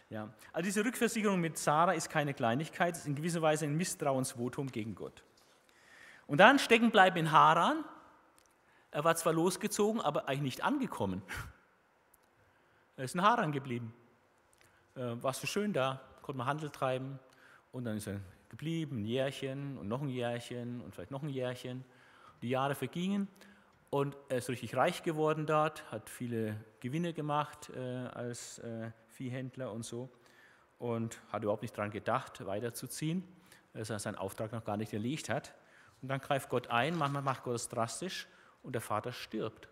Ja. 0.09 0.29
Also 0.53 0.65
diese 0.65 0.85
Rückversicherung 0.85 1.39
mit 1.39 1.57
Sarah 1.57 1.93
ist 1.93 2.09
keine 2.09 2.33
Kleinigkeit, 2.33 2.93
es 2.93 3.01
ist 3.01 3.07
in 3.07 3.15
gewisser 3.15 3.41
Weise 3.41 3.65
ein 3.65 3.75
Misstrauensvotum 3.75 4.71
gegen 4.71 4.93
Gott. 4.93 5.23
Und 6.27 6.39
dann 6.39 6.59
stecken 6.59 6.91
bleiben 6.91 7.17
in 7.17 7.31
Haran. 7.31 7.83
Er 8.91 9.03
war 9.03 9.15
zwar 9.15 9.33
losgezogen, 9.33 10.01
aber 10.01 10.27
eigentlich 10.27 10.41
nicht 10.41 10.63
angekommen. 10.63 11.21
Er 12.97 13.05
ist 13.05 13.15
in 13.15 13.21
Haran 13.21 13.51
geblieben. 13.51 13.93
Äh, 14.95 15.21
war 15.21 15.33
so 15.33 15.47
schön 15.47 15.71
da, 15.71 16.01
konnte 16.21 16.37
man 16.37 16.47
Handel 16.47 16.69
treiben. 16.69 17.19
Und 17.71 17.85
dann 17.85 17.97
ist 17.97 18.07
er 18.07 18.19
geblieben, 18.49 19.01
ein 19.01 19.05
Jährchen 19.05 19.77
und 19.77 19.87
noch 19.87 20.01
ein 20.01 20.09
Jährchen 20.09 20.81
und 20.81 20.95
vielleicht 20.95 21.11
noch 21.11 21.23
ein 21.23 21.29
Jährchen. 21.29 21.85
Die 22.41 22.49
Jahre 22.49 22.75
vergingen 22.75 23.27
und 23.89 24.17
er 24.29 24.37
ist 24.37 24.49
richtig 24.49 24.75
reich 24.75 25.03
geworden 25.03 25.45
dort, 25.45 25.89
hat 25.91 26.09
viele 26.09 26.57
Gewinne 26.79 27.13
gemacht 27.13 27.69
äh, 27.69 28.07
als 28.07 28.59
äh, 28.59 28.91
Viehhändler 29.07 29.71
und 29.71 29.83
so 29.83 30.09
und 30.77 31.19
hat 31.31 31.43
überhaupt 31.43 31.61
nicht 31.61 31.77
daran 31.77 31.91
gedacht, 31.91 32.45
weiterzuziehen, 32.45 33.23
dass 33.73 33.89
er 33.89 33.99
seinen 33.99 34.15
Auftrag 34.15 34.51
noch 34.51 34.65
gar 34.65 34.77
nicht 34.77 34.93
erlegt 34.93 35.29
hat. 35.29 35.53
Und 36.01 36.09
dann 36.09 36.19
greift 36.19 36.49
Gott 36.49 36.67
ein, 36.67 36.97
manchmal 36.97 37.21
macht 37.21 37.43
Gott 37.43 37.55
es 37.55 37.69
drastisch 37.69 38.27
und 38.61 38.73
der 38.73 38.81
Vater 38.81 39.11
stirbt. 39.11 39.67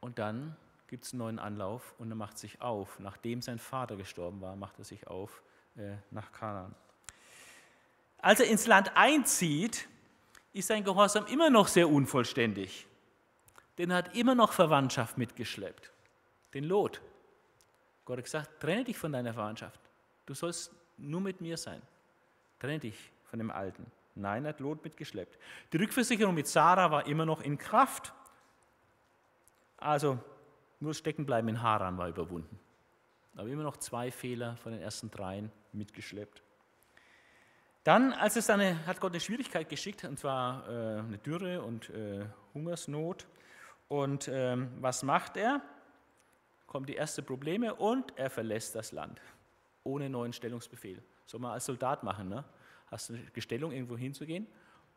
Und 0.00 0.18
dann 0.18 0.56
gibt 0.88 1.04
es 1.04 1.12
einen 1.12 1.18
neuen 1.18 1.38
Anlauf 1.38 1.94
und 1.98 2.10
er 2.10 2.16
macht 2.16 2.38
sich 2.38 2.60
auf. 2.60 2.98
Nachdem 2.98 3.40
sein 3.42 3.58
Vater 3.58 3.96
gestorben 3.96 4.40
war, 4.40 4.56
macht 4.56 4.78
er 4.78 4.84
sich 4.84 5.06
auf 5.06 5.42
äh, 5.76 5.96
nach 6.10 6.32
Kanaan. 6.32 6.74
Als 8.18 8.40
er 8.40 8.46
ins 8.46 8.66
Land 8.66 8.96
einzieht, 8.96 9.88
ist 10.52 10.68
sein 10.68 10.84
Gehorsam 10.84 11.26
immer 11.26 11.50
noch 11.50 11.68
sehr 11.68 11.88
unvollständig. 11.88 12.86
Denn 13.76 13.90
er 13.90 13.98
hat 13.98 14.14
immer 14.14 14.34
noch 14.34 14.52
Verwandtschaft 14.52 15.18
mitgeschleppt. 15.18 15.92
Den 16.54 16.64
Lot. 16.64 17.00
Gott 18.04 18.18
hat 18.18 18.24
gesagt, 18.24 18.60
trenne 18.60 18.84
dich 18.84 18.98
von 18.98 19.12
deiner 19.12 19.34
Verwandtschaft. 19.34 19.80
Du 20.26 20.34
sollst 20.34 20.74
nur 20.96 21.20
mit 21.20 21.40
mir 21.40 21.56
sein. 21.56 21.80
Trenne 22.58 22.80
dich 22.80 23.12
von 23.24 23.38
dem 23.38 23.50
Alten. 23.50 23.86
Nein, 24.14 24.44
er 24.44 24.50
hat 24.50 24.60
Lot 24.60 24.82
mitgeschleppt. 24.82 25.38
Die 25.72 25.76
Rückversicherung 25.76 26.34
mit 26.34 26.48
Sarah 26.48 26.90
war 26.90 27.06
immer 27.06 27.24
noch 27.24 27.40
in 27.40 27.56
Kraft. 27.56 28.12
Also 29.76 30.18
nur 30.80 30.92
Steckenbleiben 30.94 31.48
in 31.48 31.62
Haran 31.62 31.98
war 31.98 32.08
überwunden. 32.08 32.58
Aber 33.36 33.48
immer 33.48 33.62
noch 33.62 33.76
zwei 33.76 34.10
Fehler 34.10 34.56
von 34.56 34.72
den 34.72 34.80
ersten 34.80 35.10
dreien 35.10 35.52
mitgeschleppt. 35.72 36.42
Dann, 37.88 38.12
als 38.12 38.36
es 38.36 38.50
eine, 38.50 38.86
hat 38.86 39.00
Gott 39.00 39.12
eine 39.12 39.20
Schwierigkeit 39.20 39.66
geschickt, 39.66 40.04
und 40.04 40.18
zwar 40.18 40.68
äh, 40.68 40.98
eine 40.98 41.16
Dürre 41.16 41.62
und 41.62 41.88
äh, 41.88 42.26
Hungersnot. 42.52 43.26
Und 43.88 44.28
ähm, 44.30 44.68
was 44.78 45.02
macht 45.02 45.38
er? 45.38 45.62
Kommen 46.66 46.84
die 46.84 46.98
ersten 46.98 47.24
Probleme 47.24 47.74
und 47.74 48.12
er 48.18 48.28
verlässt 48.28 48.74
das 48.74 48.92
Land 48.92 49.22
ohne 49.84 50.10
neuen 50.10 50.34
Stellungsbefehl. 50.34 51.02
Soll 51.24 51.40
man 51.40 51.52
als 51.52 51.64
Soldat 51.64 52.02
machen, 52.02 52.28
ne? 52.28 52.44
Hast 52.88 53.08
du 53.08 53.14
eine 53.14 53.24
Gestellung, 53.32 53.72
irgendwo 53.72 53.96
hinzugehen 53.96 54.46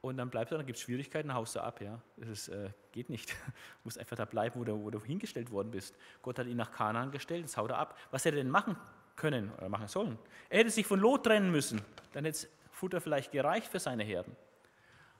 und 0.02 0.18
dann 0.18 0.30
bleibst 0.30 0.52
du, 0.52 0.58
dann 0.58 0.66
gibt 0.66 0.78
es 0.78 0.84
Schwierigkeiten, 0.84 1.30
dann 1.30 1.38
haust 1.38 1.56
du 1.56 1.64
ab. 1.64 1.80
Ja? 1.80 2.02
Das 2.18 2.28
ist, 2.28 2.50
äh, 2.50 2.72
geht 2.92 3.10
nicht. 3.10 3.30
Du 3.46 3.86
musst 3.86 4.00
einfach 4.00 4.18
da 4.18 4.26
bleiben, 4.26 4.60
wo 4.60 4.66
du, 4.66 4.84
wo 4.84 4.90
du 4.90 5.02
hingestellt 5.02 5.50
worden 5.50 5.72
bist. 5.72 5.96
Gott 6.22 6.38
hat 6.40 6.46
ihn 6.46 6.58
nach 6.58 6.74
Kanaan 6.74 7.10
gestellt, 7.10 7.44
jetzt 7.44 7.56
haut 7.56 7.70
er 7.70 7.78
ab. 7.78 7.98
Was 8.12 8.26
hätte 8.26 8.36
er 8.36 8.44
denn 8.44 8.52
machen 8.52 8.76
können 9.16 9.50
oder 9.54 9.70
machen 9.70 9.88
sollen? 9.88 10.20
Er 10.50 10.60
hätte 10.60 10.72
sich 10.72 10.86
von 10.86 11.00
Lot 11.00 11.24
trennen 11.24 11.52
müssen, 11.54 11.82
dann 12.12 12.26
hätte 12.26 12.50
Futter 12.82 13.00
vielleicht 13.00 13.32
gereicht 13.32 13.68
für 13.68 13.80
seine 13.80 14.04
Herden. 14.04 14.36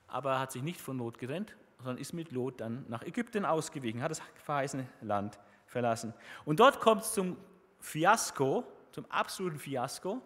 Aber 0.08 0.32
er 0.32 0.40
hat 0.40 0.50
sich 0.50 0.62
nicht 0.62 0.80
von 0.80 0.98
Lot 0.98 1.16
getrennt, 1.16 1.56
sondern 1.78 1.98
ist 1.98 2.12
mit 2.12 2.32
Lot 2.32 2.60
dann 2.60 2.84
nach 2.88 3.04
Ägypten 3.04 3.44
ausgewichen, 3.44 4.02
hat 4.02 4.10
das 4.10 4.20
verheißene 4.34 4.88
Land 5.00 5.38
verlassen. 5.66 6.12
Und 6.44 6.58
dort 6.58 6.80
kommt 6.80 7.02
es 7.02 7.12
zum 7.12 7.36
Fiasko, 7.78 8.64
zum 8.90 9.08
absoluten 9.12 9.60
Fiasko, 9.60 10.20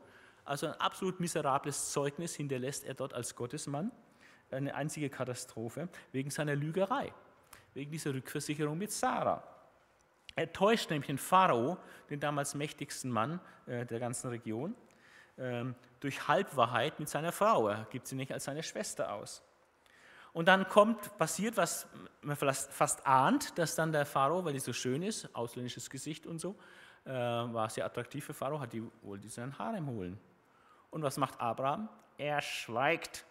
also 0.46 0.68
ein 0.68 0.80
absolut 0.80 1.20
miserables 1.20 1.92
Zeugnis 1.92 2.34
hinterlässt 2.34 2.84
er 2.84 2.94
dort 2.94 3.12
als 3.12 3.36
Gottesmann 3.36 3.92
eine 4.50 4.74
einzige 4.74 5.10
Katastrophe 5.10 5.90
wegen 6.12 6.30
seiner 6.30 6.56
Lügerei, 6.56 7.12
wegen 7.74 7.90
dieser 7.90 8.14
Rückversicherung 8.14 8.78
mit 8.78 8.92
Sarah. 8.92 9.42
Er 10.36 10.50
täuscht 10.54 10.88
nämlich 10.88 11.08
den 11.08 11.18
Pharao, 11.18 11.76
den 12.08 12.18
damals 12.18 12.54
mächtigsten 12.54 13.10
Mann 13.10 13.40
äh, 13.66 13.84
der 13.84 14.00
ganzen 14.00 14.28
Region, 14.28 14.74
ähm, 15.38 15.74
durch 16.06 16.28
Halbwahrheit 16.28 17.00
mit 17.00 17.08
seiner 17.08 17.32
Frau. 17.32 17.66
Er 17.66 17.84
gibt 17.90 18.06
sie 18.06 18.14
nicht 18.14 18.30
als 18.30 18.44
seine 18.44 18.62
Schwester 18.62 19.12
aus. 19.12 19.42
Und 20.32 20.46
dann 20.46 20.68
kommt, 20.68 21.18
passiert, 21.18 21.56
was 21.56 21.88
man 22.22 22.36
fast 22.36 23.04
ahnt, 23.04 23.58
dass 23.58 23.74
dann 23.74 23.90
der 23.90 24.06
Pharao, 24.06 24.44
weil 24.44 24.52
die 24.52 24.60
so 24.60 24.72
schön 24.72 25.02
ist, 25.02 25.34
ausländisches 25.34 25.90
Gesicht 25.90 26.24
und 26.24 26.38
so, 26.38 26.54
äh, 27.06 27.10
war 27.10 27.68
sehr 27.70 27.84
attraktiv 27.84 28.24
für 28.24 28.34
Pharao, 28.34 28.60
hat 28.60 28.72
die 28.72 28.84
wohl 29.02 29.18
diesen 29.18 29.58
Harem 29.58 29.88
holen. 29.88 30.16
Und 30.90 31.02
was 31.02 31.16
macht 31.16 31.40
Abraham? 31.40 31.88
Er 32.18 32.40
schweigt. 32.40 33.24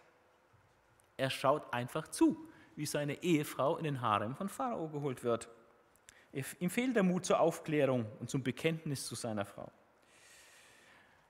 Er 1.16 1.30
schaut 1.30 1.72
einfach 1.72 2.08
zu, 2.08 2.36
wie 2.74 2.84
seine 2.84 3.22
Ehefrau 3.22 3.78
in 3.78 3.84
den 3.84 4.02
Harem 4.02 4.36
von 4.36 4.50
Pharao 4.50 4.90
geholt 4.90 5.24
wird. 5.24 5.48
Ihm 6.58 6.68
fehlt 6.68 6.94
der 6.94 7.04
Mut 7.04 7.24
zur 7.24 7.40
Aufklärung 7.40 8.04
und 8.20 8.28
zum 8.28 8.42
Bekenntnis 8.42 9.06
zu 9.06 9.14
seiner 9.14 9.46
Frau. 9.46 9.72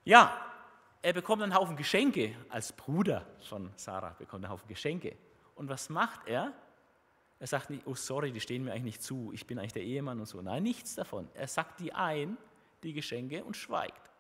Ja, 0.03 0.41
er 1.07 1.13
bekommt 1.13 1.41
einen 1.41 1.55
Haufen 1.55 1.77
Geschenke, 1.77 2.35
als 2.49 2.73
Bruder 2.73 3.25
von 3.39 3.71
Sarah 3.77 4.17
bekommt 4.19 4.45
einen 4.45 4.53
Haufen 4.53 4.67
Geschenke. 4.67 5.15
Und 5.55 5.69
was 5.69 5.89
macht 5.89 6.27
er? 6.27 6.53
Er 7.39 7.47
sagt 7.47 7.71
nicht, 7.71 7.87
oh 7.87 7.95
sorry, 7.95 8.33
die 8.33 8.41
stehen 8.41 8.65
mir 8.65 8.73
eigentlich 8.73 8.83
nicht 8.83 9.03
zu, 9.05 9.31
ich 9.33 9.47
bin 9.47 9.57
eigentlich 9.61 9.73
der 9.73 9.85
Ehemann 9.85 10.19
und 10.19 10.27
so. 10.27 10.43
Nein, 10.43 10.65
nichts 10.65 10.97
davon. 10.97 11.29
Er 11.35 11.47
sagt 11.47 11.79
die 11.79 11.93
ein, 11.93 12.37
die 12.83 12.93
Geschenke, 12.93 13.45
und 13.45 13.57
schweigt. 13.57 14.11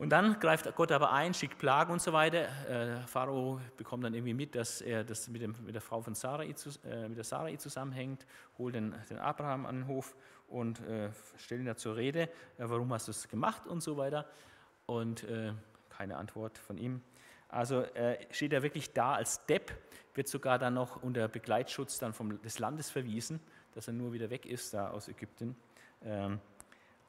Und 0.00 0.08
dann 0.08 0.40
greift 0.40 0.74
Gott 0.76 0.92
aber 0.92 1.12
ein, 1.12 1.34
schickt 1.34 1.58
Plagen 1.58 1.92
und 1.92 2.00
so 2.00 2.14
weiter. 2.14 2.48
Äh, 2.70 3.06
Pharao 3.06 3.60
bekommt 3.76 4.02
dann 4.02 4.14
irgendwie 4.14 4.32
mit, 4.32 4.54
dass 4.54 4.80
er 4.80 5.04
das 5.04 5.28
mit, 5.28 5.42
dem, 5.42 5.54
mit 5.62 5.74
der 5.74 5.82
Frau 5.82 6.00
von 6.00 6.14
Sarai, 6.14 6.46
äh, 6.46 7.06
mit 7.06 7.18
der 7.18 7.24
Sarai 7.24 7.56
zusammenhängt, 7.56 8.24
holt 8.56 8.76
den, 8.76 8.94
den, 9.10 9.18
Abraham 9.18 9.66
an 9.66 9.80
den 9.80 9.88
Hof 9.88 10.16
und 10.48 10.80
äh, 10.88 11.10
stellt 11.36 11.60
ihn 11.60 11.66
da 11.66 11.76
zur 11.76 11.96
Rede, 11.96 12.22
äh, 12.22 12.28
warum 12.60 12.90
hast 12.94 13.08
du 13.08 13.10
es 13.10 13.28
gemacht 13.28 13.66
und 13.66 13.82
so 13.82 13.98
weiter. 13.98 14.24
Und 14.86 15.24
äh, 15.24 15.52
keine 15.90 16.16
Antwort 16.16 16.56
von 16.56 16.78
ihm. 16.78 17.02
Also 17.48 17.82
äh, 17.82 18.16
steht 18.30 18.54
er 18.54 18.62
wirklich 18.62 18.94
da 18.94 19.16
als 19.16 19.44
Depp, 19.44 19.70
wird 20.14 20.28
sogar 20.28 20.58
dann 20.58 20.72
noch 20.72 21.02
unter 21.02 21.28
Begleitschutz 21.28 21.98
dann 21.98 22.14
vom, 22.14 22.40
des 22.40 22.58
Landes 22.58 22.88
verwiesen, 22.88 23.38
dass 23.72 23.86
er 23.86 23.92
nur 23.92 24.14
wieder 24.14 24.30
weg 24.30 24.46
ist 24.46 24.72
da 24.72 24.88
aus 24.88 25.08
Ägypten. 25.08 25.56
Ähm, 26.00 26.40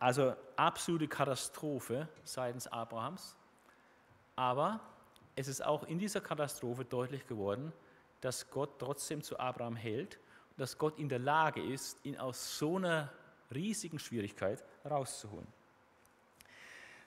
also 0.01 0.35
absolute 0.55 1.07
Katastrophe 1.07 2.09
seitens 2.23 2.67
Abrahams. 2.67 3.35
Aber 4.35 4.79
es 5.35 5.47
ist 5.47 5.63
auch 5.63 5.83
in 5.83 5.99
dieser 5.99 6.21
Katastrophe 6.21 6.83
deutlich 6.83 7.27
geworden, 7.27 7.71
dass 8.19 8.49
Gott 8.49 8.79
trotzdem 8.79 9.21
zu 9.21 9.39
Abraham 9.39 9.75
hält 9.75 10.17
und 10.49 10.59
dass 10.59 10.77
Gott 10.79 10.97
in 10.97 11.07
der 11.07 11.19
Lage 11.19 11.61
ist, 11.61 12.03
ihn 12.03 12.17
aus 12.17 12.57
so 12.57 12.77
einer 12.77 13.11
riesigen 13.53 13.99
Schwierigkeit 13.99 14.63
rauszuholen. 14.89 15.47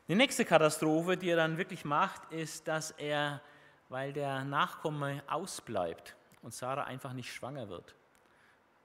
Die 0.06 0.14
nächste 0.14 0.44
Katastrophe, 0.44 1.16
die 1.16 1.30
er 1.30 1.36
dann 1.36 1.58
wirklich 1.58 1.84
macht, 1.84 2.30
ist, 2.30 2.68
dass 2.68 2.92
er, 2.92 3.40
weil 3.88 4.12
der 4.12 4.44
Nachkomme 4.44 5.24
ausbleibt 5.26 6.14
und 6.42 6.54
Sarah 6.54 6.84
einfach 6.84 7.12
nicht 7.12 7.32
schwanger 7.32 7.68
wird. 7.68 7.96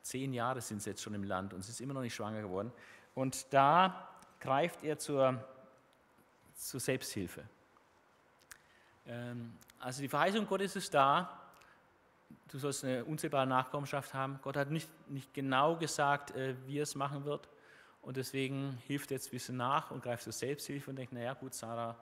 Zehn 0.01 0.33
Jahre 0.33 0.61
sind 0.61 0.81
sie 0.81 0.89
jetzt 0.89 1.03
schon 1.03 1.13
im 1.13 1.23
Land 1.23 1.53
und 1.53 1.61
sie 1.61 1.71
ist 1.71 1.81
immer 1.81 1.93
noch 1.93 2.01
nicht 2.01 2.15
schwanger 2.15 2.41
geworden. 2.41 2.71
Und 3.19 3.53
da 3.53 4.07
greift 4.39 4.81
er 4.81 4.97
zur, 4.97 5.43
zur 6.55 6.79
Selbsthilfe. 6.79 7.43
Ähm, 9.05 9.57
also 9.77 10.01
die 10.01 10.07
Verheißung 10.07 10.47
Gottes 10.47 10.77
ist 10.77 10.93
da, 10.93 11.37
du 12.47 12.57
sollst 12.57 12.85
eine 12.85 13.03
unzählbare 13.03 13.45
Nachkommenschaft 13.45 14.13
haben. 14.13 14.39
Gott 14.41 14.55
hat 14.55 14.71
nicht, 14.71 14.87
nicht 15.09 15.33
genau 15.33 15.75
gesagt, 15.75 16.31
äh, 16.31 16.55
wie 16.65 16.79
er 16.79 16.83
es 16.83 16.95
machen 16.95 17.25
wird. 17.25 17.49
Und 18.03 18.15
deswegen 18.15 18.81
hilft 18.87 19.11
er 19.11 19.15
jetzt 19.17 19.27
ein 19.27 19.31
bisschen 19.31 19.57
nach 19.57 19.91
und 19.91 20.01
greift 20.01 20.23
zur 20.23 20.31
Selbsthilfe 20.31 20.89
und 20.89 20.95
denkt, 20.95 21.11
naja 21.11 21.33
gut, 21.33 21.53
Sarah 21.53 21.97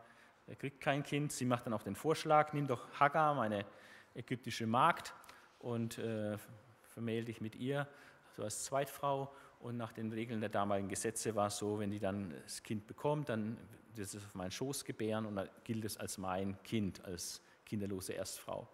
kriegt 0.60 0.82
kein 0.82 1.02
Kind. 1.02 1.32
Sie 1.32 1.46
macht 1.46 1.66
dann 1.66 1.74
auch 1.74 1.82
den 1.82 1.96
Vorschlag, 1.96 2.54
nimm 2.54 2.68
doch 2.68 2.88
Hagar, 3.00 3.34
meine 3.34 3.66
ägyptische 4.14 4.68
Magd, 4.68 5.16
und 5.58 5.98
äh, 5.98 6.38
vermähl 6.94 7.26
dich 7.26 7.42
mit 7.42 7.56
ihr, 7.56 7.88
so 8.36 8.44
als 8.44 8.66
Zweitfrau. 8.66 9.34
Und 9.60 9.78
nach 9.78 9.92
den 9.92 10.12
Regeln 10.12 10.40
der 10.40 10.50
damaligen 10.50 10.88
Gesetze 10.88 11.36
war 11.36 11.48
es 11.48 11.58
so, 11.58 11.80
wenn 11.80 11.92
die 11.92 12.00
dann 12.00 12.34
das 12.44 12.62
Kind 12.62 12.86
bekommt, 12.88 13.30
dann 13.30 13.58
wird 13.96 14.08
es 14.08 14.16
auf 14.16 14.36
meinen 14.36 14.52
Schoß 14.52 14.86
gebären 14.86 15.26
und 15.26 15.36
dann 15.36 15.50
gilt 15.64 15.84
es 15.86 15.98
als 15.98 16.18
mein 16.18 16.62
Kind, 16.64 17.04
als 17.04 17.42
kinderlose 17.66 18.14
Erstfrau. 18.14 18.68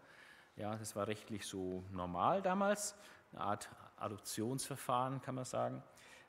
Ja, 0.58 0.76
das 0.76 0.96
war 0.96 1.08
rechtlich 1.08 1.46
so 1.46 1.84
normal 1.92 2.42
damals, 2.42 2.96
eine 3.32 3.42
Art 3.42 3.70
Adoptionsverfahren 3.98 5.22
kann 5.22 5.36
man 5.36 5.46
sagen. 5.46 5.82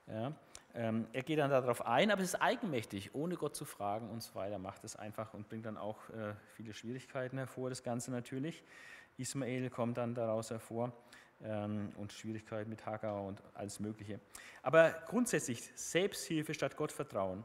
Ja, 0.06 0.32
ähm, 0.74 1.06
er 1.12 1.22
geht 1.22 1.38
dann 1.38 1.50
darauf 1.50 1.84
ein, 1.86 2.10
aber 2.10 2.20
es 2.22 2.34
ist 2.34 2.40
eigenmächtig, 2.40 3.14
ohne 3.14 3.36
Gott 3.36 3.56
zu 3.56 3.64
fragen 3.64 4.10
und 4.10 4.22
so 4.22 4.34
weiter, 4.34 4.58
macht 4.58 4.84
es 4.84 4.96
einfach 4.96 5.34
und 5.34 5.48
bringt 5.48 5.66
dann 5.66 5.78
auch 5.78 6.08
äh, 6.10 6.34
viele 6.54 6.74
Schwierigkeiten 6.74 7.38
hervor, 7.38 7.70
das 7.70 7.82
Ganze 7.82 8.10
natürlich. 8.10 8.62
Ismael 9.16 9.70
kommt 9.70 9.96
dann 9.96 10.14
daraus 10.14 10.50
hervor 10.50 10.92
und 11.44 12.10
Schwierigkeiten 12.12 12.70
mit 12.70 12.86
Hagar 12.86 13.22
und 13.22 13.42
alles 13.52 13.78
Mögliche. 13.78 14.18
Aber 14.62 14.90
grundsätzlich 15.08 15.70
Selbsthilfe 15.74 16.54
statt 16.54 16.74
Gottvertrauen. 16.76 17.44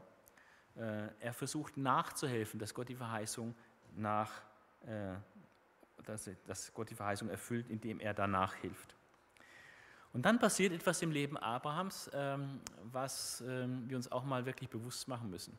Äh, 0.76 1.08
er 1.20 1.32
versucht 1.34 1.76
nachzuhelfen, 1.76 2.58
dass 2.58 2.72
Gott 2.72 2.88
die 2.88 2.94
Verheißung 2.94 3.54
nach, 3.96 4.30
äh, 4.86 5.14
dass, 6.06 6.30
dass 6.46 6.72
Gott 6.72 6.88
die 6.88 6.94
Verheißung 6.94 7.28
erfüllt, 7.28 7.68
indem 7.68 8.00
er 8.00 8.14
danach 8.14 8.54
hilft. 8.54 8.94
Und 10.12 10.22
dann 10.22 10.38
passiert 10.38 10.72
etwas 10.72 11.02
im 11.02 11.12
Leben 11.12 11.36
Abrahams, 11.36 12.10
ähm, 12.14 12.60
was 12.84 13.44
ähm, 13.46 13.88
wir 13.88 13.96
uns 13.96 14.10
auch 14.10 14.24
mal 14.24 14.46
wirklich 14.46 14.68
bewusst 14.70 15.06
machen 15.06 15.30
müssen. 15.30 15.56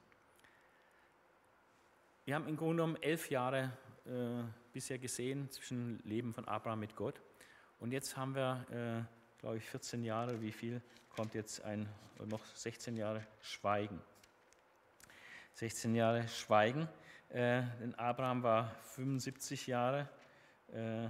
Wir 2.25 2.35
haben 2.35 2.47
im 2.47 2.57
Grunde 2.57 2.83
genommen 2.83 3.01
elf 3.01 3.29
Jahre 3.29 3.71
äh, 4.05 4.43
bisher 4.73 4.97
gesehen 4.97 5.49
zwischen 5.51 6.01
Leben 6.03 6.33
von 6.33 6.47
Abraham 6.47 6.79
mit 6.79 6.95
Gott. 6.95 7.21
Und 7.81 7.91
jetzt 7.91 8.15
haben 8.15 8.35
wir, 8.35 8.63
äh, 8.69 9.39
glaube 9.41 9.57
ich, 9.57 9.65
14 9.65 10.03
Jahre, 10.03 10.39
wie 10.39 10.51
viel 10.51 10.83
kommt 11.15 11.33
jetzt 11.33 11.63
ein, 11.65 11.89
noch 12.27 12.45
16 12.53 12.95
Jahre 12.95 13.25
Schweigen. 13.41 13.99
16 15.55 15.95
Jahre 15.95 16.27
Schweigen, 16.27 16.87
äh, 17.29 17.63
denn 17.81 17.95
Abraham 17.95 18.43
war 18.43 18.69
75 18.93 19.65
Jahre, 19.65 20.07
äh, 20.71 21.05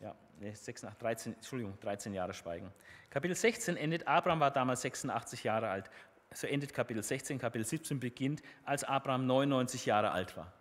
ja, 0.00 0.16
nee, 0.40 0.52
86, 0.52 0.98
13, 0.98 1.34
Entschuldigung, 1.34 1.78
13 1.78 2.12
Jahre 2.12 2.34
Schweigen. 2.34 2.72
Kapitel 3.10 3.36
16 3.36 3.76
endet, 3.76 4.08
Abraham 4.08 4.40
war 4.40 4.50
damals 4.50 4.82
86 4.82 5.44
Jahre 5.44 5.68
alt. 5.68 5.88
So 6.34 6.48
endet 6.48 6.74
Kapitel 6.74 7.04
16, 7.04 7.38
Kapitel 7.38 7.64
17 7.64 8.00
beginnt, 8.00 8.42
als 8.64 8.82
Abraham 8.82 9.26
99 9.26 9.86
Jahre 9.86 10.10
alt 10.10 10.36
war. 10.36 10.52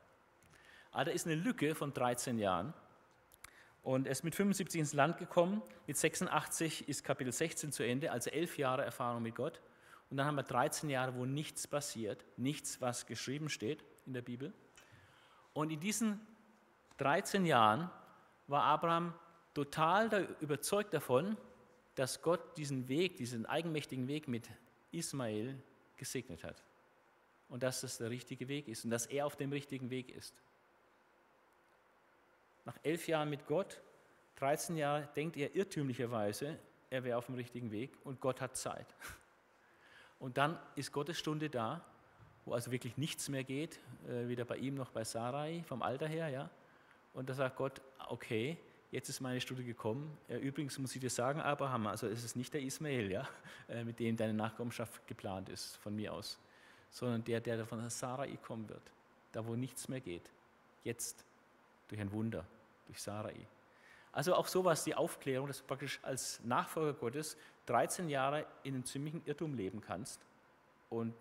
Also 0.91 1.09
da 1.09 1.15
ist 1.15 1.25
eine 1.25 1.35
Lücke 1.35 1.73
von 1.73 1.93
13 1.93 2.37
Jahren. 2.37 2.75
Und 3.83 4.07
er 4.07 4.11
ist 4.11 4.23
mit 4.23 4.35
75 4.35 4.79
ins 4.79 4.93
Land 4.93 5.17
gekommen, 5.17 5.61
mit 5.87 5.97
86 5.97 6.87
ist 6.89 7.03
Kapitel 7.03 7.31
16 7.31 7.71
zu 7.71 7.83
Ende, 7.83 8.11
also 8.11 8.29
elf 8.29 8.57
Jahre 8.57 8.83
Erfahrung 8.83 9.23
mit 9.23 9.35
Gott. 9.35 9.61
Und 10.09 10.17
dann 10.17 10.25
haben 10.25 10.35
wir 10.35 10.43
13 10.43 10.89
Jahre, 10.89 11.15
wo 11.15 11.25
nichts 11.25 11.67
passiert, 11.67 12.25
nichts, 12.37 12.81
was 12.81 13.05
geschrieben 13.05 13.49
steht 13.49 13.83
in 14.05 14.13
der 14.13 14.21
Bibel. 14.21 14.53
Und 15.53 15.71
in 15.71 15.79
diesen 15.79 16.19
13 16.97 17.45
Jahren 17.45 17.89
war 18.47 18.63
Abraham 18.63 19.13
total 19.53 20.35
überzeugt 20.39 20.93
davon, 20.93 21.37
dass 21.95 22.21
Gott 22.21 22.57
diesen 22.57 22.87
Weg, 22.87 23.17
diesen 23.17 23.45
eigenmächtigen 23.45 24.07
Weg 24.07 24.27
mit 24.27 24.49
Ismael 24.91 25.61
gesegnet 25.97 26.43
hat. 26.43 26.63
Und 27.47 27.63
dass 27.63 27.81
das 27.81 27.97
der 27.97 28.09
richtige 28.09 28.47
Weg 28.47 28.67
ist 28.67 28.85
und 28.85 28.91
dass 28.91 29.05
er 29.05 29.25
auf 29.25 29.35
dem 29.35 29.51
richtigen 29.51 29.89
Weg 29.89 30.11
ist. 30.11 30.35
Nach 32.69 32.77
elf 32.83 33.07
Jahren 33.07 33.31
mit 33.31 33.47
Gott, 33.47 33.81
13 34.35 34.77
Jahre, 34.77 35.09
denkt 35.15 35.35
er 35.37 35.55
irrtümlicherweise, 35.55 36.55
er 36.91 37.03
wäre 37.03 37.17
auf 37.17 37.25
dem 37.25 37.33
richtigen 37.33 37.71
Weg 37.71 37.97
und 38.03 38.21
Gott 38.21 38.41
hat 38.41 38.55
Zeit. 38.55 38.85
Und 40.19 40.37
dann 40.37 40.59
ist 40.75 40.91
Gottes 40.91 41.17
Stunde 41.17 41.49
da, 41.49 41.83
wo 42.45 42.53
also 42.53 42.69
wirklich 42.69 42.95
nichts 42.95 43.27
mehr 43.27 43.43
geht, 43.43 43.79
äh, 44.07 44.27
weder 44.27 44.45
bei 44.45 44.57
ihm 44.57 44.75
noch 44.75 44.91
bei 44.91 45.03
Sarai 45.03 45.63
vom 45.65 45.81
Alter 45.81 46.07
her. 46.07 46.29
Ja? 46.29 46.51
Und 47.15 47.27
da 47.27 47.33
sagt 47.33 47.55
Gott, 47.55 47.81
okay, 48.07 48.55
jetzt 48.91 49.09
ist 49.09 49.19
meine 49.19 49.41
Stunde 49.41 49.63
gekommen. 49.63 50.15
Übrigens 50.27 50.77
muss 50.77 50.93
ich 50.93 51.01
dir 51.01 51.09
sagen, 51.09 51.41
Abraham, 51.41 51.87
also 51.87 52.05
es 52.05 52.23
ist 52.23 52.35
nicht 52.35 52.53
der 52.53 52.61
Ismael, 52.61 53.09
ja, 53.09 53.27
äh, 53.67 53.83
mit 53.83 53.99
dem 53.99 54.15
deine 54.15 54.35
Nachkommenschaft 54.35 55.07
geplant 55.07 55.49
ist, 55.49 55.77
von 55.77 55.95
mir 55.95 56.13
aus, 56.13 56.37
sondern 56.91 57.23
der, 57.23 57.41
der 57.41 57.65
von 57.65 57.89
Sarai 57.89 58.37
kommen 58.37 58.69
wird, 58.69 58.91
da 59.31 59.43
wo 59.43 59.55
nichts 59.55 59.87
mehr 59.87 60.01
geht. 60.01 60.29
Jetzt 60.83 61.25
durch 61.89 61.99
ein 61.99 62.11
Wunder, 62.11 62.45
durch 62.89 63.01
Sarai. 63.01 63.35
Also 64.11 64.35
auch 64.35 64.47
sowas, 64.47 64.83
die 64.83 64.95
Aufklärung, 64.95 65.47
dass 65.47 65.59
du 65.59 65.65
praktisch 65.65 65.99
als 66.01 66.41
Nachfolger 66.43 66.93
Gottes 66.93 67.37
13 67.67 68.09
Jahre 68.09 68.45
in 68.63 68.73
einem 68.73 68.85
ziemlichen 68.85 69.21
Irrtum 69.25 69.53
leben 69.53 69.81
kannst 69.81 70.19
und 70.89 71.13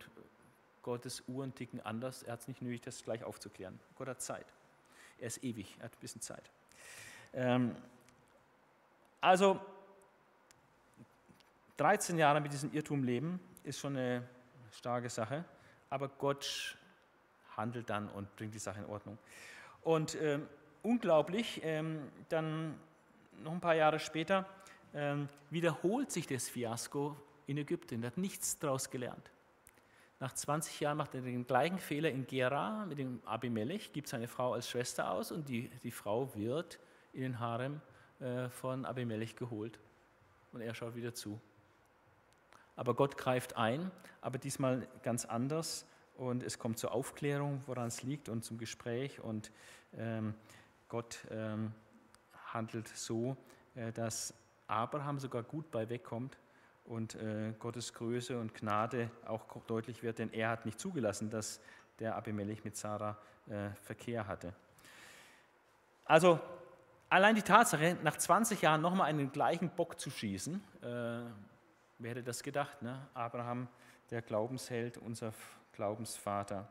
Gottes 0.83 1.23
Uhren 1.29 1.55
ticken 1.55 1.85
anders. 1.85 2.23
Er 2.23 2.33
hat 2.33 2.41
es 2.41 2.49
nicht 2.49 2.63
nötig, 2.63 2.81
das 2.81 3.05
gleich 3.05 3.23
aufzuklären. 3.23 3.79
Gott 3.97 4.09
hat 4.09 4.23
Zeit. 4.23 4.47
Er 5.19 5.27
ist 5.27 5.45
ewig, 5.45 5.77
er 5.79 5.85
hat 5.85 5.93
ein 5.93 6.01
bisschen 6.01 6.23
Zeit. 6.23 6.51
Ähm, 7.35 7.77
also 9.21 9.61
13 11.77 12.17
Jahre 12.19 12.41
mit 12.41 12.53
diesem 12.53 12.73
Irrtum 12.73 13.05
leben 13.05 13.39
ist 13.65 13.81
schon 13.81 13.97
eine 13.97 14.27
starke 14.73 15.11
Sache, 15.11 15.45
aber 15.91 16.09
Gott 16.09 16.79
handelt 17.57 17.91
dann 17.91 18.09
und 18.09 18.35
bringt 18.37 18.55
die 18.55 18.59
Sache 18.59 18.79
in 18.79 18.87
Ordnung. 18.87 19.19
Und 19.83 20.15
ähm, 20.21 20.49
unglaublich, 20.89 21.61
ähm, 21.65 22.01
dann 22.31 22.75
noch 23.43 23.53
ein 23.53 23.61
paar 23.61 23.75
Jahre 23.75 23.99
später 23.99 24.47
ähm, 24.95 25.29
wiederholt 25.51 26.11
sich 26.11 26.27
das 26.27 26.49
Fiasko 26.49 27.15
in 27.47 27.59
Ägypten. 27.59 28.03
Er 28.03 28.09
hat 28.09 28.17
nichts 28.17 28.59
daraus 28.59 28.91
gelernt. 28.91 29.31
Nach 30.19 30.33
20 30.33 30.81
Jahren 30.81 30.97
macht 30.97 31.15
er 31.15 31.21
den 31.21 31.47
gleichen 31.47 31.79
Fehler 31.79 32.11
in 32.11 32.27
Gera 32.27 32.87
mit 32.87 32.99
dem 32.99 33.21
Abimelech, 33.25 33.93
gibt 33.93 34.09
seine 34.09 34.27
Frau 34.27 34.55
als 34.55 34.69
Schwester 34.69 35.13
aus 35.13 35.31
und 35.31 35.49
die, 35.49 35.69
die 35.83 35.93
Frau 35.93 36.35
wird 36.35 36.81
in 37.13 37.21
den 37.21 37.39
Harem 37.39 37.81
äh, 38.19 38.49
von 38.49 38.85
Abimelech 38.85 39.37
geholt. 39.37 39.79
Und 40.53 40.63
er 40.63 40.75
schaut 40.75 40.97
wieder 40.97 41.15
zu. 41.15 41.39
Aber 42.75 42.95
Gott 42.95 43.17
greift 43.17 43.57
ein, 43.57 43.91
aber 44.23 44.39
diesmal 44.39 44.89
ganz 45.03 45.25
anders. 45.25 45.87
Und 46.17 46.43
es 46.43 46.59
kommt 46.59 46.79
zur 46.81 46.93
Aufklärung, 46.93 47.63
woran 47.67 47.89
es 47.89 48.03
liegt, 48.03 48.29
und 48.29 48.45
zum 48.45 48.59
Gespräch. 48.59 49.21
Und 49.21 49.53
ähm, 49.97 50.35
Gott 50.89 51.27
ähm, 51.31 51.73
handelt 52.53 52.89
so, 52.89 53.37
äh, 53.75 53.93
dass 53.93 54.35
Abraham 54.67 55.19
sogar 55.19 55.43
gut 55.43 55.71
bei 55.71 55.89
wegkommt 55.89 56.39
und 56.85 57.15
äh, 57.17 57.53
Gottes 57.59 57.93
Größe 57.93 58.39
und 58.39 58.55
Gnade 58.55 59.11
auch 59.27 59.47
deutlich 59.67 60.03
wird, 60.03 60.19
denn 60.19 60.33
er 60.33 60.51
hat 60.51 60.65
nicht 60.65 60.81
zugelassen, 60.81 61.31
dass 61.31 61.61
der 61.99 62.17
Abimelech 62.17 62.65
mit 62.65 62.77
Sarah 62.77 63.17
äh, 63.49 63.71
Verkehr 63.83 64.27
hatte. 64.27 64.55
Also 66.05 66.41
allein 67.11 67.35
die 67.35 67.43
Tatsache, 67.43 67.97
nach 68.03 68.17
20 68.17 68.63
Jahren 68.63 68.81
nochmal 68.81 69.09
einen 69.09 69.31
gleichen 69.31 69.69
Bock 69.71 70.01
zu 70.01 70.11
schießen, 70.11 70.57
äh, 70.83 70.87
wer 71.99 72.11
hätte 72.11 72.23
das 72.23 72.43
gedacht? 72.43 72.81
Ne? 72.83 73.07
Abraham, 73.15 73.69
der 74.11 74.23
Glaubensheld, 74.23 74.97
unser 74.97 75.33
Glaubensvater. 75.73 76.67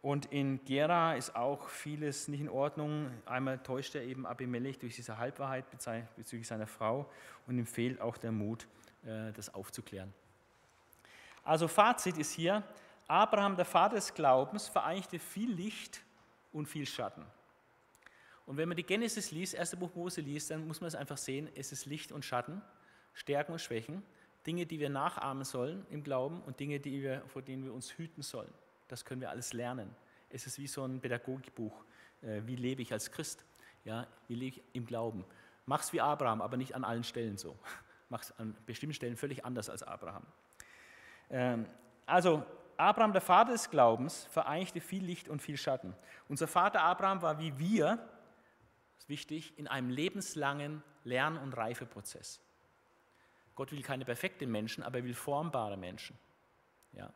Und 0.00 0.26
in 0.26 0.64
Gera 0.64 1.14
ist 1.14 1.34
auch 1.34 1.68
vieles 1.68 2.28
nicht 2.28 2.40
in 2.40 2.48
Ordnung. 2.48 3.10
Einmal 3.26 3.58
täuscht 3.58 3.96
er 3.96 4.02
eben 4.02 4.26
Abimelech 4.26 4.78
durch 4.78 4.94
diese 4.94 5.18
Halbwahrheit 5.18 5.64
bezüglich 6.16 6.46
seiner 6.46 6.68
Frau 6.68 7.10
und 7.46 7.58
ihm 7.58 7.66
fehlt 7.66 8.00
auch 8.00 8.16
der 8.16 8.30
Mut, 8.30 8.68
äh, 9.04 9.32
das 9.32 9.52
aufzuklären. 9.52 10.12
Also 11.42 11.66
Fazit 11.66 12.16
ist 12.16 12.32
hier, 12.32 12.62
Abraham, 13.08 13.56
der 13.56 13.64
Vater 13.64 13.96
des 13.96 14.14
Glaubens, 14.14 14.68
vereinigte 14.68 15.18
viel 15.18 15.50
Licht 15.50 16.02
und 16.52 16.66
viel 16.66 16.86
Schatten. 16.86 17.24
Und 18.46 18.56
wenn 18.56 18.68
man 18.68 18.76
die 18.76 18.84
Genesis 18.84 19.30
liest, 19.30 19.54
erste 19.54 19.76
Buch 19.76 19.94
Mose 19.94 20.20
liest, 20.20 20.50
dann 20.50 20.66
muss 20.66 20.80
man 20.80 20.88
es 20.88 20.94
einfach 20.94 21.18
sehen, 21.18 21.48
es 21.54 21.72
ist 21.72 21.86
Licht 21.86 22.12
und 22.12 22.24
Schatten, 22.24 22.62
Stärken 23.14 23.52
und 23.52 23.58
Schwächen, 23.58 24.02
Dinge, 24.46 24.64
die 24.64 24.78
wir 24.78 24.90
nachahmen 24.90 25.44
sollen 25.44 25.84
im 25.90 26.02
Glauben 26.04 26.40
und 26.42 26.60
Dinge, 26.60 26.80
die 26.80 27.02
wir, 27.02 27.22
vor 27.26 27.42
denen 27.42 27.64
wir 27.64 27.74
uns 27.74 27.92
hüten 27.98 28.22
sollen. 28.22 28.52
Das 28.88 29.04
können 29.04 29.20
wir 29.20 29.30
alles 29.30 29.52
lernen. 29.52 29.94
Es 30.30 30.46
ist 30.46 30.58
wie 30.58 30.66
so 30.66 30.84
ein 30.84 31.00
Pädagogikbuch. 31.00 31.84
Äh, 32.22 32.42
wie 32.44 32.56
lebe 32.56 32.82
ich 32.82 32.92
als 32.92 33.10
Christ? 33.10 33.44
Ja, 33.84 34.06
wie 34.26 34.34
lebe 34.34 34.56
ich 34.56 34.62
im 34.72 34.86
Glauben? 34.86 35.24
Mach's 35.66 35.92
wie 35.92 36.00
Abraham, 36.00 36.42
aber 36.42 36.56
nicht 36.56 36.74
an 36.74 36.84
allen 36.84 37.04
Stellen 37.04 37.36
so. 37.36 37.56
Mach's 38.08 38.32
an 38.38 38.56
bestimmten 38.66 38.94
Stellen 38.94 39.16
völlig 39.16 39.44
anders 39.44 39.70
als 39.70 39.82
Abraham. 39.82 40.24
Ähm, 41.30 41.66
also, 42.06 42.44
Abraham, 42.78 43.12
der 43.12 43.20
Vater 43.20 43.52
des 43.52 43.70
Glaubens, 43.70 44.24
vereinigte 44.26 44.80
viel 44.80 45.04
Licht 45.04 45.28
und 45.28 45.42
viel 45.42 45.56
Schatten. 45.56 45.94
Unser 46.28 46.46
Vater 46.46 46.82
Abraham 46.82 47.22
war 47.22 47.38
wie 47.38 47.58
wir, 47.58 47.96
das 48.94 49.04
ist 49.04 49.08
wichtig, 49.08 49.58
in 49.58 49.68
einem 49.68 49.90
lebenslangen 49.90 50.82
Lern- 51.04 51.38
und 51.38 51.52
Reifeprozess. 51.54 52.40
Gott 53.54 53.72
will 53.72 53.82
keine 53.82 54.04
perfekten 54.04 54.50
Menschen, 54.50 54.84
aber 54.84 54.98
er 54.98 55.04
will 55.04 55.14
formbare 55.14 55.76
Menschen. 55.76 56.16
Ja. 56.92 57.12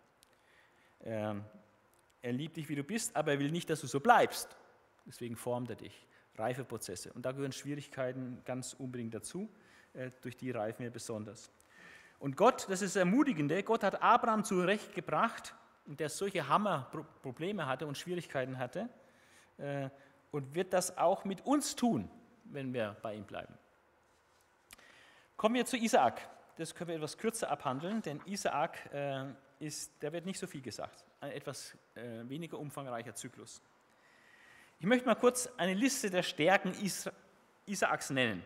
Ähm, 1.04 1.44
er 2.22 2.32
liebt 2.32 2.56
dich, 2.56 2.68
wie 2.68 2.76
du 2.76 2.84
bist, 2.84 3.14
aber 3.16 3.32
er 3.32 3.38
will 3.38 3.50
nicht, 3.50 3.68
dass 3.68 3.80
du 3.80 3.86
so 3.86 4.00
bleibst. 4.00 4.56
Deswegen 5.06 5.36
formt 5.36 5.70
er 5.70 5.76
dich. 5.76 6.06
Reifeprozesse. 6.36 7.12
Und 7.12 7.26
da 7.26 7.32
gehören 7.32 7.52
Schwierigkeiten 7.52 8.40
ganz 8.44 8.74
unbedingt 8.74 9.12
dazu. 9.14 9.50
Äh, 9.92 10.10
durch 10.22 10.36
die 10.36 10.50
reifen 10.50 10.82
wir 10.82 10.90
besonders. 10.90 11.50
Und 12.18 12.36
Gott, 12.36 12.66
das 12.70 12.82
ist 12.82 12.94
das 12.94 13.00
Ermutigende, 13.00 13.62
Gott 13.64 13.82
hat 13.82 14.00
Abraham 14.00 14.44
zurechtgebracht, 14.44 15.54
der 15.86 16.08
solche 16.08 16.48
Hammerprobleme 16.48 17.66
hatte 17.66 17.86
und 17.86 17.98
Schwierigkeiten 17.98 18.58
hatte, 18.58 18.88
äh, 19.58 19.90
und 20.30 20.54
wird 20.54 20.72
das 20.72 20.96
auch 20.96 21.24
mit 21.24 21.44
uns 21.44 21.74
tun, 21.74 22.08
wenn 22.44 22.72
wir 22.72 22.96
bei 23.02 23.14
ihm 23.14 23.24
bleiben. 23.24 23.52
Kommen 25.36 25.56
wir 25.56 25.66
zu 25.66 25.76
Isaak. 25.76 26.20
Das 26.56 26.74
können 26.74 26.88
wir 26.88 26.96
etwas 26.96 27.18
kürzer 27.18 27.50
abhandeln, 27.50 28.02
denn 28.02 28.20
Isaak 28.24 28.92
äh, 28.94 29.24
ist, 29.62 29.92
der 30.02 30.12
wird 30.12 30.26
nicht 30.26 30.38
so 30.38 30.46
viel 30.46 30.60
gesagt. 30.60 31.04
Ein 31.20 31.32
etwas 31.32 31.76
äh, 31.94 32.28
weniger 32.28 32.58
umfangreicher 32.58 33.14
Zyklus. 33.14 33.62
Ich 34.80 34.86
möchte 34.86 35.06
mal 35.06 35.14
kurz 35.14 35.48
eine 35.56 35.74
Liste 35.74 36.10
der 36.10 36.24
Stärken 36.24 36.74
Isaaks 37.66 38.10
nennen. 38.10 38.44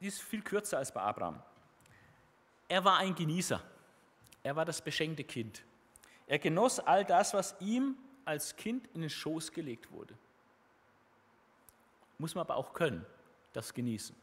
Die 0.00 0.06
ist 0.06 0.22
viel 0.22 0.42
kürzer 0.42 0.78
als 0.78 0.90
bei 0.90 1.02
Abraham. 1.02 1.42
Er 2.68 2.82
war 2.82 2.96
ein 2.98 3.14
Genießer. 3.14 3.62
Er 4.42 4.56
war 4.56 4.64
das 4.64 4.80
beschenkte 4.80 5.22
Kind. 5.22 5.62
Er 6.26 6.38
genoss 6.38 6.80
all 6.80 7.04
das, 7.04 7.34
was 7.34 7.54
ihm 7.60 7.96
als 8.24 8.56
Kind 8.56 8.88
in 8.94 9.02
den 9.02 9.10
Schoß 9.10 9.52
gelegt 9.52 9.92
wurde. 9.92 10.16
Muss 12.16 12.34
man 12.34 12.42
aber 12.42 12.56
auch 12.56 12.72
können, 12.72 13.04
das 13.52 13.74
genießen. 13.74 14.16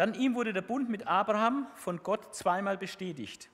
Dann 0.00 0.14
ihm 0.14 0.34
wurde 0.34 0.54
der 0.54 0.62
Bund 0.62 0.88
mit 0.88 1.06
Abraham 1.06 1.66
von 1.74 2.02
Gott 2.02 2.34
zweimal 2.34 2.78
bestätigt. 2.78 3.50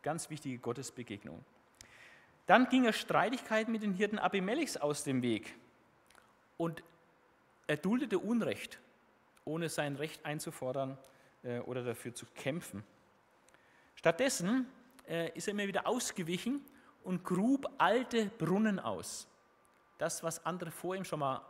Ganz 0.00 0.30
wichtige 0.30 0.56
Gottesbegegnung. 0.56 1.44
Dann 2.46 2.70
ging 2.70 2.86
er 2.86 2.94
Streitigkeiten 2.94 3.70
mit 3.70 3.82
den 3.82 3.92
Hirten 3.92 4.18
Abimelechs 4.18 4.78
aus 4.78 5.04
dem 5.04 5.20
Weg 5.20 5.54
und 6.56 6.82
er 7.66 7.76
duldete 7.76 8.18
Unrecht, 8.18 8.80
ohne 9.44 9.68
sein 9.68 9.96
Recht 9.96 10.24
einzufordern 10.24 10.96
äh, 11.42 11.58
oder 11.58 11.84
dafür 11.84 12.14
zu 12.14 12.24
kämpfen. 12.34 12.82
Stattdessen 13.94 14.64
äh, 15.06 15.36
ist 15.36 15.48
er 15.48 15.50
immer 15.50 15.66
wieder 15.66 15.86
ausgewichen 15.86 16.64
und 17.04 17.24
grub 17.24 17.70
alte 17.76 18.24
Brunnen 18.38 18.80
aus. 18.80 19.28
Das, 19.98 20.22
was 20.22 20.46
andere 20.46 20.70
vor 20.70 20.96
ihm 20.96 21.04
schon 21.04 21.20
mal 21.20 21.42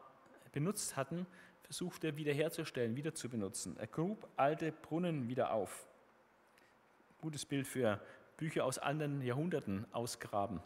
benutzt 0.51 0.97
hatten, 0.97 1.25
versucht 1.67 2.05
er 2.05 2.17
wiederherzustellen, 2.17 2.97
wieder 2.97 3.15
zu 3.15 3.29
benutzen. 3.29 3.77
Er 3.77 3.89
grub 3.89 4.29
alte 4.37 4.71
Brunnen 4.71 5.29
wieder 5.29 5.53
auf. 5.53 5.87
Gutes 7.21 7.45
Bild 7.45 7.67
für 7.67 8.01
Bücher 8.37 8.65
aus 8.65 8.79
anderen 8.79 9.21
Jahrhunderten 9.21 9.85
ausgraben 9.93 10.61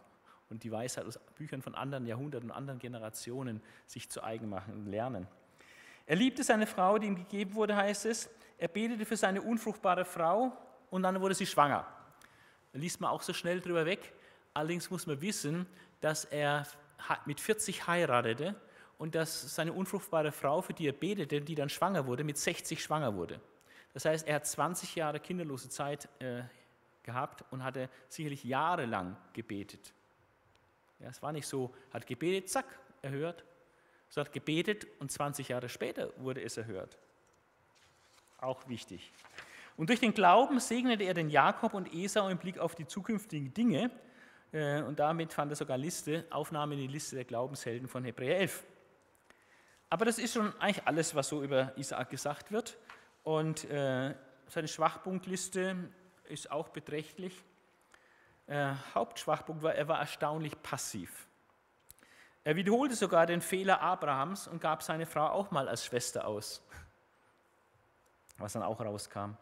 und 0.49 0.63
die 0.63 0.71
Weisheit 0.71 1.05
aus 1.05 1.19
Büchern 1.35 1.63
von 1.63 1.73
anderen 1.73 2.05
Jahrhunderten 2.05 2.51
und 2.51 2.55
anderen 2.55 2.79
Generationen 2.79 3.61
sich 3.87 4.09
zu 4.09 4.23
eigen 4.23 4.47
machen 4.47 4.73
und 4.73 4.85
lernen. 4.85 5.27
Er 6.05 6.17
liebte 6.17 6.43
seine 6.43 6.67
Frau, 6.67 6.99
die 6.99 7.07
ihm 7.07 7.15
gegeben 7.15 7.55
wurde, 7.55 7.75
heißt 7.75 8.05
es. 8.05 8.29
Er 8.59 8.67
betete 8.67 9.05
für 9.05 9.17
seine 9.17 9.41
unfruchtbare 9.41 10.05
Frau 10.05 10.55
und 10.91 11.01
dann 11.01 11.19
wurde 11.19 11.33
sie 11.33 11.47
schwanger. 11.47 11.87
Da 12.73 12.79
liest 12.79 13.01
man 13.01 13.09
auch 13.09 13.23
so 13.23 13.33
schnell 13.33 13.59
drüber 13.59 13.85
weg. 13.85 14.13
Allerdings 14.53 14.91
muss 14.91 15.07
man 15.07 15.19
wissen, 15.21 15.65
dass 15.99 16.25
er 16.25 16.67
mit 17.25 17.39
40 17.39 17.87
heiratete 17.87 18.55
und 19.01 19.15
dass 19.15 19.55
seine 19.55 19.73
unfruchtbare 19.73 20.31
Frau, 20.31 20.61
für 20.61 20.73
die 20.73 20.87
er 20.87 20.93
betete, 20.93 21.41
die 21.41 21.55
dann 21.55 21.69
schwanger 21.69 22.05
wurde, 22.05 22.23
mit 22.23 22.37
60 22.37 22.83
schwanger 22.83 23.15
wurde. 23.15 23.41
Das 23.95 24.05
heißt, 24.05 24.27
er 24.27 24.35
hat 24.35 24.45
20 24.45 24.93
Jahre 24.93 25.19
kinderlose 25.19 25.69
Zeit 25.69 26.07
äh, 26.19 26.43
gehabt 27.01 27.43
und 27.49 27.63
hatte 27.63 27.89
sicherlich 28.09 28.43
jahrelang 28.43 29.17
gebetet. 29.33 29.91
Ja, 30.99 31.09
es 31.09 31.19
war 31.23 31.31
nicht 31.31 31.47
so, 31.47 31.73
hat 31.91 32.05
gebetet, 32.05 32.51
zack, 32.51 32.65
erhört, 33.01 33.43
sondern 34.09 34.27
hat 34.27 34.33
gebetet 34.33 34.85
und 34.99 35.11
20 35.11 35.49
Jahre 35.49 35.67
später 35.67 36.11
wurde 36.17 36.43
es 36.43 36.57
erhört. 36.57 36.99
Auch 38.37 38.69
wichtig. 38.69 39.11
Und 39.77 39.89
durch 39.89 39.99
den 39.99 40.13
Glauben 40.13 40.59
segnete 40.59 41.05
er 41.05 41.15
den 41.15 41.31
Jakob 41.31 41.73
und 41.73 41.91
Esau 41.91 42.29
im 42.29 42.37
Blick 42.37 42.59
auf 42.59 42.75
die 42.75 42.85
zukünftigen 42.85 43.51
Dinge. 43.51 43.89
Äh, 44.51 44.83
und 44.83 44.99
damit 44.99 45.33
fand 45.33 45.51
er 45.51 45.55
sogar 45.55 45.79
Liste, 45.79 46.23
Aufnahme 46.29 46.75
in 46.75 46.81
die 46.81 46.87
Liste 46.87 47.15
der 47.15 47.25
Glaubenshelden 47.25 47.87
von 47.87 48.03
Hebräer 48.03 48.37
11. 48.41 48.63
Aber 49.91 50.05
das 50.05 50.17
ist 50.17 50.33
schon 50.33 50.51
eigentlich 50.59 50.87
alles, 50.87 51.13
was 51.13 51.29
so 51.29 51.43
über 51.43 51.77
Isaak 51.77 52.09
gesagt 52.09 52.51
wird. 52.51 52.77
Und 53.21 53.69
äh, 53.69 54.15
seine 54.47 54.67
Schwachpunktliste 54.67 55.75
ist 56.27 56.49
auch 56.49 56.69
beträchtlich 56.69 57.43
äh, 58.51 58.73
Hauptschwachpunkt 58.93 59.63
war, 59.63 59.75
er 59.75 59.87
war 59.87 59.99
erstaunlich 59.99 60.61
passiv. 60.61 61.27
Er 62.43 62.55
wiederholte 62.55 62.95
sogar 62.95 63.25
den 63.25 63.41
Fehler 63.41 63.81
Abrahams 63.81 64.47
und 64.47 64.59
gab 64.59 64.83
seine 64.83 65.05
Frau 65.05 65.27
auch 65.27 65.51
mal 65.51 65.69
als 65.69 65.85
Schwester 65.85 66.27
aus, 66.27 66.61
was 68.37 68.53
dann 68.53 68.63
auch 68.63 68.81
rauskam. 68.81 69.37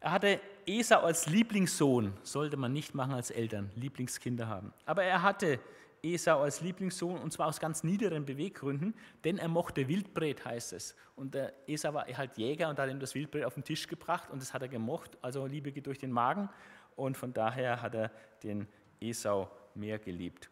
Er 0.00 0.12
hatte 0.12 0.40
Esau 0.64 1.00
als 1.00 1.26
Lieblingssohn, 1.26 2.16
sollte 2.22 2.56
man 2.56 2.72
nicht 2.72 2.94
machen 2.94 3.14
als 3.14 3.30
Eltern, 3.30 3.70
Lieblingskinder 3.74 4.46
haben. 4.46 4.72
Aber 4.84 5.02
er 5.02 5.22
hatte 5.22 5.58
Esau 6.02 6.42
als 6.42 6.60
Lieblingssohn 6.60 7.18
und 7.20 7.32
zwar 7.32 7.48
aus 7.48 7.60
ganz 7.60 7.82
niederen 7.82 8.24
Beweggründen, 8.24 8.94
denn 9.24 9.38
er 9.38 9.48
mochte 9.48 9.88
Wildbret, 9.88 10.44
heißt 10.44 10.72
es. 10.72 10.94
Und 11.16 11.34
der 11.34 11.52
Esau 11.68 11.94
war 11.94 12.06
halt 12.06 12.36
Jäger 12.36 12.68
und 12.68 12.78
hat 12.78 12.90
ihm 12.90 13.00
das 13.00 13.14
Wildbret 13.14 13.44
auf 13.44 13.54
den 13.54 13.64
Tisch 13.64 13.86
gebracht 13.86 14.30
und 14.30 14.40
das 14.40 14.54
hat 14.54 14.62
er 14.62 14.68
gemocht, 14.68 15.18
also 15.22 15.46
Liebe 15.46 15.72
geht 15.72 15.86
durch 15.86 15.98
den 15.98 16.12
Magen 16.12 16.48
und 16.96 17.16
von 17.16 17.32
daher 17.32 17.82
hat 17.82 17.94
er 17.94 18.10
den 18.42 18.68
Esau 19.00 19.50
mehr 19.74 19.98
geliebt. 19.98 20.50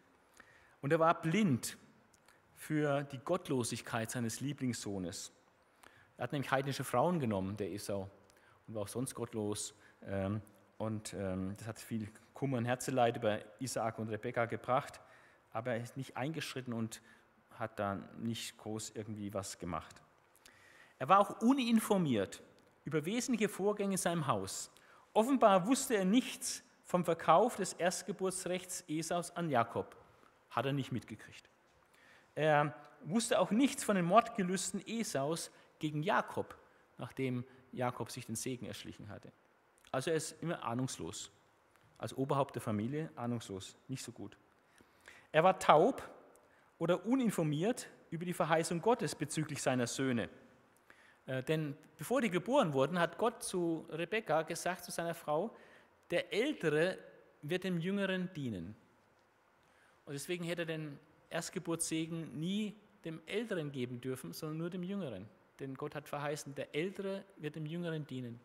Und 0.80 0.92
er 0.92 0.99
war 0.99 1.20
blind 1.20 1.76
für 2.55 3.03
die 3.05 3.18
Gottlosigkeit 3.18 4.11
seines 4.11 4.40
Lieblingssohnes. 4.40 5.32
Er 6.16 6.24
hat 6.24 6.32
nämlich 6.32 6.51
heidnische 6.51 6.84
Frauen 6.84 7.20
genommen, 7.20 7.57
der 7.57 7.70
Esau, 7.72 8.11
und 8.66 8.74
war 8.74 8.82
auch 8.82 8.88
sonst 8.88 9.14
gottlos. 9.14 9.74
Ähm, 10.05 10.40
und 10.78 11.14
ähm, 11.14 11.55
das 11.59 11.66
hat 11.66 11.78
viel 11.78 12.09
Kummer 12.34 12.59
und 12.59 12.64
Herzeleid 12.64 13.16
über 13.16 13.40
Isaak 13.61 13.99
und 13.99 14.09
Rebekka 14.09 14.44
gebracht, 14.47 15.01
aber 15.57 15.72
er 15.72 15.82
ist 15.82 15.96
nicht 15.96 16.18
eingeschritten 16.18 16.74
und 16.74 17.00
hat 17.59 17.78
da 17.78 17.94
nicht 18.18 18.59
groß 18.59 18.90
irgendwie 18.94 19.32
was 19.32 19.59
gemacht. 19.59 20.02
Er 20.98 21.09
war 21.09 21.18
auch 21.18 21.40
uninformiert 21.40 22.42
über 22.84 23.07
wesentliche 23.07 23.48
Vorgänge 23.48 23.92
in 23.92 23.98
seinem 23.98 24.26
Haus. 24.26 24.70
Offenbar 25.14 25.66
wusste 25.66 25.96
er 25.96 26.04
nichts 26.04 26.62
vom 26.84 27.07
Verkauf 27.07 27.57
des 27.57 27.72
Erstgeburtsrechts 27.72 28.84
Esaus 28.86 29.34
an 29.34 29.48
Jakob. 29.48 29.96
Hat 30.50 30.66
er 30.66 30.74
nicht 30.74 30.92
mitgekriegt. 30.92 31.48
Er 32.34 32.74
wusste 33.04 33.40
auch 33.40 33.50
nichts 33.50 33.82
von 33.82 33.96
den 33.96 34.04
Mordgelüsten 34.04 34.86
Esaus 34.86 35.50
gegen 35.78 36.02
Jakob, 36.02 36.54
nachdem 36.98 37.44
Jakob 37.72 38.11
sich 38.11 38.26
den 38.26 38.36
Segen 38.36 38.66
erschlichen 38.66 39.09
hatte. 39.09 39.32
Also 39.90 40.11
er 40.11 40.16
ist 40.16 40.42
immer 40.42 40.62
ahnungslos. 40.62 41.30
Als 41.96 42.12
Oberhaupt 42.12 42.57
der 42.57 42.62
Familie 42.62 43.11
ahnungslos, 43.16 43.74
nicht 43.88 44.04
so 44.04 44.12
gut. 44.12 44.36
Er 45.37 45.45
war 45.45 45.59
taub 45.59 46.03
oder 46.78 47.05
uninformiert 47.05 47.91
über 48.09 48.24
die 48.24 48.32
Verheißung 48.32 48.80
Gottes 48.80 49.14
bezüglich 49.14 49.61
seiner 49.61 49.87
Söhne. 49.87 50.30
Äh, 51.26 51.43
denn 51.43 51.76
bevor 51.99 52.22
die 52.22 52.30
geboren 52.30 52.72
wurden, 52.72 52.99
hat 52.99 53.18
Gott 53.18 53.43
zu 53.43 53.84
Rebekka 53.91 54.45
gesagt, 54.45 54.84
zu 54.84 54.91
seiner 54.91 55.12
Frau, 55.12 55.55
der 56.11 56.32
Ältere 56.32 56.97
wird 57.43 57.64
dem 57.64 57.76
Jüngeren 57.76 58.32
dienen. 58.32 58.74
Und 60.07 60.14
deswegen 60.14 60.43
hätte 60.43 60.62
er 60.62 60.66
den 60.68 60.99
Erstgeburtssegen 61.28 62.41
nie 62.41 62.74
dem 63.05 63.20
Älteren 63.26 63.70
geben 63.70 64.01
dürfen, 64.01 64.32
sondern 64.32 64.57
nur 64.57 64.70
dem 64.70 64.84
Jüngeren. 64.84 65.28
Denn 65.61 65.74
Gott 65.74 65.95
hat 65.95 66.09
verheißen, 66.09 66.55
der 66.55 66.74
Ältere 66.74 67.26
wird 67.37 67.57
dem 67.57 67.66
Jüngeren 67.66 68.07
dienen. 68.07 68.41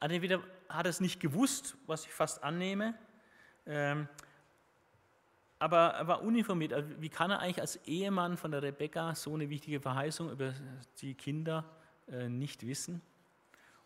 Entweder 0.00 0.42
hat 0.68 0.86
er 0.86 0.90
es 0.90 1.00
nicht 1.00 1.20
gewusst, 1.20 1.76
was 1.86 2.06
ich 2.06 2.12
fast 2.12 2.42
annehme, 2.42 2.98
ähm, 3.66 4.08
aber 5.64 5.94
er 5.94 6.06
war 6.06 6.22
uninformiert. 6.22 6.74
Also 6.74 6.90
wie 7.00 7.08
kann 7.08 7.30
er 7.30 7.38
eigentlich 7.38 7.62
als 7.62 7.76
Ehemann 7.86 8.36
von 8.36 8.50
der 8.50 8.62
Rebecca 8.62 9.14
so 9.14 9.32
eine 9.32 9.48
wichtige 9.48 9.80
Verheißung 9.80 10.30
über 10.30 10.52
die 11.00 11.14
Kinder 11.14 11.64
äh, 12.06 12.28
nicht 12.28 12.66
wissen? 12.66 13.00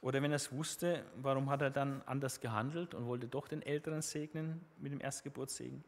Oder 0.01 0.21
wenn 0.21 0.33
er 0.33 0.37
es 0.37 0.51
wusste, 0.51 1.05
warum 1.15 1.51
hat 1.51 1.63
er 1.63 1.71
dann 1.71 2.03
anders 2.05 2.41
gehandelt 2.41 2.95
und 2.95 3.07
wollte 3.07 3.29
doch 3.29 3.47
den 3.47 3.63
Älteren 3.63 4.03
segnen 4.03 4.61
mit 4.79 4.91
dem 4.91 5.01
Erstgeburtssegen? 5.01 5.85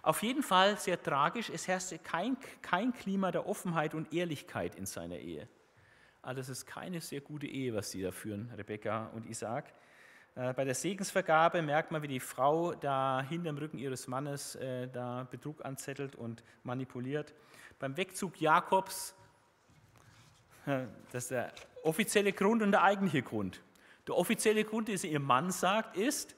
Auf 0.00 0.22
jeden 0.22 0.42
Fall 0.42 0.78
sehr 0.78 1.02
tragisch, 1.02 1.50
es 1.50 1.68
herrschte 1.68 1.98
kein, 1.98 2.38
kein 2.62 2.94
Klima 2.94 3.30
der 3.30 3.46
Offenheit 3.46 3.92
und 3.92 4.14
Ehrlichkeit 4.14 4.76
in 4.76 4.86
seiner 4.86 5.18
Ehe. 5.18 5.46
Also 6.22 6.40
es 6.40 6.48
ist 6.48 6.64
keine 6.64 7.02
sehr 7.02 7.20
gute 7.20 7.46
Ehe, 7.46 7.74
was 7.74 7.90
sie 7.90 8.00
da 8.00 8.12
führen, 8.12 8.50
Rebecca 8.56 9.08
und 9.08 9.26
Isaac. 9.26 9.74
Äh, 10.38 10.54
bei 10.54 10.64
der 10.64 10.74
Segensvergabe 10.74 11.60
merkt 11.62 11.90
man, 11.90 12.00
wie 12.02 12.08
die 12.08 12.20
Frau 12.20 12.72
da 12.74 13.22
hinterm 13.28 13.58
Rücken 13.58 13.78
ihres 13.78 14.06
Mannes 14.06 14.54
äh, 14.54 14.86
da 14.86 15.26
Betrug 15.28 15.64
anzettelt 15.64 16.14
und 16.14 16.44
manipuliert. 16.62 17.34
Beim 17.80 17.96
Wegzug 17.96 18.40
Jakobs, 18.40 19.16
äh, 20.66 20.86
das 21.10 21.24
ist 21.24 21.30
der 21.32 21.52
offizielle 21.82 22.32
Grund 22.32 22.62
und 22.62 22.70
der 22.70 22.84
eigentliche 22.84 23.22
Grund. 23.22 23.60
Der 24.06 24.16
offizielle 24.16 24.64
Grund, 24.64 24.86
den 24.86 24.96
sie 24.96 25.10
ihr 25.10 25.20
Mann 25.20 25.50
sagt, 25.50 25.96
ist, 25.96 26.36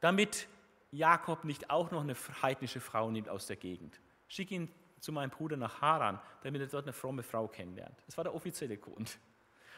damit 0.00 0.48
Jakob 0.90 1.44
nicht 1.44 1.68
auch 1.68 1.90
noch 1.90 2.00
eine 2.00 2.14
heidnische 2.40 2.80
Frau 2.80 3.10
nimmt 3.10 3.28
aus 3.28 3.46
der 3.46 3.56
Gegend. 3.56 4.00
Schick 4.26 4.50
ihn 4.52 4.70
zu 5.00 5.12
meinem 5.12 5.30
Bruder 5.30 5.58
nach 5.58 5.82
Haran, 5.82 6.18
damit 6.42 6.62
er 6.62 6.68
dort 6.68 6.84
eine 6.84 6.94
fromme 6.94 7.22
Frau 7.22 7.46
kennenlernt. 7.46 8.02
Das 8.06 8.16
war 8.16 8.24
der 8.24 8.34
offizielle 8.34 8.78
Grund. 8.78 9.18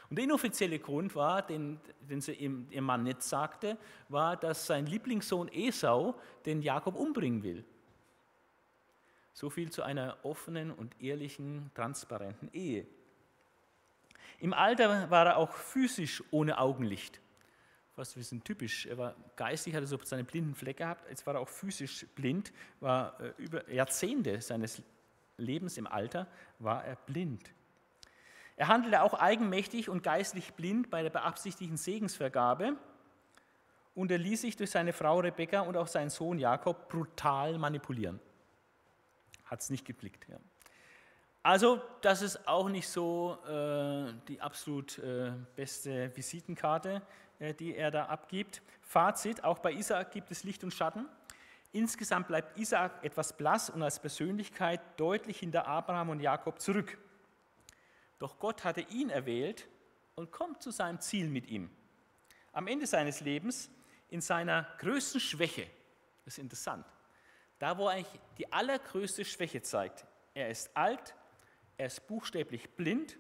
Und 0.09 0.17
der 0.17 0.25
inoffizielle 0.25 0.79
Grund 0.79 1.15
war, 1.15 1.43
den, 1.43 1.81
den 2.09 2.21
sie 2.21 2.33
ihm, 2.33 2.67
ihr 2.71 2.83
Mann 2.83 3.03
nicht 3.03 3.23
sagte, 3.23 3.77
war, 4.09 4.37
dass 4.37 4.67
sein 4.67 4.87
Lieblingssohn 4.87 5.49
Esau 5.53 6.15
den 6.45 6.63
Jakob 6.63 6.97
umbringen 6.97 7.43
will. 7.43 7.65
So 9.33 9.51
viel 9.51 9.71
zu 9.71 9.83
einer 9.83 10.17
offenen 10.23 10.71
und 10.71 11.01
ehrlichen, 11.03 11.71
transparenten 11.75 12.51
Ehe. 12.53 12.87
Im 14.39 14.53
Alter 14.53 15.11
war 15.11 15.27
er 15.27 15.37
auch 15.37 15.53
physisch 15.53 16.23
ohne 16.31 16.59
Augenlicht. 16.59 17.21
Was 17.97 18.15
wir 18.15 18.23
sind 18.23 18.45
typisch. 18.45 18.87
Er 18.87 18.99
war 18.99 19.17
geistig, 19.37 19.75
hatte 19.75 19.87
so 19.87 19.99
seine 20.05 20.25
blinden 20.25 20.55
Flecke 20.55 20.85
gehabt. 20.85 21.09
Jetzt 21.09 21.27
war 21.27 21.35
er 21.35 21.41
auch 21.41 21.49
physisch 21.49 22.07
blind, 22.15 22.53
war 22.81 23.19
äh, 23.21 23.33
über 23.39 23.71
Jahrzehnte 23.71 24.41
seines 24.43 24.83
Lebens 25.39 25.77
im 25.77 25.87
Alter 25.87 26.27
war 26.59 26.85
er 26.85 26.97
blind. 26.97 27.51
Er 28.57 28.69
handelte 28.69 29.03
auch 29.03 29.15
eigenmächtig 29.15 29.89
und 29.91 30.03
geistlich 30.03 30.55
blind 30.55 30.91
bei 30.91 31.03
der 31.03 31.11
beabsichtigten 31.11 31.77
Segensvergabe 31.77 32.77
und 33.95 34.11
er 34.11 34.19
ließ 34.19 34.43
sich 34.43 34.57
durch 34.57 34.71
seine 34.71 34.93
Frau 34.93 35.21
Rebekka 35.21 35.61
und 35.61 35.77
auch 35.77 35.87
seinen 35.87 36.11
Sohn 36.11 36.39
Jakob 36.39 36.89
brutal 36.89 37.59
manipulieren. 37.59 38.21
Hat 39.45 39.61
es 39.61 39.71
nicht 39.71 39.85
geblickt. 39.85 40.27
Ja. 40.29 40.37
Also, 41.43 41.81
das 42.01 42.23
ist 42.23 42.49
auch 42.49 42.69
nicht 42.69 42.89
so 42.89 43.39
äh, 43.49 44.13
die 44.27 44.41
absolut 44.41 44.99
äh, 44.99 45.33
beste 45.55 46.15
Visitenkarte, 46.17 47.03
äh, 47.39 47.55
die 47.55 47.77
er 47.77 47.91
da 47.91 48.07
abgibt. 48.07 48.63
Fazit: 48.81 49.45
Auch 49.45 49.61
bei 49.61 49.73
Isaak 49.73 50.11
gibt 50.11 50.31
es 50.31 50.45
Licht 50.45 50.65
und 50.65 50.75
Schatten. 50.75 51.07
Insgesamt 51.73 52.29
bleibt 52.29 52.59
Isaak 52.59 53.05
etwas 53.05 53.33
blass 53.33 53.71
und 53.71 53.83
als 53.83 54.01
Persönlichkeit 54.01 54.81
deutlich 54.97 55.39
hinter 55.39 55.67
Abraham 55.67 56.11
und 56.11 56.21
Jakob 56.21 56.61
zurück. 56.61 56.99
Doch 58.19 58.39
Gott 58.39 58.65
hatte 58.65 58.81
ihn 58.81 59.11
erwählt 59.11 59.69
und 60.15 60.31
kommt 60.31 60.63
zu 60.63 60.71
seinem 60.71 61.01
Ziel 61.01 61.29
mit 61.29 61.49
ihm. 61.49 61.71
Am 62.53 62.67
Ende 62.67 62.87
seines 62.87 63.21
Lebens, 63.21 63.71
in 64.09 64.21
seiner 64.21 64.67
größten 64.79 65.21
Schwäche, 65.21 65.67
das 66.25 66.35
ist 66.35 66.39
interessant, 66.39 66.87
da 67.59 67.77
wo 67.77 67.89
er 67.89 67.95
eigentlich 67.95 68.21
die 68.39 68.53
allergrößte 68.53 69.25
Schwäche 69.25 69.63
zeigt, 69.63 70.07
er 70.35 70.51
ist 70.51 70.75
alt, 70.77 71.15
er 71.77 71.87
ist 71.87 72.07
buchstäblich 72.07 72.71
blind, 72.71 73.19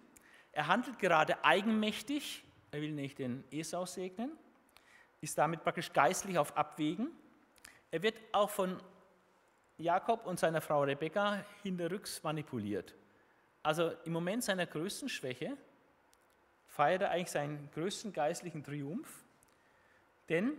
er 0.52 0.66
handelt 0.68 0.98
gerade 0.98 1.44
eigenmächtig, 1.44 2.42
er 2.70 2.80
will 2.80 2.92
nicht 2.92 3.18
den 3.18 3.44
Esau 3.50 3.84
segnen, 3.84 4.32
ist 5.20 5.36
damit 5.36 5.62
praktisch 5.62 5.92
geistlich 5.92 6.38
auf 6.38 6.56
Abwägen. 6.56 7.10
Er 7.90 8.02
wird 8.02 8.18
auch 8.32 8.50
von 8.50 8.80
Jakob 9.76 10.26
und 10.26 10.38
seiner 10.38 10.60
Frau 10.60 10.82
Rebekka 10.82 11.44
hinterrücks 11.62 12.22
manipuliert. 12.22 12.94
Also 13.66 13.90
im 14.04 14.12
Moment 14.12 14.44
seiner 14.44 14.64
größten 14.64 15.08
Schwäche 15.08 15.56
feiert 16.68 17.02
er 17.02 17.10
eigentlich 17.10 17.32
seinen 17.32 17.68
größten 17.72 18.12
geistlichen 18.12 18.62
Triumph, 18.62 19.24
denn 20.28 20.52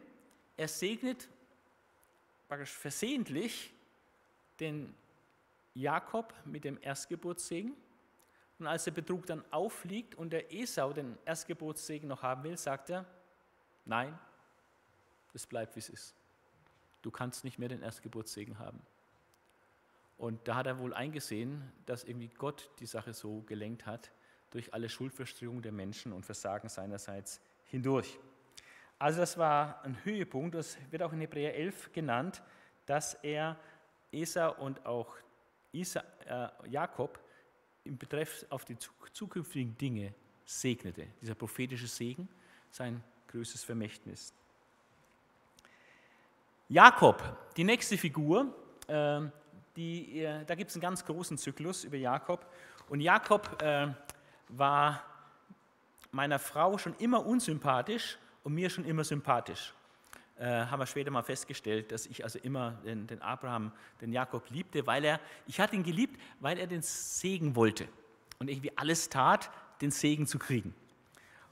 er 0.58 0.68
segnet 0.68 1.30
praktisch 2.50 2.74
versehentlich 2.74 3.72
den 4.60 4.94
Jakob 5.74 6.34
mit 6.44 6.66
dem 6.66 6.78
Erstgeburtssegen. 6.82 7.78
Und 8.60 8.68
als 8.68 8.84
der 8.84 8.92
Betrug 8.92 9.26
dann 9.26 9.42
auffliegt 9.52 10.16
und 10.16 10.32
der 10.32 10.54
Esau 10.54 10.92
den 10.92 11.18
Erstgeburtssegen 11.24 12.10
noch 12.10 12.24
haben 12.24 12.44
will, 12.44 12.58
sagt 12.58 12.90
er, 12.90 13.06
nein, 13.86 14.20
es 15.34 15.48
bleibt 15.48 15.78
wie 15.78 15.80
es 15.80 15.88
ist. 15.88 16.14
Du 17.04 17.10
kannst 17.10 17.46
nicht 17.46 17.58
mehr 17.58 17.70
den 17.70 17.84
Erstgeburtssegen 17.84 18.60
haben. 18.60 18.82
Und 20.18 20.48
da 20.48 20.56
hat 20.56 20.68
er 20.68 20.80
wohl 20.80 20.94
eingesehen, 20.94 21.72
dass 21.86 22.04
irgendwie 22.04 22.30
Gott 22.30 22.70
die 22.80 22.86
Sache 22.86 23.14
so 23.14 23.42
gelenkt 23.42 23.86
hat, 23.86 24.12
durch 24.52 24.74
alle 24.74 24.90
Schuldverströmungen 24.90 25.62
der 25.62 25.72
Menschen 25.72 26.14
und 26.14 26.26
Versagen 26.26 26.70
seinerseits 26.70 27.42
hindurch. 27.66 28.18
Also 28.98 29.20
das 29.20 29.38
war 29.38 29.84
ein 29.84 29.98
Höhepunkt, 30.04 30.56
das 30.56 30.78
wird 30.90 31.04
auch 31.04 31.14
in 31.14 31.20
Hebräer 31.20 31.56
11 31.56 31.92
genannt, 31.92 32.42
dass 32.86 33.14
er 33.16 33.58
Esau 34.12 34.56
und 34.56 34.86
auch 34.86 35.16
Isa, 35.72 36.04
äh, 36.26 36.70
Jakob 36.70 37.20
im 37.84 37.98
Betreff 37.98 38.46
auf 38.50 38.66
die 38.66 38.78
zukünftigen 39.14 39.78
Dinge 39.78 40.14
segnete. 40.46 41.08
Dieser 41.22 41.36
prophetische 41.36 41.88
Segen, 41.88 42.28
sein 42.72 43.04
größtes 43.28 43.64
Vermächtnis. 43.64 44.34
Jakob, 46.70 47.22
die 47.56 47.64
nächste 47.64 47.98
Figur, 47.98 48.54
äh, 48.88 49.22
die, 49.78 50.24
äh, 50.24 50.44
da 50.44 50.56
gibt 50.56 50.72
es 50.72 50.76
einen 50.76 50.82
ganz 50.82 51.06
großen 51.06 51.38
Zyklus 51.38 51.84
über 51.84 51.98
Jakob. 51.98 52.46
Und 52.90 53.00
Jakob 53.00 53.62
äh, 53.62 53.88
war 54.50 55.04
meiner 56.12 56.40
Frau 56.40 56.78
schon 56.78 56.96
immer 56.96 57.26
unsympathisch 57.26 58.18
und 58.44 58.54
mir 58.54 58.70
schon 58.70 58.86
immer 58.86 59.04
sympathisch. 59.04 59.74
Äh, 60.40 60.46
haben 60.46 60.80
wir 60.80 60.86
später 60.88 61.12
mal 61.12 61.24
festgestellt, 61.24 61.92
dass 61.92 62.06
ich 62.08 62.24
also 62.24 62.40
immer 62.40 62.72
den, 62.84 63.08
den, 63.08 63.22
Abraham, 63.22 63.72
den 64.02 64.12
Jakob 64.12 64.50
liebte, 64.50 64.86
weil 64.86 65.06
er, 65.06 65.20
ich 65.46 65.60
hatte 65.60 65.76
ihn 65.76 65.84
geliebt, 65.84 66.20
weil 66.40 66.58
er 66.58 66.68
den 66.68 66.82
Segen 66.82 67.56
wollte 67.56 67.88
und 68.40 68.50
irgendwie 68.50 68.76
alles 68.78 69.10
tat, 69.10 69.50
den 69.82 69.92
Segen 69.92 70.26
zu 70.28 70.40
kriegen. 70.40 70.74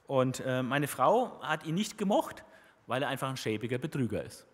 Und 0.07 0.39
äh, 0.39 0.63
meine 0.63 0.87
Frau 0.87 1.41
hat 1.41 1.65
ihn 1.65 1.75
nicht 1.75 1.97
gemocht, 1.97 2.43
weil 2.87 3.01
er 3.01 3.09
einfach 3.09 3.29
ein 3.29 3.37
schäbiger 3.37 3.77
Betrüger 3.77 4.23
ist. 4.23 4.45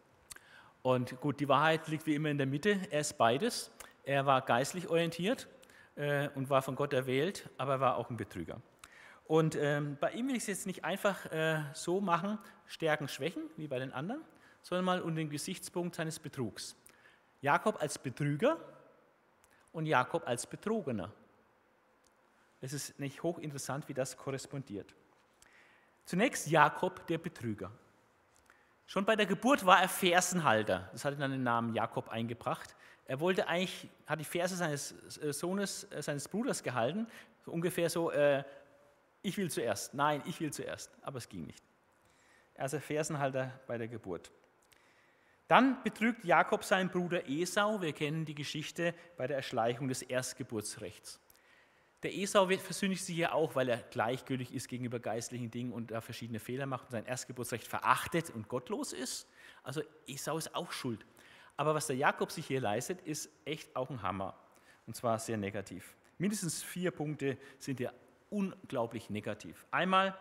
Und 0.84 1.20
gut, 1.22 1.40
die 1.40 1.48
Wahrheit 1.48 1.88
liegt 1.88 2.06
wie 2.06 2.16
immer 2.16 2.30
in 2.30 2.38
der 2.38 2.48
Mitte. 2.48 2.80
Er 2.90 3.02
ist 3.02 3.18
beides. 3.18 3.72
Er 4.04 4.26
war 4.26 4.42
geistlich 4.42 4.90
orientiert 4.90 5.48
äh, 5.96 6.30
und 6.30 6.50
war 6.50 6.62
von 6.62 6.76
Gott 6.76 6.94
erwählt, 6.94 7.50
aber 7.58 7.74
er 7.74 7.80
war 7.80 7.98
auch 7.98 8.10
ein 8.10 8.18
Betrüger. 8.18 8.62
Und 9.26 9.56
ähm, 9.56 9.98
bei 10.00 10.12
ihm 10.12 10.28
will 10.28 10.36
ich 10.36 10.42
es 10.44 10.48
jetzt 10.48 10.68
nicht 10.68 10.84
einfach 10.84 11.26
äh, 11.32 11.62
so 11.74 12.02
machen, 12.02 12.40
Stärken, 12.66 13.08
Schwächen, 13.08 13.44
wie 13.58 13.68
bei 13.68 13.80
den 13.80 13.94
anderen, 13.94 14.22
sondern 14.64 14.86
mal 14.86 15.02
unter 15.02 15.18
den 15.18 15.30
Gesichtspunkt 15.30 15.96
seines 15.96 16.20
Betrugs. 16.20 16.76
Jakob 17.42 17.82
als 17.82 17.98
Betrüger 17.98 18.58
und 19.72 19.86
Jakob 19.86 20.28
als 20.28 20.48
Betrogener. 20.48 21.12
Es 22.60 22.74
ist 22.74 23.00
nicht 23.00 23.24
hochinteressant, 23.24 23.88
wie 23.88 23.94
das 23.94 24.18
korrespondiert. 24.18 24.94
Zunächst 26.06 26.48
Jakob, 26.48 27.06
der 27.08 27.18
Betrüger. 27.18 27.72
Schon 28.92 29.06
bei 29.06 29.16
der 29.16 29.26
Geburt 29.26 29.66
war 29.66 29.82
er 29.82 29.88
Fersenhalter. 29.88 30.90
Das 30.92 31.06
hat 31.06 31.14
ihn 31.14 31.22
dann 31.22 31.32
den 31.32 31.44
Namen 31.44 31.74
Jakob 31.74 32.10
eingebracht. 32.10 32.76
Er 33.06 33.22
wollte 33.22 33.48
eigentlich, 33.48 33.88
hat 34.06 34.20
die 34.20 34.26
Verse 34.26 34.54
seines 34.54 35.18
äh, 35.18 35.32
Sohnes, 35.32 35.86
äh, 35.94 36.02
seines 36.02 36.28
Bruders 36.28 36.62
gehalten, 36.62 37.08
so 37.46 37.52
ungefähr 37.52 37.90
so, 37.90 38.12
äh, 38.12 38.44
ich 39.22 39.38
will 39.38 39.50
zuerst, 39.50 39.94
nein, 39.94 40.22
ich 40.26 40.42
will 40.42 40.52
zuerst, 40.52 40.92
aber 41.04 41.20
es 41.20 41.30
ging 41.30 41.46
nicht. 41.46 41.64
Also 42.58 42.82
Fersenhalter 42.82 43.58
bei 43.66 43.78
der 43.78 43.88
Geburt. 43.88 44.30
Dann 45.48 45.82
betrügt 45.84 46.26
Jakob 46.26 46.66
seinen 46.66 46.90
Bruder 46.90 47.30
Esau. 47.30 47.82
Wir 47.82 47.94
kennen 47.94 48.26
die 48.26 48.36
Geschichte 48.36 48.94
bei 49.16 49.26
der 49.26 49.38
Erschleichung 49.38 49.88
des 49.88 50.02
Erstgeburtsrechts. 50.02 51.22
Der 52.04 52.16
Esau 52.16 52.48
versündigt 52.48 53.06
sich 53.06 53.18
ja 53.18 53.32
auch, 53.32 53.56
weil 53.56 53.70
er 53.70 53.78
gleichgültig 53.78 54.54
ist 54.54 54.68
gegenüber 54.68 55.00
geistlichen 55.00 55.52
Dingen 55.52 55.72
und 55.72 55.92
da 55.92 56.02
verschiedene 56.02 56.40
Fehler 56.40 56.66
macht 56.66 56.86
und 56.86 56.92
sein 56.92 57.06
Erstgeburtsrecht 57.06 57.68
verachtet 57.68 58.32
und 58.32 58.48
gottlos 58.48 58.92
ist. 58.92 59.28
Also 59.62 59.82
Esau 60.08 60.38
ist 60.38 60.56
auch 60.56 60.72
schuld. 60.72 61.06
Aber 61.58 61.76
was 61.76 61.88
der 61.88 61.96
Jakob 61.96 62.32
sich 62.32 62.48
hier 62.48 62.60
leistet, 62.60 63.02
ist 63.02 63.30
echt 63.46 63.76
auch 63.76 63.90
ein 63.92 64.02
Hammer. 64.02 64.36
Und 64.88 64.96
zwar 64.96 65.20
sehr 65.20 65.38
negativ. 65.38 65.96
Mindestens 66.18 66.64
vier 66.64 66.90
Punkte 66.90 67.38
sind 67.60 67.78
hier 67.78 67.94
unglaublich 68.30 69.12
negativ. 69.12 69.68
Einmal 69.70 70.18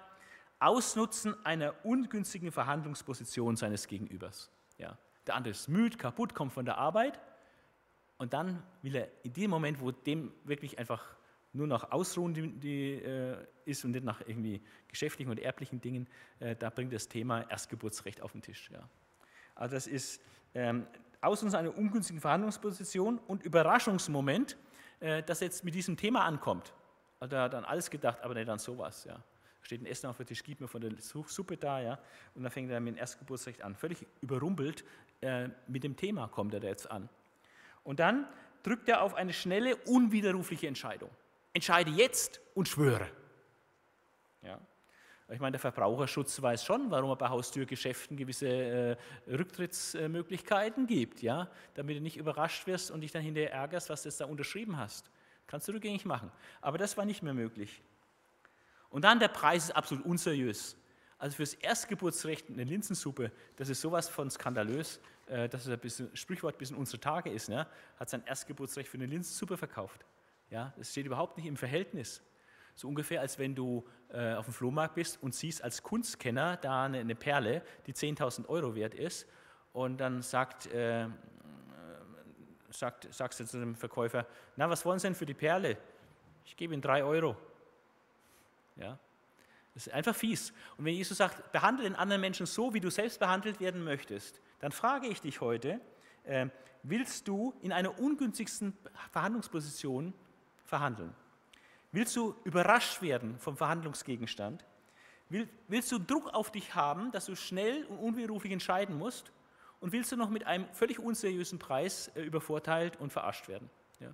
Ausnutzen 0.59 1.35
einer 1.47 1.74
ungünstigen 1.85 2.53
Verhandlungsposition 2.53 3.57
seines 3.57 3.87
Gegenübers. 3.87 4.51
Ja. 4.76 4.99
Der 5.26 5.35
andere 5.35 5.53
ist 5.53 5.68
müde, 5.68 5.97
kaputt, 5.97 6.35
kommt 6.35 6.53
von 6.53 6.66
der 6.66 6.76
Arbeit 6.76 7.18
und 8.18 8.35
dann 8.35 8.62
will 8.83 8.97
er 8.97 9.09
in 9.22 9.33
dem 9.33 9.51
Moment, 9.51 9.81
wo 9.81 9.91
dem 9.91 10.33
wirklich 10.45 10.78
einfach 10.78 11.16
nur 11.53 11.66
noch 11.66 11.90
Ausruhen 11.90 12.34
die, 12.34 12.48
die, 12.48 12.92
äh, 12.94 13.36
ist 13.64 13.84
und 13.84 13.92
nicht 13.92 14.05
nach 14.05 14.20
irgendwie 14.20 14.62
geschäftlichen 14.88 15.30
und 15.30 15.38
erblichen 15.38 15.80
Dingen, 15.80 16.09
äh, 16.38 16.55
da 16.57 16.70
bringt 16.70 16.92
das 16.92 17.09
Thema 17.09 17.42
Erstgeburtsrecht 17.51 18.20
auf 18.22 18.32
den 18.32 18.42
Tisch. 18.42 18.70
Ja. 18.70 18.88
Also 19.55 19.74
das 19.74 19.86
ist 19.86 20.22
ähm, 20.55 20.86
Ausnutzen 21.20 21.59
einer 21.59 21.76
ungünstigen 21.76 22.20
Verhandlungsposition 22.20 23.18
und 23.18 23.42
Überraschungsmoment, 23.42 24.57
äh, 25.01 25.22
dass 25.22 25.40
jetzt 25.40 25.64
mit 25.64 25.74
diesem 25.74 25.96
Thema 25.96 26.24
ankommt. 26.24 26.72
Also 27.18 27.36
er 27.36 27.42
hat 27.42 27.55
an 27.55 27.64
alles 27.64 27.90
gedacht, 27.90 28.22
aber 28.22 28.34
nicht 28.34 28.48
an 28.48 28.59
sowas. 28.59 29.05
Ja. 29.05 29.22
Steht 29.62 29.82
ein 29.82 29.86
Essen 29.86 30.07
auf 30.07 30.16
dem 30.16 30.26
Tisch, 30.26 30.42
gibt 30.42 30.61
mir 30.61 30.68
von 30.68 30.80
der 30.80 30.92
Suppe 30.98 31.57
da, 31.57 31.80
ja, 31.80 31.98
und 32.34 32.42
dann 32.42 32.51
fängt 32.51 32.70
er 32.70 32.80
mit 32.80 32.94
dem 32.94 32.98
Erstgeburtsrecht 32.98 33.62
an. 33.62 33.74
Völlig 33.76 34.07
überrumpelt 34.22 34.84
äh, 35.20 35.48
mit 35.66 35.84
dem 35.84 35.96
Thema 35.96 36.28
kommt 36.28 36.55
er 36.55 36.61
da 36.61 36.68
jetzt 36.68 36.90
an. 36.90 37.09
Und 37.84 38.01
dann 38.01 38.26
drückt 38.62 38.88
er 38.88 39.03
auf 39.03 39.14
eine 39.14 39.32
schnelle, 39.32 39.76
unwiderrufliche 39.76 40.66
Entscheidung. 40.66 41.11
Entscheide 41.53 41.90
jetzt 41.90 42.40
und 42.55 42.68
schwöre. 42.68 43.09
Ja. 44.42 44.61
Ich 45.32 45.38
meine, 45.38 45.53
der 45.53 45.61
Verbraucherschutz 45.61 46.42
weiß 46.42 46.64
schon, 46.64 46.90
warum 46.90 47.11
er 47.11 47.16
bei 47.16 47.28
Haustürgeschäften 47.28 48.16
gewisse 48.16 48.48
äh, 48.48 48.96
Rücktrittsmöglichkeiten 49.28 50.86
gibt, 50.86 51.22
ja? 51.22 51.48
damit 51.74 51.96
du 51.96 52.01
nicht 52.01 52.16
überrascht 52.16 52.66
wirst 52.66 52.90
und 52.90 53.03
dich 53.03 53.12
dann 53.12 53.22
hinterher 53.22 53.53
ärgerst, 53.53 53.90
was 53.90 54.03
du 54.03 54.09
jetzt 54.09 54.20
da 54.20 54.24
unterschrieben 54.24 54.76
hast. 54.76 55.11
Kannst 55.46 55.68
du 55.68 55.72
rückgängig 55.72 56.05
machen. 56.05 56.32
Aber 56.61 56.78
das 56.78 56.96
war 56.96 57.05
nicht 57.05 57.22
mehr 57.22 57.34
möglich. 57.34 57.82
Und 58.88 59.03
dann 59.05 59.20
der 59.20 59.28
Preis 59.28 59.64
ist 59.64 59.70
absolut 59.70 60.05
unseriös. 60.05 60.76
Also 61.18 61.36
fürs 61.36 61.55
Erstgeburtsrecht 61.55 62.48
eine 62.48 62.64
Linsensuppe, 62.64 63.30
das 63.57 63.68
ist 63.68 63.80
sowas 63.80 64.09
von 64.09 64.30
skandalös, 64.30 65.01
äh, 65.26 65.48
dass 65.48 65.66
es 65.66 65.72
ein 65.72 65.78
bisschen, 65.78 66.16
Sprichwort 66.16 66.59
bis 66.59 66.70
in 66.70 66.76
unsere 66.76 66.98
Tage 66.98 67.30
ist. 67.30 67.48
Ne? 67.48 67.66
Hat 67.98 68.11
sein 68.11 68.24
Erstgeburtsrecht 68.26 68.88
für 68.88 68.96
eine 68.96 69.07
Linsensuppe 69.07 69.57
verkauft. 69.57 70.05
Ja, 70.51 70.72
das 70.76 70.90
steht 70.90 71.07
überhaupt 71.07 71.36
nicht 71.36 71.46
im 71.46 71.57
Verhältnis. 71.57 72.22
So 72.74 72.88
ungefähr, 72.88 73.20
als 73.20 73.38
wenn 73.38 73.55
du 73.55 73.86
äh, 74.12 74.34
auf 74.34 74.46
dem 74.46 74.55
Flohmarkt 74.55 74.94
bist 74.94 75.22
und 75.22 75.34
siehst 75.34 75.62
als 75.62 75.82
Kunstkenner 75.82 76.57
da 76.57 76.84
eine, 76.84 76.98
eine 76.98 77.14
Perle, 77.14 77.62
die 77.86 77.92
10.000 77.92 78.48
Euro 78.48 78.74
wert 78.74 78.94
ist, 78.94 79.26
und 79.72 79.98
dann 79.98 80.22
sagt, 80.22 80.66
äh, 80.66 81.07
sagt, 82.70 83.12
sagst 83.12 83.40
du 83.40 83.46
zu 83.46 83.59
dem 83.59 83.74
Verkäufer, 83.74 84.26
na, 84.57 84.68
was 84.68 84.84
wollen 84.84 84.98
Sie 84.98 85.07
denn 85.07 85.14
für 85.14 85.26
die 85.26 85.34
Perle? 85.34 85.76
Ich 86.44 86.57
gebe 86.57 86.74
Ihnen 86.74 86.82
drei 86.82 87.05
Euro. 87.05 87.36
Ja? 88.76 88.98
Das 89.74 89.86
ist 89.86 89.92
einfach 89.92 90.14
fies. 90.14 90.53
Und 90.76 90.84
wenn 90.84 90.94
Jesus 90.94 91.18
sagt, 91.18 91.53
behandle 91.53 91.84
den 91.84 91.94
anderen 91.94 92.20
Menschen 92.20 92.46
so, 92.46 92.74
wie 92.74 92.80
du 92.80 92.90
selbst 92.90 93.20
behandelt 93.20 93.61
werden 93.61 93.84
möchtest, 93.84 94.40
dann 94.59 94.72
frage 94.72 95.07
ich 95.07 95.20
dich 95.20 95.40
heute, 95.40 95.80
äh, 96.24 96.48
willst 96.82 97.28
du 97.28 97.55
in 97.62 97.72
einer 97.72 97.98
ungünstigsten 97.98 98.76
Verhandlungsposition 99.12 100.12
verhandeln? 100.71 101.14
Willst 101.93 102.16
du 102.16 102.35
überrascht 102.45 103.03
werden 103.03 103.39
vom 103.39 103.57
Verhandlungsgegenstand? 103.57 104.64
Willst 105.68 105.93
du 105.93 105.99
Druck 105.99 106.33
auf 106.33 106.51
dich 106.51 106.75
haben, 106.75 107.12
dass 107.12 107.27
du 107.27 107.37
schnell 107.37 107.85
und 107.85 107.99
unwiderruflich 107.99 108.53
entscheiden 108.53 108.97
musst? 108.99 109.31
Und 109.81 109.93
willst 109.93 110.11
du 110.12 110.16
noch 110.16 110.29
mit 110.29 110.47
einem 110.47 110.66
völlig 110.73 110.99
unseriösen 110.99 111.59
Preis 111.59 112.09
äh, 112.14 112.23
übervorteilt 112.23 112.99
und 113.01 113.12
verarscht 113.12 113.49
werden? 113.49 113.71
Ja. 113.99 114.11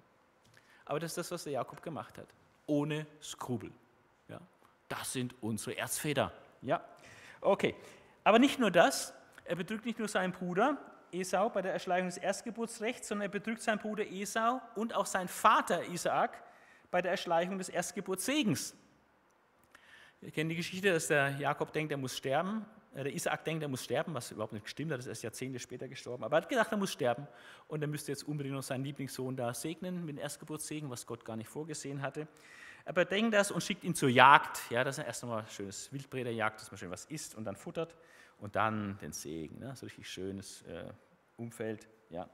Aber 0.84 1.00
das 1.00 1.12
ist 1.12 1.18
das, 1.18 1.30
was 1.32 1.44
der 1.44 1.54
Jakob 1.54 1.82
gemacht 1.82 2.18
hat. 2.18 2.28
Ohne 2.66 3.06
Skrubel. 3.20 3.72
Ja. 4.28 4.40
Das 4.88 5.12
sind 5.12 5.34
unsere 5.40 5.76
Erzväter. 5.76 6.32
Ja. 6.62 6.84
Okay. 7.40 7.74
Aber 8.22 8.38
nicht 8.38 8.58
nur 8.58 8.70
das. 8.70 9.12
Er 9.44 9.56
betrügt 9.56 9.86
nicht 9.86 9.98
nur 9.98 10.08
seinen 10.08 10.32
Bruder 10.32 10.78
Esau 11.12 11.48
bei 11.48 11.62
der 11.62 11.72
Erschleichung 11.72 12.08
des 12.08 12.18
Erstgeburtsrechts, 12.18 13.08
sondern 13.08 13.28
er 13.28 13.32
betrügt 13.32 13.62
seinen 13.62 13.78
Bruder 13.78 14.04
Esau 14.06 14.60
und 14.74 14.94
auch 14.94 15.06
seinen 15.06 15.28
Vater 15.28 15.84
Isaak 15.88 16.42
bei 16.90 17.02
der 17.02 17.10
Erschleichung 17.10 17.58
des 17.58 17.68
Erstgeburtssegens. 17.68 18.74
Wir 20.20 20.30
kennen 20.30 20.50
die 20.50 20.56
Geschichte, 20.56 20.92
dass 20.92 21.08
der 21.08 21.30
Jakob 21.38 21.72
denkt, 21.72 21.92
er 21.92 21.98
muss 21.98 22.16
sterben. 22.16 22.64
Äh, 22.94 23.04
der 23.04 23.14
Isaak 23.14 23.44
denkt, 23.44 23.62
er 23.62 23.68
muss 23.68 23.84
sterben, 23.84 24.14
was 24.14 24.30
überhaupt 24.30 24.52
nicht 24.52 24.64
gestimmt 24.64 24.92
hat, 24.92 24.98
das 24.98 25.06
ist 25.06 25.10
erst 25.10 25.22
Jahrzehnte 25.24 25.58
später 25.58 25.88
gestorben. 25.88 26.24
Aber 26.24 26.36
er 26.36 26.42
hat 26.42 26.48
gedacht, 26.48 26.72
er 26.72 26.78
muss 26.78 26.92
sterben 26.92 27.26
und 27.68 27.82
er 27.82 27.88
müsste 27.88 28.12
jetzt 28.12 28.26
unbedingt 28.26 28.54
noch 28.54 28.62
seinen 28.62 28.84
Lieblingssohn 28.84 29.36
da 29.36 29.52
segnen 29.52 30.04
mit 30.04 30.16
dem 30.16 30.18
Erstgeburtssegen, 30.18 30.90
was 30.90 31.06
Gott 31.06 31.24
gar 31.24 31.36
nicht 31.36 31.48
vorgesehen 31.48 32.02
hatte. 32.02 32.26
Aber 32.86 33.02
er 33.02 33.04
denkt 33.04 33.34
das 33.34 33.50
und 33.50 33.62
schickt 33.62 33.84
ihn 33.84 33.94
zur 33.94 34.08
Jagd. 34.08 34.70
Ja, 34.70 34.84
das 34.84 34.98
ist 34.98 35.04
erst 35.04 35.24
ein 35.24 35.46
schönes 35.48 35.92
Wildbrederjagd, 35.92 36.60
dass 36.60 36.70
man 36.70 36.78
schön 36.78 36.90
was 36.90 37.04
isst 37.06 37.34
und 37.34 37.44
dann 37.44 37.56
futtert 37.56 37.96
und 38.38 38.56
dann 38.56 38.98
den 38.98 39.12
Segen. 39.12 39.58
Ne? 39.58 39.74
So 39.74 39.86
richtig 39.86 40.08
schönes 40.08 40.62
äh, 40.62 40.84
Umfeld. 41.36 41.88
Ja. 42.10 42.28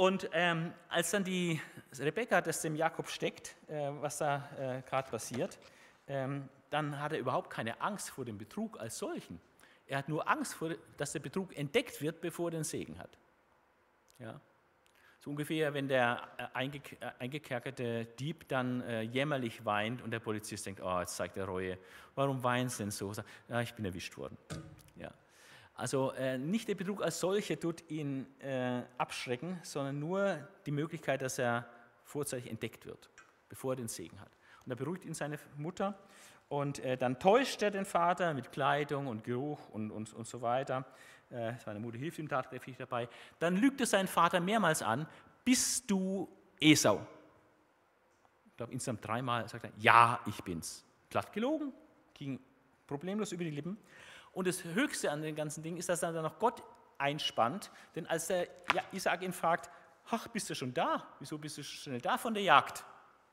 Und 0.00 0.30
ähm, 0.32 0.72
als 0.88 1.10
dann 1.10 1.24
die 1.24 1.60
Rebekka 1.98 2.40
das 2.40 2.62
dem 2.62 2.74
Jakob 2.74 3.06
steckt, 3.10 3.54
äh, 3.68 3.90
was 4.00 4.16
da 4.16 4.48
äh, 4.58 4.80
gerade 4.88 5.10
passiert, 5.10 5.58
ähm, 6.08 6.48
dann 6.70 6.98
hat 6.98 7.12
er 7.12 7.18
überhaupt 7.18 7.50
keine 7.50 7.82
Angst 7.82 8.08
vor 8.08 8.24
dem 8.24 8.38
Betrug 8.38 8.80
als 8.80 8.96
solchen. 8.96 9.38
Er 9.86 9.98
hat 9.98 10.08
nur 10.08 10.26
Angst, 10.26 10.54
vor, 10.54 10.70
dass 10.96 11.12
der 11.12 11.20
Betrug 11.20 11.54
entdeckt 11.54 12.00
wird, 12.00 12.22
bevor 12.22 12.48
er 12.48 12.52
den 12.52 12.64
Segen 12.64 12.98
hat. 12.98 13.18
Ja. 14.18 14.40
So 15.18 15.28
ungefähr, 15.28 15.74
wenn 15.74 15.86
der 15.86 16.26
äh, 16.38 16.44
äh, 16.44 17.10
eingekerkerte 17.18 18.06
Dieb 18.06 18.48
dann 18.48 18.80
äh, 18.80 19.02
jämmerlich 19.02 19.66
weint 19.66 20.00
und 20.00 20.12
der 20.12 20.20
Polizist 20.20 20.64
denkt, 20.64 20.80
oh, 20.82 20.98
jetzt 21.00 21.14
zeigt 21.14 21.36
er 21.36 21.44
Reue. 21.44 21.76
Warum 22.14 22.42
weint 22.42 22.78
denn 22.78 22.90
so? 22.90 23.12
Ja, 23.50 23.60
ich 23.60 23.74
bin 23.74 23.84
erwischt 23.84 24.16
worden. 24.16 24.38
Ja. 24.96 25.12
Also 25.80 26.12
äh, 26.12 26.36
nicht 26.36 26.68
der 26.68 26.74
Betrug 26.74 27.02
als 27.02 27.20
solcher 27.20 27.58
tut 27.58 27.90
ihn 27.90 28.26
äh, 28.40 28.82
abschrecken, 28.98 29.58
sondern 29.62 29.98
nur 29.98 30.36
die 30.66 30.72
Möglichkeit, 30.72 31.22
dass 31.22 31.38
er 31.38 31.66
vorzeitig 32.04 32.50
entdeckt 32.50 32.84
wird, 32.84 33.08
bevor 33.48 33.72
er 33.72 33.76
den 33.76 33.88
Segen 33.88 34.20
hat. 34.20 34.30
Und 34.66 34.72
er 34.72 34.76
beruhigt 34.76 35.06
ihn 35.06 35.14
seine 35.14 35.38
Mutter 35.56 35.98
und 36.50 36.80
äh, 36.80 36.98
dann 36.98 37.18
täuscht 37.18 37.62
er 37.62 37.70
den 37.70 37.86
Vater 37.86 38.34
mit 38.34 38.52
Kleidung 38.52 39.06
und 39.06 39.24
Geruch 39.24 39.70
und, 39.70 39.90
und, 39.90 40.12
und 40.12 40.26
so 40.26 40.42
weiter. 40.42 40.84
Äh, 41.30 41.54
seine 41.64 41.80
Mutter 41.80 41.96
hilft 41.96 42.18
ihm 42.18 42.28
tatkräftig 42.28 42.76
dabei. 42.76 43.08
Dann 43.38 43.56
lügt 43.56 43.80
er 43.80 43.86
seinen 43.86 44.08
Vater 44.08 44.38
mehrmals 44.38 44.82
an, 44.82 45.06
bist 45.46 45.90
du 45.90 46.28
Esau? 46.60 47.00
Ich 48.50 48.56
glaube, 48.58 48.74
insgesamt 48.74 49.06
dreimal 49.06 49.48
sagt 49.48 49.64
er, 49.64 49.72
ja, 49.78 50.20
ich 50.26 50.42
bin's. 50.42 50.84
Glatt 51.08 51.32
gelogen, 51.32 51.72
ging 52.12 52.38
problemlos 52.86 53.32
über 53.32 53.44
die 53.44 53.50
Lippen. 53.50 53.78
Und 54.32 54.46
das 54.46 54.64
Höchste 54.64 55.10
an 55.10 55.22
dem 55.22 55.34
ganzen 55.34 55.62
Ding 55.62 55.76
ist, 55.76 55.88
dass 55.88 56.02
er 56.02 56.12
dann 56.12 56.22
noch 56.22 56.38
Gott 56.38 56.62
einspannt, 56.98 57.70
denn 57.94 58.06
als 58.06 58.28
der 58.28 58.46
Isaac 58.92 59.22
ihn 59.22 59.32
fragt, 59.32 59.70
ach, 60.10 60.28
bist 60.28 60.50
du 60.50 60.54
schon 60.54 60.74
da? 60.74 61.06
Wieso 61.18 61.38
bist 61.38 61.58
du 61.58 61.62
schnell 61.62 62.00
da 62.00 62.18
von 62.18 62.34
der 62.34 62.42
Jagd? 62.42 62.84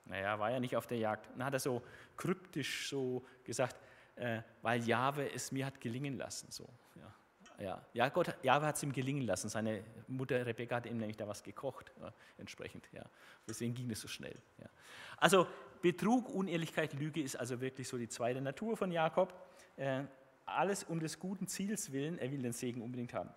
Naja, 0.05 0.39
war 0.39 0.51
ja 0.51 0.59
nicht 0.59 0.75
auf 0.75 0.87
der 0.87 0.97
Jagd. 0.97 1.29
dann 1.31 1.43
hat 1.43 1.53
er 1.53 1.59
so 1.59 1.81
kryptisch 2.15 2.89
so 2.89 3.25
gesagt, 3.43 3.75
äh, 4.15 4.41
weil 4.61 4.81
Jahwe 4.83 5.31
es 5.31 5.51
mir 5.51 5.65
hat 5.65 5.81
gelingen 5.81 6.17
lassen. 6.17 6.49
So, 6.49 6.67
ja. 6.95 7.13
Ja, 7.59 7.81
ja 7.93 8.09
Gott, 8.09 8.35
Jahwe 8.43 8.67
hat 8.67 8.75
es 8.75 8.83
ihm 8.83 8.93
gelingen 8.93 9.23
lassen. 9.23 9.49
Seine 9.49 9.83
Mutter 10.07 10.45
Rebecca 10.45 10.77
hat 10.77 10.85
ihm 10.85 10.97
nämlich 10.97 11.17
da 11.17 11.27
was 11.27 11.43
gekocht, 11.43 11.91
ja, 11.99 12.13
entsprechend. 12.37 12.87
Ja. 12.93 13.03
Deswegen 13.47 13.73
ging 13.73 13.89
es 13.91 13.99
so 13.99 14.07
schnell. 14.07 14.35
Ja. 14.59 14.69
Also 15.17 15.47
Betrug, 15.81 16.29
Unehrlichkeit, 16.29 16.93
Lüge 16.93 17.21
ist 17.21 17.35
also 17.35 17.59
wirklich 17.59 17.87
so 17.87 17.97
die 17.97 18.07
zweite 18.07 18.41
Natur 18.41 18.77
von 18.77 18.91
Jakob. 18.91 19.33
Äh, 19.75 20.03
alles 20.47 20.83
um 20.83 20.99
des 20.99 21.19
guten 21.19 21.47
Ziels 21.47 21.91
willen, 21.91 22.17
er 22.19 22.31
will 22.31 22.41
den 22.41 22.53
Segen 22.53 22.81
unbedingt 22.81 23.13
haben. 23.13 23.29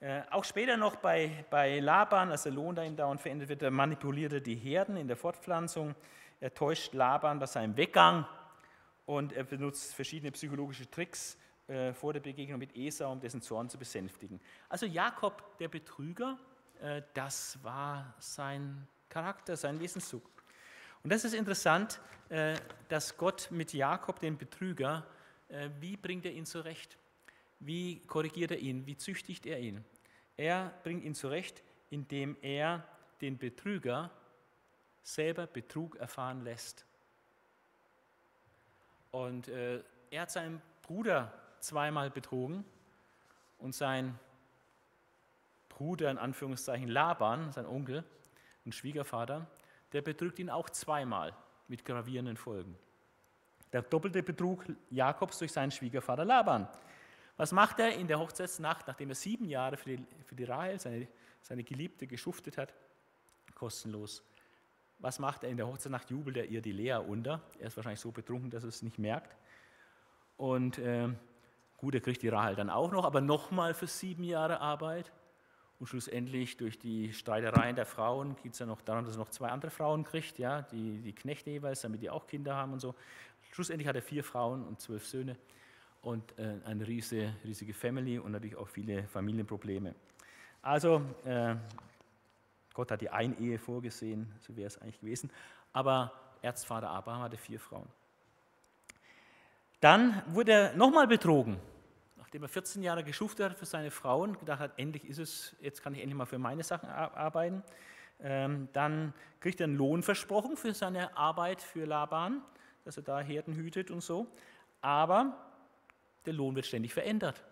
Äh, 0.00 0.22
auch 0.30 0.44
später 0.44 0.76
noch 0.76 0.96
bei, 0.96 1.44
bei 1.50 1.80
Laban, 1.80 2.30
als 2.30 2.42
der 2.42 2.52
Lohn 2.52 2.74
da 2.74 2.82
ihm 2.84 2.96
dauernd 2.96 3.20
verändert 3.20 3.48
wird, 3.48 3.62
er 3.62 3.70
manipulierte 3.70 4.40
die 4.40 4.56
Herden 4.56 4.96
in 4.96 5.08
der 5.08 5.16
Fortpflanzung, 5.16 5.94
er 6.40 6.52
täuscht 6.52 6.94
Laban 6.94 7.38
bei 7.38 7.46
seinem 7.46 7.76
Weggang 7.76 8.26
und 9.06 9.32
er 9.32 9.44
benutzt 9.44 9.94
verschiedene 9.94 10.32
psychologische 10.32 10.90
Tricks 10.90 11.38
äh, 11.68 11.92
vor 11.94 12.12
der 12.12 12.20
Begegnung 12.20 12.58
mit 12.58 12.76
Esau, 12.76 13.10
um 13.10 13.20
dessen 13.20 13.40
Zorn 13.40 13.70
zu 13.70 13.78
besänftigen. 13.78 14.40
Also 14.68 14.84
Jakob, 14.84 15.56
der 15.58 15.68
Betrüger, 15.68 16.38
äh, 16.80 17.02
das 17.14 17.58
war 17.62 18.14
sein 18.18 18.86
Charakter, 19.08 19.56
sein 19.56 19.80
Wesenszug. 19.80 20.22
Und 21.02 21.12
das 21.12 21.24
ist 21.24 21.34
interessant, 21.34 22.00
äh, 22.28 22.56
dass 22.88 23.16
Gott 23.16 23.48
mit 23.50 23.72
Jakob, 23.72 24.20
den 24.20 24.36
Betrüger, 24.36 25.06
wie 25.80 25.96
bringt 25.96 26.24
er 26.24 26.32
ihn 26.32 26.46
zurecht? 26.46 26.96
Wie 27.60 28.00
korrigiert 28.06 28.50
er 28.50 28.58
ihn? 28.58 28.86
Wie 28.86 28.96
züchtigt 28.96 29.46
er 29.46 29.58
ihn? 29.60 29.84
Er 30.36 30.72
bringt 30.82 31.04
ihn 31.04 31.14
zurecht, 31.14 31.62
indem 31.90 32.36
er 32.42 32.86
den 33.20 33.38
Betrüger 33.38 34.10
selber 35.02 35.46
Betrug 35.46 35.96
erfahren 35.96 36.42
lässt. 36.42 36.84
Und 39.12 39.48
äh, 39.48 39.82
er 40.10 40.22
hat 40.22 40.30
seinen 40.30 40.60
Bruder 40.82 41.32
zweimal 41.60 42.10
betrogen 42.10 42.64
und 43.58 43.74
sein 43.74 44.18
Bruder, 45.68 46.10
in 46.10 46.18
Anführungszeichen 46.18 46.88
Laban, 46.88 47.52
sein 47.52 47.66
Onkel 47.66 48.04
und 48.64 48.74
Schwiegervater, 48.74 49.46
der 49.92 50.02
betrügt 50.02 50.38
ihn 50.38 50.50
auch 50.50 50.68
zweimal 50.70 51.34
mit 51.68 51.84
gravierenden 51.84 52.36
Folgen. 52.36 52.76
Der 53.74 53.82
doppelte 53.82 54.22
Betrug 54.22 54.64
Jakobs 54.88 55.36
durch 55.40 55.50
seinen 55.50 55.72
Schwiegervater 55.72 56.24
Laban. 56.24 56.68
Was 57.36 57.50
macht 57.50 57.80
er 57.80 57.92
in 57.96 58.06
der 58.06 58.20
Hochzeitsnacht, 58.20 58.86
nachdem 58.86 59.08
er 59.08 59.16
sieben 59.16 59.48
Jahre 59.48 59.76
für 59.76 59.96
die, 59.96 60.06
für 60.24 60.36
die 60.36 60.44
Rahel, 60.44 60.78
seine, 60.78 61.08
seine 61.42 61.64
Geliebte, 61.64 62.06
geschuftet 62.06 62.56
hat? 62.56 62.72
Kostenlos. 63.56 64.22
Was 65.00 65.18
macht 65.18 65.42
er 65.42 65.50
in 65.50 65.56
der 65.56 65.66
Hochzeitsnacht? 65.66 66.08
Jubelt 66.08 66.36
er 66.36 66.44
ihr 66.44 66.62
die 66.62 66.70
Lea 66.70 66.98
unter. 67.04 67.40
Er 67.58 67.66
ist 67.66 67.76
wahrscheinlich 67.76 67.98
so 67.98 68.12
betrunken, 68.12 68.48
dass 68.48 68.62
er 68.62 68.68
es 68.68 68.82
nicht 68.82 69.00
merkt. 69.00 69.36
Und 70.36 70.78
äh, 70.78 71.08
gut, 71.76 71.96
er 71.96 72.00
kriegt 72.00 72.22
die 72.22 72.28
Rahel 72.28 72.54
dann 72.54 72.70
auch 72.70 72.92
noch, 72.92 73.04
aber 73.04 73.20
nochmal 73.20 73.74
für 73.74 73.88
sieben 73.88 74.22
Jahre 74.22 74.60
Arbeit. 74.60 75.10
Und 75.80 75.88
schlussendlich 75.88 76.56
durch 76.56 76.78
die 76.78 77.12
Streitereien 77.12 77.74
der 77.74 77.86
Frauen 77.86 78.36
geht 78.36 78.52
es 78.52 78.60
ja 78.60 78.66
noch 78.66 78.80
daran, 78.82 79.04
dass 79.04 79.16
er 79.16 79.18
noch 79.18 79.30
zwei 79.30 79.48
andere 79.48 79.72
Frauen 79.72 80.04
kriegt, 80.04 80.38
ja, 80.38 80.62
die, 80.62 81.00
die 81.00 81.12
Knechte 81.12 81.50
jeweils, 81.50 81.80
damit 81.80 82.00
die 82.00 82.10
auch 82.10 82.28
Kinder 82.28 82.54
haben 82.54 82.72
und 82.72 82.80
so. 82.80 82.94
Schlussendlich 83.54 83.86
hat 83.86 83.94
er 83.94 84.02
vier 84.02 84.24
Frauen 84.24 84.66
und 84.66 84.80
zwölf 84.80 85.06
Söhne 85.06 85.36
und 86.02 86.36
äh, 86.40 86.56
eine 86.64 86.88
riesige, 86.88 87.36
riesige 87.44 87.72
Family 87.72 88.18
und 88.18 88.32
natürlich 88.32 88.56
auch 88.56 88.66
viele 88.66 89.04
Familienprobleme. 89.04 89.94
Also 90.60 91.00
äh, 91.24 91.54
Gott 92.72 92.90
hat 92.90 93.00
die 93.00 93.10
Einehe 93.10 93.60
vorgesehen, 93.60 94.26
so 94.40 94.56
wäre 94.56 94.66
es 94.66 94.82
eigentlich 94.82 94.98
gewesen. 94.98 95.30
Aber 95.72 96.12
Erzvater 96.42 96.90
Abraham 96.90 97.22
hatte 97.22 97.36
vier 97.36 97.60
Frauen. 97.60 97.86
Dann 99.78 100.20
wurde 100.26 100.50
er 100.50 100.74
nochmal 100.74 101.06
betrogen, 101.06 101.56
nachdem 102.16 102.42
er 102.42 102.48
14 102.48 102.82
Jahre 102.82 103.04
geschuftet 103.04 103.50
hat 103.50 103.56
für 103.56 103.66
seine 103.66 103.92
Frauen, 103.92 104.36
gedacht 104.36 104.58
hat, 104.58 104.72
endlich 104.80 105.04
ist 105.04 105.18
es, 105.18 105.54
jetzt 105.60 105.80
kann 105.80 105.94
ich 105.94 106.00
endlich 106.00 106.18
mal 106.18 106.26
für 106.26 106.40
meine 106.40 106.64
Sachen 106.64 106.88
arbeiten. 106.88 107.62
Ähm, 108.18 108.68
dann 108.72 109.14
kriegt 109.38 109.60
er 109.60 109.68
einen 109.68 109.76
Lohn 109.76 110.02
versprochen 110.02 110.56
für 110.56 110.74
seine 110.74 111.16
Arbeit 111.16 111.62
für 111.62 111.84
Laban 111.84 112.42
dass 112.84 112.96
er 112.96 113.02
da 113.02 113.20
Herden 113.20 113.54
hütet 113.54 113.90
und 113.90 114.02
so. 114.02 114.26
Aber 114.80 115.36
der 116.26 116.32
Lohn 116.32 116.54
wird 116.54 116.66
ständig 116.66 116.92
verändert. 116.92 117.42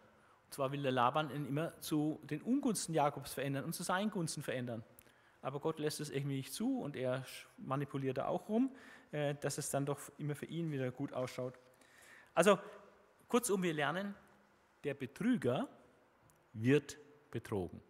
Und 0.47 0.55
zwar 0.55 0.73
will 0.73 0.83
der 0.83 0.93
Laban 0.93 1.31
ihn 1.31 1.47
immer 1.47 1.79
zu 1.81 2.21
den 2.25 2.43
Ungunsten 2.43 2.95
Jakobs 2.95 3.35
verändern 3.35 3.65
und 3.65 3.73
zu 3.73 3.83
seinen 3.83 4.11
Gunsten 4.11 4.43
verändern. 4.43 4.85
Aber 5.41 5.61
Gott 5.61 5.79
lässt 5.79 6.01
es 6.01 6.11
irgendwie 6.11 6.37
nicht 6.37 6.53
zu 6.53 6.81
und 6.81 6.95
er 6.95 7.25
manipuliert 7.57 8.19
da 8.19 8.27
auch 8.27 8.49
rum, 8.49 8.75
äh, 9.11 9.35
dass 9.41 9.59
es 9.59 9.71
dann 9.71 9.87
doch 9.87 9.99
immer 10.19 10.35
für 10.35 10.47
ihn 10.47 10.71
wieder 10.71 10.91
gut 10.91 11.13
ausschaut. 11.13 11.59
Also 12.35 12.59
kurzum, 13.29 13.63
wir 13.63 13.75
lernen, 13.75 14.15
der 14.85 14.95
Betrüger 14.95 15.69
wird 16.53 16.97
betrogen. 17.31 17.81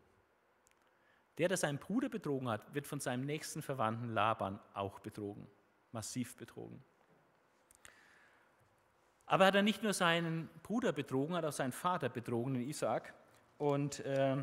Der, 1.39 1.49
der 1.49 1.57
seinen 1.57 1.79
Bruder 1.79 2.09
betrogen 2.09 2.49
hat, 2.49 2.75
wird 2.75 2.87
von 2.87 3.01
seinem 3.01 3.25
nächsten 3.25 3.63
Verwandten 3.63 4.13
Laban 4.13 4.59
auch 4.75 5.01
betrogen, 5.01 5.47
massiv 5.91 6.37
betrogen. 6.37 6.83
Aber 9.33 9.47
hat 9.47 9.55
er 9.55 9.63
nicht 9.63 9.83
nur 9.83 9.95
seinen 9.95 10.51
Bruder 10.63 10.93
betrogen, 10.93 11.35
hat 11.35 11.47
auch 11.47 11.55
seinen 11.55 11.73
Vater 11.73 12.11
betrogen, 12.11 12.53
den 12.53 12.69
Isaak. 12.69 13.15
Und, 13.57 14.01
äh, 14.01 14.37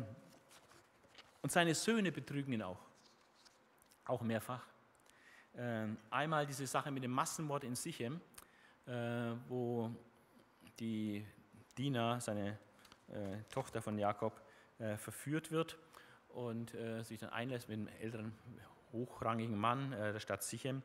und 1.42 1.52
seine 1.52 1.76
Söhne 1.76 2.10
betrügen 2.10 2.52
ihn 2.54 2.62
auch. 2.62 2.80
Auch 4.06 4.20
mehrfach. 4.22 4.66
Äh, 5.54 5.86
einmal 6.10 6.44
diese 6.44 6.66
Sache 6.66 6.90
mit 6.90 7.04
dem 7.04 7.12
Massenmord 7.12 7.62
in 7.62 7.76
Sichem, 7.76 8.20
äh, 8.86 8.90
wo 9.46 9.94
die 10.80 11.24
Dina, 11.78 12.18
seine 12.18 12.58
äh, 13.12 13.44
Tochter 13.48 13.82
von 13.82 13.96
Jakob, 13.96 14.40
äh, 14.80 14.96
verführt 14.96 15.52
wird 15.52 15.78
und 16.30 16.74
äh, 16.74 17.04
sich 17.04 17.20
dann 17.20 17.30
einlässt 17.30 17.68
mit 17.68 17.78
einem 17.78 17.88
älteren, 18.00 18.32
hochrangigen 18.90 19.56
Mann 19.56 19.92
der 19.92 20.18
Stadt 20.18 20.42
Sichem. 20.42 20.82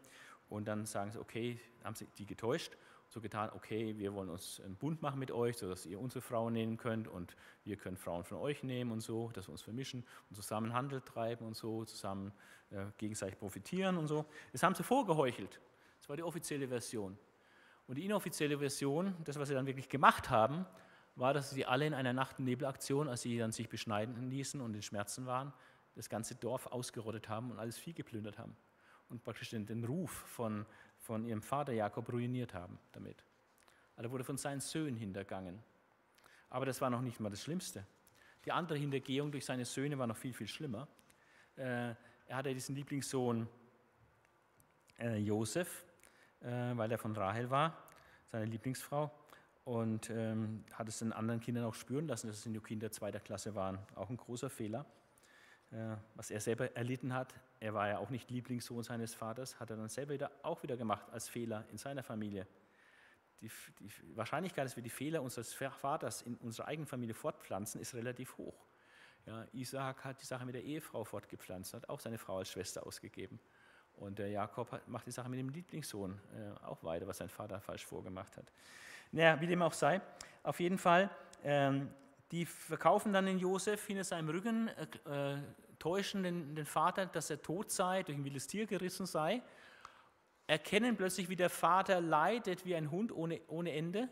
Und 0.47 0.67
dann 0.67 0.85
sagen 0.85 1.09
sie, 1.09 1.19
okay, 1.19 1.59
haben 1.83 1.95
sie 1.95 2.05
die 2.19 2.27
getäuscht 2.27 2.77
so 3.09 3.21
getan, 3.21 3.49
okay, 3.55 3.97
wir 3.97 4.13
wollen 4.13 4.29
uns 4.29 4.59
einen 4.61 4.75
Bund 4.75 5.01
machen 5.01 5.19
mit 5.19 5.31
euch, 5.31 5.57
sodass 5.57 5.85
ihr 5.85 5.99
unsere 5.99 6.21
Frauen 6.21 6.53
nehmen 6.53 6.77
könnt 6.77 7.07
und 7.07 7.35
wir 7.63 7.77
können 7.77 7.97
Frauen 7.97 8.23
von 8.23 8.37
euch 8.37 8.63
nehmen 8.63 8.91
und 8.91 9.01
so, 9.01 9.29
dass 9.31 9.47
wir 9.47 9.51
uns 9.51 9.61
vermischen 9.61 10.05
und 10.29 10.35
zusammen 10.35 10.73
Handel 10.73 11.01
treiben 11.01 11.45
und 11.45 11.55
so, 11.55 11.85
zusammen 11.85 12.31
äh, 12.71 12.85
gegenseitig 12.97 13.39
profitieren 13.39 13.97
und 13.97 14.07
so. 14.07 14.25
Das 14.51 14.63
haben 14.63 14.75
sie 14.75 14.83
vorgeheuchelt. 14.83 15.59
Das 15.99 16.09
war 16.09 16.17
die 16.17 16.23
offizielle 16.23 16.67
Version. 16.67 17.17
Und 17.87 17.95
die 17.95 18.05
inoffizielle 18.05 18.57
Version, 18.57 19.15
das, 19.23 19.37
was 19.39 19.47
sie 19.47 19.53
dann 19.53 19.67
wirklich 19.67 19.89
gemacht 19.89 20.29
haben, 20.29 20.65
war, 21.15 21.33
dass 21.33 21.51
sie 21.51 21.65
alle 21.65 21.85
in 21.85 21.93
einer 21.93 22.13
Nacht- 22.13 22.39
und 22.39 22.45
Nebelaktion, 22.45 23.07
als 23.07 23.21
sie 23.21 23.37
dann 23.37 23.51
sich 23.51 23.69
beschneiden 23.69 24.29
ließen 24.29 24.59
und 24.59 24.73
in 24.73 24.81
Schmerzen 24.81 25.25
waren, 25.25 25.53
das 25.95 26.09
ganze 26.09 26.35
Dorf 26.35 26.67
ausgerottet 26.67 27.29
haben 27.29 27.51
und 27.51 27.59
alles 27.59 27.77
Vieh 27.77 27.93
geplündert 27.93 28.37
haben 28.37 28.55
und 29.09 29.23
praktisch 29.23 29.49
den, 29.51 29.65
den 29.65 29.83
Ruf 29.83 30.11
von 30.11 30.65
von 31.05 31.23
ihrem 31.23 31.41
Vater 31.41 31.71
Jakob 31.71 32.11
ruiniert 32.11 32.53
haben 32.55 32.79
damit. 32.91 33.23
Also 33.95 34.09
er 34.09 34.11
wurde 34.11 34.23
von 34.23 34.37
seinen 34.37 34.59
Söhnen 34.59 34.97
hintergangen. 34.97 35.61
Aber 36.49 36.65
das 36.65 36.81
war 36.81 36.89
noch 36.89 37.01
nicht 37.01 37.19
mal 37.19 37.29
das 37.29 37.43
Schlimmste. 37.43 37.85
Die 38.43 38.51
andere 38.51 38.77
Hintergehung 38.77 39.31
durch 39.31 39.45
seine 39.45 39.65
Söhne 39.65 39.97
war 39.99 40.07
noch 40.07 40.17
viel, 40.17 40.33
viel 40.33 40.47
schlimmer. 40.47 40.87
Äh, 41.57 41.93
er 42.27 42.37
hatte 42.37 42.53
diesen 42.53 42.75
Lieblingssohn 42.75 43.47
äh, 44.99 45.17
Josef, 45.17 45.85
äh, 46.41 46.47
weil 46.75 46.91
er 46.91 46.97
von 46.97 47.15
Rahel 47.15 47.49
war, 47.49 47.77
seine 48.31 48.45
Lieblingsfrau, 48.45 49.11
und 49.63 50.09
ähm, 50.09 50.63
hat 50.73 50.87
es 50.87 50.99
den 50.99 51.13
anderen 51.13 51.39
Kindern 51.39 51.65
auch 51.65 51.73
spüren 51.73 52.07
lassen, 52.07 52.27
dass 52.27 52.37
es 52.37 52.45
nur 52.45 52.63
Kinder 52.63 52.91
zweiter 52.91 53.19
Klasse 53.19 53.55
waren. 53.55 53.79
Auch 53.95 54.09
ein 54.09 54.17
großer 54.17 54.49
Fehler. 54.49 54.85
Äh, 55.75 55.97
was 56.15 56.31
er 56.31 56.39
selber 56.39 56.73
erlitten 56.77 57.13
hat. 57.13 57.33
Er 57.59 57.73
war 57.73 57.89
ja 57.89 57.97
auch 57.97 58.09
nicht 58.09 58.31
Lieblingssohn 58.31 58.83
seines 58.83 59.13
Vaters, 59.13 59.59
hat 59.59 59.69
er 59.71 59.75
dann 59.75 59.89
selber 59.89 60.13
wieder, 60.13 60.31
auch 60.41 60.63
wieder 60.63 60.77
gemacht 60.77 61.05
als 61.11 61.27
Fehler 61.27 61.65
in 61.69 61.77
seiner 61.77 62.01
Familie. 62.01 62.47
Die, 63.41 63.51
die 63.79 64.15
Wahrscheinlichkeit, 64.15 64.63
dass 64.63 64.77
wir 64.77 64.83
die 64.83 64.89
Fehler 64.89 65.21
unseres 65.21 65.53
Vaters 65.53 66.21
in 66.21 66.35
unserer 66.37 66.67
eigenen 66.67 66.87
Familie 66.87 67.13
fortpflanzen, 67.13 67.81
ist 67.81 67.93
relativ 67.93 68.37
hoch. 68.37 68.55
Ja, 69.25 69.45
Isaac 69.51 70.05
hat 70.05 70.21
die 70.21 70.25
Sache 70.25 70.45
mit 70.45 70.55
der 70.55 70.63
Ehefrau 70.63 71.03
fortgepflanzt, 71.03 71.73
hat 71.73 71.89
auch 71.89 71.99
seine 71.99 72.17
Frau 72.17 72.37
als 72.37 72.51
Schwester 72.51 72.87
ausgegeben. 72.87 73.37
Und 73.97 74.17
der 74.17 74.29
Jakob 74.29 74.71
hat, 74.71 74.87
macht 74.87 75.07
die 75.07 75.11
Sache 75.11 75.27
mit 75.27 75.39
dem 75.39 75.49
Lieblingssohn 75.49 76.17
äh, 76.35 76.65
auch 76.65 76.83
weiter, 76.85 77.05
was 77.05 77.17
sein 77.17 77.29
Vater 77.29 77.59
falsch 77.59 77.85
vorgemacht 77.85 78.37
hat. 78.37 78.49
Naja, 79.11 79.41
wie 79.41 79.47
dem 79.47 79.61
auch 79.61 79.73
sei, 79.73 79.99
auf 80.43 80.59
jeden 80.61 80.77
Fall, 80.77 81.09
ähm, 81.43 81.89
die 82.31 82.45
verkaufen 82.45 83.13
dann 83.13 83.25
den 83.25 83.39
Josef 83.39 83.85
hinter 83.85 84.03
seinem 84.03 84.29
Rücken, 84.29 84.67
äh, 84.67 85.37
täuschen 85.79 86.23
den, 86.23 86.55
den, 86.55 86.65
Vater, 86.65 87.05
dass 87.05 87.29
er 87.29 87.41
tot 87.41 87.71
sei, 87.71 88.03
durch 88.03 88.17
ein 88.17 88.23
wildes 88.23 88.47
Tier 88.47 88.65
gerissen 88.65 89.05
sei, 89.05 89.41
erkennen 90.47 90.95
plötzlich, 90.97 91.29
wie 91.29 91.35
der 91.35 91.49
Vater 91.49 92.01
leidet 92.01 92.65
wie 92.65 92.75
ein 92.75 92.91
Hund 92.91 93.11
ohne, 93.11 93.41
ohne 93.47 93.71
Ende 93.71 94.09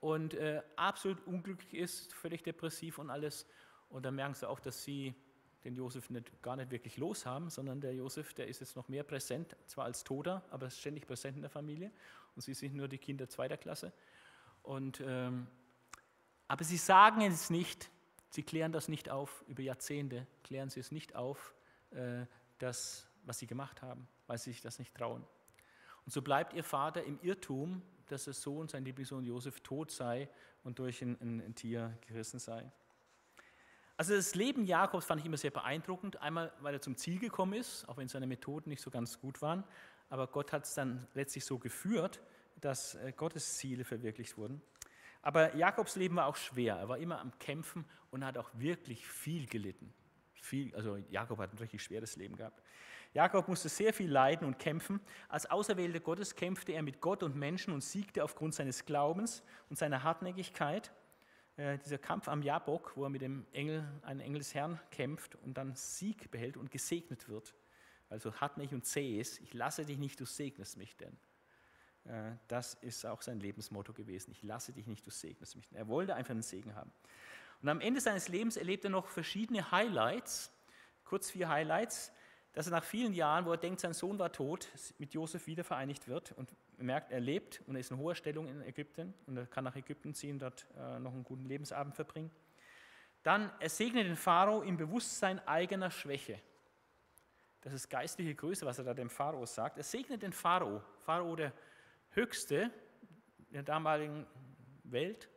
und 0.00 0.34
äh, 0.34 0.62
absolut 0.76 1.26
unglücklich 1.26 1.74
ist, 1.74 2.12
völlig 2.12 2.42
depressiv 2.42 2.98
und 2.98 3.10
alles. 3.10 3.46
Und 3.88 4.04
dann 4.04 4.14
merken 4.14 4.34
sie 4.34 4.48
auch, 4.48 4.60
dass 4.60 4.82
sie 4.82 5.14
den 5.64 5.74
Josef 5.74 6.08
nicht, 6.10 6.42
gar 6.42 6.56
nicht 6.56 6.70
wirklich 6.70 6.96
los 6.96 7.26
haben, 7.26 7.50
sondern 7.50 7.80
der 7.80 7.94
Josef, 7.94 8.32
der 8.32 8.48
ist 8.48 8.60
jetzt 8.60 8.76
noch 8.76 8.88
mehr 8.88 9.02
präsent, 9.02 9.56
zwar 9.66 9.84
als 9.84 10.04
Toter, 10.04 10.42
aber 10.50 10.70
ständig 10.70 11.06
präsent 11.06 11.36
in 11.36 11.42
der 11.42 11.50
Familie. 11.50 11.90
Und 12.34 12.42
sie 12.42 12.54
sind 12.54 12.74
nur 12.74 12.88
die 12.88 12.98
Kinder 12.98 13.28
zweiter 13.28 13.56
Klasse. 13.56 13.92
Und 14.62 15.02
ähm, 15.04 15.46
aber 16.50 16.64
sie 16.64 16.78
sagen 16.78 17.20
es 17.20 17.48
nicht, 17.48 17.90
sie 18.30 18.42
klären 18.42 18.72
das 18.72 18.88
nicht 18.88 19.10
auf, 19.10 19.44
über 19.48 19.62
Jahrzehnte 19.62 20.26
klären 20.42 20.70
sie 20.70 20.80
es 20.80 20.90
nicht 20.90 21.14
auf, 21.14 21.54
äh, 21.90 22.24
das, 22.58 23.06
was 23.24 23.38
sie 23.38 23.46
gemacht 23.46 23.82
haben, 23.82 24.08
weil 24.26 24.38
sie 24.38 24.52
sich 24.52 24.62
das 24.62 24.78
nicht 24.78 24.94
trauen. 24.94 25.24
Und 26.06 26.12
so 26.12 26.22
bleibt 26.22 26.54
ihr 26.54 26.64
Vater 26.64 27.04
im 27.04 27.18
Irrtum, 27.22 27.82
dass 28.06 28.24
der 28.24 28.34
Sohn, 28.34 28.68
sein 28.68 28.84
Lieblingssohn 28.84 29.24
Josef, 29.24 29.60
tot 29.60 29.90
sei 29.90 30.28
und 30.64 30.78
durch 30.78 31.02
ein, 31.02 31.16
ein, 31.20 31.54
Tier 31.54 31.96
gerissen 32.06 32.38
sei. 32.38 32.70
Also 33.96 34.14
das 34.14 34.34
Leben 34.34 34.64
Jakobs 34.64 35.04
fand 35.04 35.20
ich 35.20 35.26
immer 35.26 35.36
sehr 35.36 35.50
beeindruckend. 35.50 36.20
Einmal, 36.20 36.52
weil 36.60 36.74
er 36.74 36.80
zum 36.80 36.96
Ziel 36.96 37.18
gekommen 37.18 37.52
ist, 37.52 37.86
auch 37.88 37.98
wenn 37.98 38.08
seine 38.08 38.26
Methoden 38.26 38.70
nicht 38.70 38.82
so 38.82 38.90
ganz 38.90 39.20
gut 39.20 39.42
waren. 39.42 39.62
Aber 40.08 40.26
Gott 40.26 40.52
hat 40.52 40.64
es 40.64 40.74
dann 40.74 41.06
letztlich 41.14 41.44
so 41.44 41.58
geführt, 41.58 42.20
dass 42.60 42.94
äh, 42.96 43.12
Gottes 43.16 43.58
Ziele 43.58 43.84
verwirklicht 43.84 44.36
wurden. 44.36 44.60
Aber 45.22 45.54
Jakobs 45.54 45.96
Leben 45.96 46.16
war 46.16 46.26
auch 46.26 46.36
schwer. 46.36 46.76
Er 46.76 46.88
war 46.88 46.98
immer 46.98 47.20
am 47.20 47.38
Kämpfen 47.38 47.84
und 48.10 48.24
hat 48.24 48.38
auch 48.38 48.50
wirklich 48.54 49.06
viel 49.06 49.46
gelitten. 49.46 49.92
Viel, 50.32 50.74
also 50.74 50.96
Jakob 51.10 51.38
hat 51.38 51.52
ein 51.52 51.58
richtig 51.58 51.82
schweres 51.82 52.16
Leben 52.16 52.36
gehabt. 52.36 52.62
Jakob 53.12 53.48
musste 53.48 53.68
sehr 53.68 53.92
viel 53.92 54.10
leiden 54.10 54.46
und 54.46 54.58
kämpfen. 54.58 55.00
Als 55.28 55.50
Auserwählter 55.50 56.00
Gottes 56.00 56.36
kämpfte 56.36 56.72
er 56.72 56.82
mit 56.82 57.00
Gott 57.00 57.22
und 57.22 57.36
Menschen 57.36 57.74
und 57.74 57.82
siegte 57.82 58.22
aufgrund 58.22 58.54
seines 58.54 58.84
Glaubens 58.84 59.42
und 59.68 59.76
seiner 59.76 60.04
Hartnäckigkeit. 60.04 60.92
Äh, 61.56 61.78
dieser 61.78 61.98
Kampf 61.98 62.28
am 62.28 62.42
Jabok, 62.42 62.92
wo 62.94 63.04
er 63.04 63.10
mit 63.10 63.20
dem 63.20 63.46
Engel, 63.52 63.86
einem 64.02 64.20
Engel 64.20 64.38
des 64.38 64.54
Herrn 64.54 64.80
kämpft 64.90 65.34
und 65.36 65.54
dann 65.54 65.74
Sieg 65.74 66.30
behält 66.30 66.56
und 66.56 66.70
gesegnet 66.70 67.28
wird. 67.28 67.54
Also 68.08 68.32
hartnäckig 68.34 68.74
und 68.74 68.86
zäh 68.86 69.18
ist. 69.18 69.40
Ich 69.40 69.54
lasse 69.54 69.84
dich 69.84 69.98
nicht, 69.98 70.18
du 70.20 70.24
segnest 70.24 70.76
mich 70.76 70.96
denn. 70.96 71.16
Äh, 72.04 72.32
das 72.48 72.74
ist 72.74 73.04
auch 73.06 73.22
sein 73.22 73.40
Lebensmotto 73.40 73.92
gewesen. 73.92 74.30
Ich 74.32 74.42
lasse 74.42 74.72
dich 74.72 74.86
nicht, 74.86 75.06
du 75.06 75.10
segnest 75.10 75.56
mich. 75.56 75.68
Er 75.72 75.88
wollte 75.88 76.14
einfach 76.14 76.32
einen 76.32 76.42
Segen 76.42 76.74
haben. 76.74 76.92
Und 77.62 77.68
am 77.68 77.80
Ende 77.80 78.00
seines 78.00 78.28
Lebens 78.28 78.56
erlebt 78.56 78.84
er 78.84 78.90
noch 78.90 79.08
verschiedene 79.08 79.70
Highlights, 79.70 80.50
kurz 81.04 81.30
vier 81.30 81.48
Highlights, 81.48 82.12
dass 82.52 82.66
er 82.66 82.72
nach 82.72 82.84
vielen 82.84 83.12
Jahren, 83.12 83.44
wo 83.44 83.52
er 83.52 83.58
denkt, 83.58 83.80
sein 83.80 83.92
Sohn 83.92 84.18
war 84.18 84.32
tot, 84.32 84.68
mit 84.98 85.14
Josef 85.14 85.46
wieder 85.46 85.62
vereinigt 85.62 86.08
wird 86.08 86.32
und 86.32 86.54
merkt, 86.78 87.12
er 87.12 87.20
lebt 87.20 87.62
und 87.66 87.76
er 87.76 87.80
ist 87.80 87.90
in 87.90 87.98
hoher 87.98 88.14
Stellung 88.14 88.48
in 88.48 88.62
Ägypten 88.62 89.14
und 89.26 89.36
er 89.36 89.46
kann 89.46 89.64
nach 89.64 89.76
Ägypten 89.76 90.14
ziehen, 90.14 90.38
dort 90.38 90.66
äh, 90.76 90.98
noch 90.98 91.12
einen 91.12 91.24
guten 91.24 91.44
Lebensabend 91.44 91.94
verbringen. 91.94 92.30
Dann, 93.22 93.52
er 93.60 93.68
segnet 93.68 94.06
den 94.06 94.16
Pharao 94.16 94.62
im 94.62 94.76
Bewusstsein 94.76 95.46
eigener 95.46 95.90
Schwäche. 95.90 96.40
Das 97.60 97.74
ist 97.74 97.90
geistliche 97.90 98.34
Größe, 98.34 98.64
was 98.64 98.78
er 98.78 98.84
da 98.84 98.94
dem 98.94 99.10
Pharao 99.10 99.44
sagt. 99.44 99.76
Er 99.76 99.84
segnet 99.84 100.22
den 100.22 100.32
Pharao, 100.32 100.82
Pharao 101.04 101.36
der 101.36 101.52
Höchste 102.10 102.70
in 103.48 103.54
der 103.54 103.62
damaligen 103.62 104.26
Welt 104.84 105.28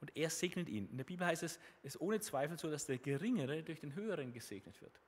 und 0.00 0.16
er 0.16 0.30
segnet 0.30 0.68
ihn. 0.68 0.88
In 0.90 0.96
der 0.96 1.04
Bibel 1.04 1.26
heißt 1.26 1.42
es, 1.42 1.58
es 1.82 1.94
ist 1.94 2.00
ohne 2.00 2.20
Zweifel 2.20 2.58
so, 2.58 2.70
dass 2.70 2.86
der 2.86 2.98
Geringere 2.98 3.62
durch 3.62 3.80
den 3.80 3.94
Höheren 3.94 4.32
gesegnet 4.32 4.80
wird. 4.80 5.00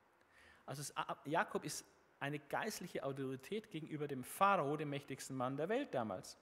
Also 0.66 0.82
es, 0.82 0.94
Jakob 1.24 1.64
ist 1.64 1.84
eine 2.18 2.38
geistliche 2.38 3.04
Autorität 3.04 3.70
gegenüber 3.70 4.06
dem 4.08 4.24
Pharao, 4.24 4.76
dem 4.76 4.90
mächtigsten 4.90 5.36
Mann 5.36 5.56
der 5.56 5.68
Welt 5.68 5.94
damals. 5.94 6.38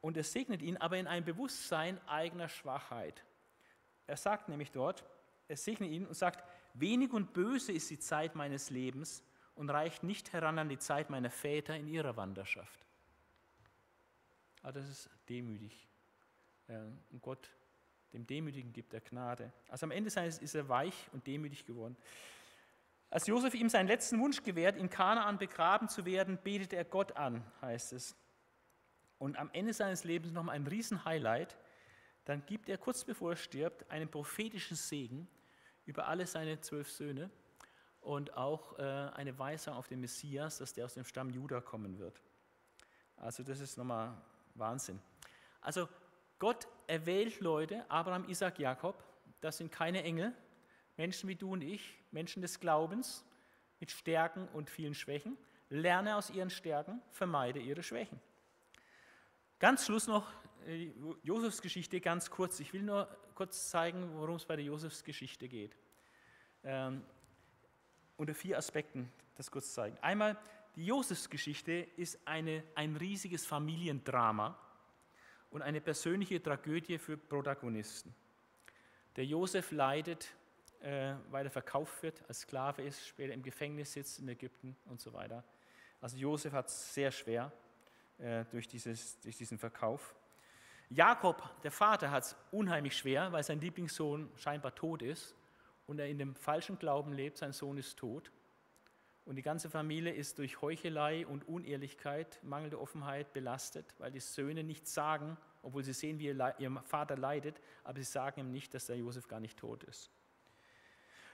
Und 0.00 0.16
er 0.16 0.24
segnet 0.24 0.62
ihn 0.62 0.76
aber 0.76 0.98
in 0.98 1.06
einem 1.06 1.24
Bewusstsein 1.24 2.00
eigener 2.06 2.48
Schwachheit. 2.48 3.24
Er 4.06 4.16
sagt 4.16 4.48
nämlich 4.48 4.70
dort, 4.70 5.04
er 5.48 5.56
segnet 5.56 5.90
ihn 5.90 6.06
und 6.06 6.14
sagt, 6.14 6.44
wenig 6.74 7.12
und 7.12 7.32
böse 7.32 7.72
ist 7.72 7.90
die 7.90 7.98
Zeit 7.98 8.34
meines 8.34 8.70
Lebens 8.70 9.22
und 9.54 9.70
reicht 9.70 10.02
nicht 10.02 10.32
heran 10.32 10.58
an 10.58 10.68
die 10.68 10.78
Zeit 10.78 11.10
meiner 11.10 11.30
Väter 11.30 11.76
in 11.76 11.88
ihrer 11.88 12.16
Wanderschaft. 12.16 12.84
Aber 14.62 14.72
das 14.72 14.88
ist 14.88 15.10
demütig. 15.28 15.88
Und 17.10 17.20
Gott, 17.20 17.48
dem 18.12 18.26
Demütigen 18.26 18.72
gibt 18.72 18.94
er 18.94 19.00
Gnade. 19.00 19.52
Also 19.68 19.86
am 19.86 19.90
Ende 19.90 20.10
seines 20.10 20.38
ist 20.38 20.54
er 20.54 20.68
weich 20.68 20.94
und 21.12 21.26
demütig 21.26 21.64
geworden. 21.64 21.96
Als 23.10 23.26
Josef 23.26 23.54
ihm 23.54 23.68
seinen 23.68 23.88
letzten 23.88 24.18
Wunsch 24.20 24.42
gewährt, 24.42 24.76
in 24.76 24.88
Kanaan 24.88 25.36
begraben 25.36 25.88
zu 25.88 26.06
werden, 26.06 26.38
betet 26.42 26.72
er 26.72 26.84
Gott 26.84 27.16
an, 27.16 27.44
heißt 27.60 27.92
es. 27.92 28.16
Und 29.18 29.36
am 29.36 29.50
Ende 29.52 29.74
seines 29.74 30.04
Lebens 30.04 30.32
nochmal 30.32 30.56
ein 30.56 30.66
Riesen-Highlight. 30.66 31.56
Dann 32.24 32.46
gibt 32.46 32.68
er 32.68 32.78
kurz 32.78 33.04
bevor 33.04 33.32
er 33.32 33.36
stirbt 33.36 33.90
einen 33.90 34.08
prophetischen 34.08 34.76
Segen 34.76 35.28
über 35.84 36.06
alle 36.08 36.26
seine 36.26 36.60
zwölf 36.60 36.90
Söhne 36.90 37.30
und 38.00 38.36
auch 38.36 38.78
äh, 38.78 38.82
eine 38.82 39.38
Weisung 39.38 39.74
auf 39.74 39.88
den 39.88 40.00
Messias, 40.00 40.58
dass 40.58 40.72
der 40.72 40.84
aus 40.84 40.94
dem 40.94 41.04
Stamm 41.04 41.30
Juda 41.30 41.60
kommen 41.60 41.98
wird. 41.98 42.22
Also 43.16 43.42
das 43.42 43.60
ist 43.60 43.76
nochmal 43.76 44.16
Wahnsinn. 44.54 45.00
Also 45.60 45.88
Gott 46.38 46.66
erwählt 46.86 47.40
Leute, 47.40 47.88
Abraham, 47.90 48.28
Isaac, 48.28 48.58
Jakob, 48.58 49.02
das 49.40 49.58
sind 49.58 49.70
keine 49.70 50.02
Engel, 50.02 50.32
Menschen 50.96 51.28
wie 51.28 51.36
du 51.36 51.52
und 51.52 51.62
ich, 51.62 51.98
Menschen 52.10 52.42
des 52.42 52.60
Glaubens 52.60 53.24
mit 53.80 53.90
Stärken 53.90 54.48
und 54.48 54.70
vielen 54.70 54.94
Schwächen. 54.94 55.36
Lerne 55.68 56.16
aus 56.16 56.30
ihren 56.30 56.50
Stärken, 56.50 57.00
vermeide 57.10 57.58
ihre 57.58 57.82
Schwächen. 57.82 58.20
Ganz 59.58 59.86
Schluss 59.86 60.06
noch 60.06 60.30
die 60.66 60.92
Josefsgeschichte 61.22 62.00
ganz 62.00 62.30
kurz. 62.30 62.60
Ich 62.60 62.72
will 62.72 62.82
nur 62.82 63.08
kurz 63.34 63.70
zeigen, 63.70 64.14
worum 64.14 64.36
es 64.36 64.44
bei 64.44 64.56
der 64.56 64.64
Josefsgeschichte 64.64 65.48
geht. 65.48 65.76
Ähm, 66.64 67.04
unter 68.16 68.34
vier 68.34 68.58
Aspekten 68.58 69.10
das 69.36 69.50
kurz 69.50 69.72
zeigen. 69.72 69.96
Einmal, 70.00 70.36
die 70.76 70.86
Josefsgeschichte 70.86 71.72
ist 71.96 72.18
eine, 72.26 72.62
ein 72.74 72.96
riesiges 72.96 73.46
Familiendrama 73.46 74.58
und 75.50 75.62
eine 75.62 75.80
persönliche 75.80 76.42
Tragödie 76.42 76.98
für 76.98 77.16
Protagonisten. 77.16 78.14
Der 79.16 79.26
Josef 79.26 79.70
leidet, 79.70 80.32
äh, 80.80 81.14
weil 81.30 81.44
er 81.44 81.50
verkauft 81.50 82.02
wird, 82.02 82.24
als 82.26 82.40
Sklave 82.40 82.82
ist, 82.82 83.06
später 83.06 83.34
im 83.34 83.42
Gefängnis 83.42 83.92
sitzt 83.92 84.18
in 84.18 84.28
Ägypten 84.28 84.76
und 84.86 85.00
so 85.00 85.12
weiter. 85.12 85.44
Also 86.00 86.16
Josef 86.16 86.52
hat 86.54 86.68
es 86.68 86.94
sehr 86.94 87.10
schwer 87.10 87.52
äh, 88.18 88.46
durch, 88.46 88.66
dieses, 88.66 89.20
durch 89.20 89.36
diesen 89.36 89.58
Verkauf. 89.58 90.14
Jakob, 90.88 91.42
der 91.62 91.70
Vater, 91.70 92.10
hat 92.10 92.24
es 92.24 92.36
unheimlich 92.50 92.96
schwer, 92.96 93.30
weil 93.32 93.42
sein 93.42 93.60
Lieblingssohn 93.60 94.30
scheinbar 94.36 94.74
tot 94.74 95.02
ist 95.02 95.34
und 95.86 95.98
er 95.98 96.08
in 96.08 96.18
dem 96.18 96.34
falschen 96.34 96.78
Glauben 96.78 97.12
lebt, 97.12 97.38
sein 97.38 97.52
Sohn 97.52 97.76
ist 97.76 97.98
tot. 97.98 98.32
Und 99.24 99.36
die 99.36 99.42
ganze 99.42 99.70
Familie 99.70 100.12
ist 100.12 100.38
durch 100.38 100.60
Heuchelei 100.62 101.26
und 101.26 101.46
Unehrlichkeit, 101.46 102.40
mangelnde 102.42 102.80
Offenheit 102.80 103.32
belastet, 103.32 103.94
weil 103.98 104.10
die 104.10 104.20
Söhne 104.20 104.64
nichts 104.64 104.94
sagen, 104.94 105.36
obwohl 105.62 105.84
sie 105.84 105.92
sehen, 105.92 106.18
wie 106.18 106.26
ihr 106.26 106.82
Vater 106.84 107.16
leidet, 107.16 107.60
aber 107.84 107.98
sie 107.98 108.04
sagen 108.04 108.40
ihm 108.40 108.50
nicht, 108.50 108.74
dass 108.74 108.86
der 108.86 108.96
Josef 108.96 109.28
gar 109.28 109.38
nicht 109.38 109.58
tot 109.58 109.84
ist. 109.84 110.10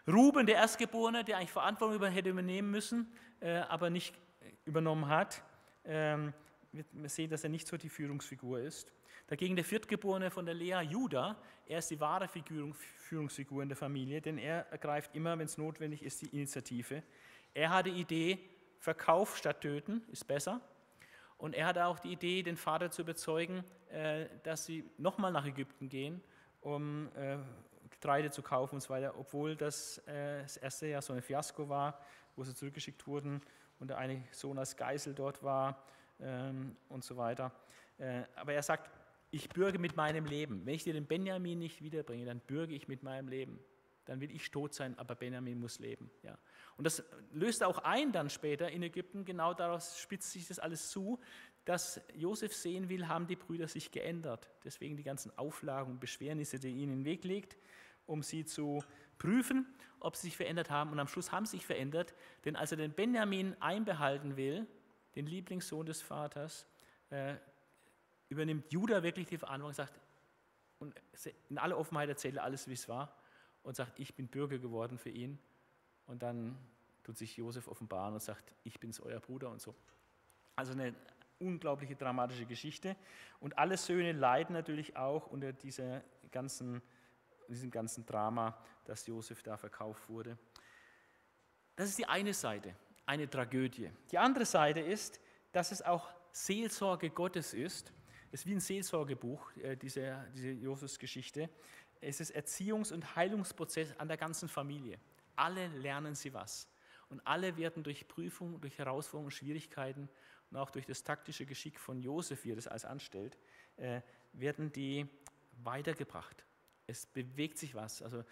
Ruben, 0.06 0.46
der 0.46 0.56
Erstgeborene, 0.56 1.24
der 1.24 1.38
eigentlich 1.38 1.52
Verantwortung 1.52 2.10
hätte 2.10 2.30
übernehmen 2.30 2.70
müssen, 2.70 3.12
äh, 3.40 3.58
aber 3.58 3.90
nicht 3.90 4.14
übernommen 4.64 5.08
hat, 5.08 5.42
ähm, 5.84 6.32
wir 6.72 7.08
sehen, 7.08 7.30
dass 7.30 7.44
er 7.44 7.50
nicht 7.50 7.66
so 7.66 7.76
die 7.76 7.88
Führungsfigur 7.88 8.60
ist. 8.60 8.92
Dagegen 9.26 9.56
der 9.56 9.64
Viertgeborene 9.64 10.30
von 10.30 10.46
der 10.46 10.54
Lea, 10.54 10.80
Judah, 10.82 11.36
er 11.66 11.78
ist 11.78 11.90
die 11.90 12.00
wahre 12.00 12.28
Führungsfigur 12.28 13.62
in 13.62 13.68
der 13.68 13.76
Familie, 13.76 14.20
denn 14.20 14.38
er 14.38 14.66
ergreift 14.70 15.14
immer, 15.14 15.38
wenn 15.38 15.46
es 15.46 15.58
notwendig 15.58 16.02
ist, 16.02 16.22
die 16.22 16.28
Initiative. 16.28 17.02
Er 17.58 17.70
hat 17.70 17.86
die 17.86 17.90
Idee, 17.90 18.38
Verkauf 18.78 19.36
statt 19.36 19.62
Töten 19.62 20.04
ist 20.12 20.28
besser. 20.28 20.60
Und 21.38 21.56
er 21.56 21.66
hatte 21.66 21.86
auch 21.86 21.98
die 21.98 22.12
Idee, 22.12 22.44
den 22.44 22.56
Vater 22.56 22.88
zu 22.92 23.02
überzeugen, 23.02 23.64
äh, 23.90 24.26
dass 24.44 24.64
sie 24.64 24.88
nochmal 24.96 25.32
nach 25.32 25.44
Ägypten 25.44 25.88
gehen, 25.88 26.22
um 26.60 27.08
äh, 27.16 27.38
Getreide 27.90 28.30
zu 28.30 28.42
kaufen 28.42 28.76
und 28.76 28.80
so 28.80 28.90
weiter, 28.90 29.12
obwohl 29.18 29.56
das, 29.56 29.98
äh, 30.06 30.42
das 30.42 30.56
erste 30.56 30.86
Jahr 30.86 31.02
so 31.02 31.12
ein 31.12 31.20
Fiasko 31.20 31.68
war, 31.68 32.00
wo 32.36 32.44
sie 32.44 32.54
zurückgeschickt 32.54 33.04
wurden 33.08 33.40
und 33.80 33.88
der 33.88 33.98
eine 33.98 34.22
Sohn 34.30 34.56
als 34.56 34.76
Geisel 34.76 35.12
dort 35.12 35.42
war 35.42 35.82
ähm, 36.20 36.76
und 36.88 37.02
so 37.02 37.16
weiter. 37.16 37.50
Aber 38.36 38.52
er 38.52 38.62
sagt, 38.62 38.88
ich 39.32 39.48
bürge 39.48 39.80
mit 39.80 39.96
meinem 39.96 40.24
Leben. 40.24 40.64
Wenn 40.64 40.74
ich 40.74 40.84
dir 40.84 40.92
den 40.92 41.06
Benjamin 41.06 41.58
nicht 41.58 41.82
wiederbringe, 41.82 42.24
dann 42.24 42.38
bürge 42.38 42.76
ich 42.76 42.86
mit 42.86 43.02
meinem 43.02 43.26
Leben 43.26 43.58
dann 44.08 44.20
will 44.22 44.30
ich 44.34 44.50
tot 44.50 44.72
sein, 44.72 44.98
aber 44.98 45.14
Benjamin 45.14 45.60
muss 45.60 45.78
leben. 45.78 46.10
Ja. 46.22 46.36
Und 46.78 46.84
das 46.84 47.02
löst 47.32 47.62
auch 47.64 47.78
ein 47.78 48.12
dann 48.12 48.30
später 48.30 48.70
in 48.70 48.82
Ägypten, 48.84 49.24
genau 49.24 49.52
daraus 49.52 49.98
spitzt 49.98 50.30
sich 50.30 50.46
das 50.46 50.60
alles 50.60 50.90
zu, 50.90 51.18
dass 51.64 52.00
Josef 52.14 52.54
sehen 52.54 52.88
will, 52.88 53.08
haben 53.08 53.26
die 53.26 53.36
Brüder 53.36 53.68
sich 53.68 53.90
geändert. 53.90 54.48
Deswegen 54.64 54.96
die 54.96 55.02
ganzen 55.02 55.36
Auflagen 55.36 55.90
und 55.90 56.00
Beschwernisse, 56.00 56.58
die 56.58 56.68
er 56.68 56.74
ihnen 56.74 56.92
in 56.92 56.98
den 57.00 57.04
Weg 57.04 57.24
legt, 57.24 57.58
um 58.06 58.22
sie 58.22 58.44
zu 58.44 58.82
prüfen, 59.18 59.66
ob 59.98 60.16
sie 60.16 60.28
sich 60.28 60.36
verändert 60.36 60.70
haben. 60.70 60.92
Und 60.92 61.00
am 61.00 61.08
Schluss 61.08 61.32
haben 61.32 61.44
sie 61.44 61.58
sich 61.58 61.66
verändert, 61.66 62.14
denn 62.44 62.56
als 62.56 62.70
er 62.70 62.78
den 62.78 62.92
Benjamin 62.92 63.54
einbehalten 63.60 64.36
will, 64.36 64.66
den 65.16 65.26
Lieblingssohn 65.26 65.84
des 65.84 66.00
Vaters, 66.00 66.66
äh, 67.10 67.34
übernimmt 68.28 68.72
Judah 68.72 69.02
wirklich 69.02 69.26
die 69.26 69.36
Verantwortung 69.36 69.70
und 69.70 69.74
sagt, 69.74 70.00
und 70.78 70.94
in 71.48 71.58
aller 71.58 71.76
Offenheit 71.76 72.08
erzählt 72.08 72.36
er 72.36 72.44
alles, 72.44 72.68
wie 72.68 72.74
es 72.74 72.88
war 72.88 73.14
und 73.62 73.74
sagt, 73.74 73.98
ich 73.98 74.14
bin 74.14 74.28
Bürger 74.28 74.58
geworden 74.58 74.96
für 74.96 75.10
ihn. 75.10 75.40
Und 76.08 76.22
dann 76.22 76.58
tut 77.04 77.16
sich 77.16 77.36
Josef 77.36 77.68
offenbaren 77.68 78.14
und 78.14 78.20
sagt, 78.20 78.52
ich 78.64 78.80
bin's 78.80 78.98
euer 79.00 79.20
Bruder 79.20 79.50
und 79.50 79.60
so. 79.60 79.74
Also 80.56 80.72
eine 80.72 80.94
unglaubliche 81.38 81.94
dramatische 81.94 82.46
Geschichte. 82.46 82.96
Und 83.40 83.56
alle 83.58 83.76
Söhne 83.76 84.12
leiden 84.12 84.54
natürlich 84.54 84.96
auch 84.96 85.28
unter 85.28 85.52
dieser 85.52 86.02
ganzen, 86.32 86.82
diesem 87.48 87.70
ganzen 87.70 88.04
Drama, 88.04 88.58
dass 88.84 89.06
Josef 89.06 89.42
da 89.42 89.56
verkauft 89.56 90.08
wurde. 90.08 90.36
Das 91.76 91.88
ist 91.88 91.98
die 91.98 92.06
eine 92.06 92.34
Seite, 92.34 92.74
eine 93.06 93.30
Tragödie. 93.30 93.90
Die 94.10 94.18
andere 94.18 94.44
Seite 94.44 94.80
ist, 94.80 95.20
dass 95.52 95.70
es 95.70 95.82
auch 95.82 96.10
Seelsorge 96.32 97.10
Gottes 97.10 97.54
ist. 97.54 97.92
Es 98.32 98.40
ist 98.40 98.46
wie 98.46 98.54
ein 98.54 98.60
Seelsorgebuch, 98.60 99.56
äh, 99.58 99.76
diese, 99.76 100.26
diese 100.34 100.50
Josefs-Geschichte. 100.50 101.48
Es 102.00 102.20
ist 102.20 102.34
Erziehungs- 102.34 102.92
und 102.92 103.16
Heilungsprozess 103.16 103.96
an 103.98 104.08
der 104.08 104.16
ganzen 104.16 104.48
Familie. 104.48 104.98
Alle 105.38 105.68
lernen 105.68 106.14
sie 106.14 106.34
was. 106.34 106.68
Und 107.08 107.26
alle 107.26 107.56
werden 107.56 107.82
durch 107.82 108.06
Prüfung, 108.08 108.60
durch 108.60 108.76
Herausforderungen 108.78 109.30
Schwierigkeiten 109.30 110.08
und 110.50 110.56
auch 110.56 110.70
durch 110.70 110.84
das 110.84 111.04
taktische 111.04 111.46
Geschick 111.46 111.78
von 111.78 112.02
Josef, 112.02 112.44
wie 112.44 112.52
er 112.52 112.56
das 112.56 112.66
alles 112.66 112.84
anstellt, 112.84 113.38
äh, 113.76 114.00
werden 114.32 114.72
die 114.72 115.06
weitergebracht. 115.62 116.44
Es 116.86 117.06
bewegt 117.06 117.58
sich 117.58 117.74
was. 117.74 118.02
Also 118.02 118.24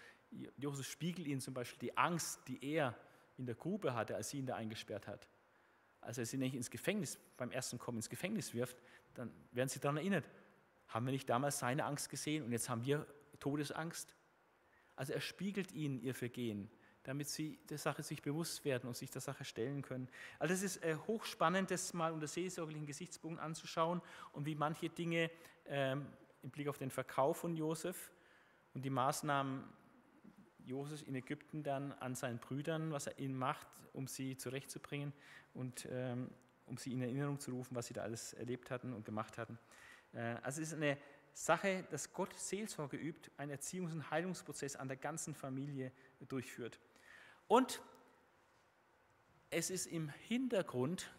Josef 0.57 0.85
spiegelt 0.87 1.27
ihnen 1.27 1.41
zum 1.41 1.53
Beispiel 1.53 1.79
die 1.79 1.97
Angst, 1.97 2.41
die 2.47 2.63
er 2.63 2.95
in 3.37 3.45
der 3.45 3.55
Grube 3.55 3.93
hatte, 3.93 4.15
als 4.15 4.29
sie 4.29 4.39
ihn 4.39 4.45
da 4.45 4.55
eingesperrt 4.55 5.07
hat. 5.07 5.27
Als 6.01 6.17
er 6.17 6.25
sie 6.25 6.37
nicht 6.37 6.55
ins 6.55 6.69
Gefängnis, 6.69 7.19
beim 7.37 7.51
ersten 7.51 7.77
Kommen 7.77 7.99
ins 7.99 8.09
Gefängnis 8.09 8.53
wirft, 8.53 8.77
dann 9.13 9.31
werden 9.51 9.69
sie 9.69 9.79
daran 9.79 9.97
erinnert. 9.97 10.29
Haben 10.87 11.05
wir 11.05 11.11
nicht 11.11 11.29
damals 11.29 11.59
seine 11.59 11.85
Angst 11.85 12.09
gesehen 12.09 12.43
und 12.43 12.51
jetzt 12.51 12.69
haben 12.69 12.85
wir 12.85 13.05
Todesangst. 13.39 14.15
Also 14.95 15.13
er 15.13 15.21
spiegelt 15.21 15.71
ihnen 15.71 15.99
ihr 15.99 16.15
Vergehen, 16.15 16.71
damit 17.07 17.29
sie 17.29 17.57
der 17.69 17.77
Sache 17.77 18.03
sich 18.03 18.21
bewusst 18.21 18.65
werden 18.65 18.85
und 18.85 18.97
sich 18.97 19.09
der 19.09 19.21
Sache 19.21 19.45
stellen 19.45 19.81
können. 19.81 20.09
Also 20.39 20.53
es 20.53 20.61
ist 20.61 20.83
äh, 20.83 20.97
hochspannend, 21.07 21.71
das 21.71 21.93
mal 21.93 22.11
unter 22.11 22.27
seelsorglichen 22.27 22.85
Gesichtspunkten 22.85 23.39
anzuschauen 23.39 24.01
und 24.33 24.45
wie 24.45 24.55
manche 24.55 24.89
Dinge 24.89 25.31
ähm, 25.67 26.05
im 26.43 26.49
Blick 26.49 26.67
auf 26.67 26.77
den 26.77 26.91
Verkauf 26.91 27.37
von 27.37 27.55
Josef 27.55 28.11
und 28.73 28.83
die 28.83 28.89
Maßnahmen 28.89 29.63
Josef 30.65 31.07
in 31.07 31.15
Ägypten 31.15 31.63
dann 31.63 31.93
an 31.93 32.13
seinen 32.13 32.39
Brüdern, 32.39 32.91
was 32.91 33.07
er 33.07 33.17
ihnen 33.19 33.37
macht, 33.37 33.67
um 33.93 34.07
sie 34.07 34.35
zurechtzubringen 34.35 35.13
und 35.53 35.87
ähm, 35.89 36.29
um 36.65 36.75
sie 36.75 36.91
in 36.91 37.01
Erinnerung 37.01 37.39
zu 37.39 37.51
rufen, 37.51 37.73
was 37.73 37.87
sie 37.87 37.93
da 37.93 38.01
alles 38.01 38.33
erlebt 38.33 38.69
hatten 38.69 38.91
und 38.91 39.05
gemacht 39.05 39.37
hatten. 39.37 39.57
Äh, 40.11 40.35
also 40.43 40.61
es 40.61 40.73
ist 40.73 40.73
eine 40.73 40.97
Sache, 41.31 41.85
dass 41.89 42.11
Gott 42.11 42.33
Seelsorge 42.33 42.97
übt, 42.97 43.31
einen 43.37 43.57
Erziehungs- 43.57 43.93
und 43.93 44.11
Heilungsprozess 44.11 44.75
an 44.75 44.89
der 44.89 44.97
ganzen 44.97 45.33
Familie 45.33 45.93
durchführt. 46.27 46.81
Und 47.47 47.81
es 49.49 49.69
ist 49.69 49.87
im 49.87 50.09
Hintergrund 50.09 51.11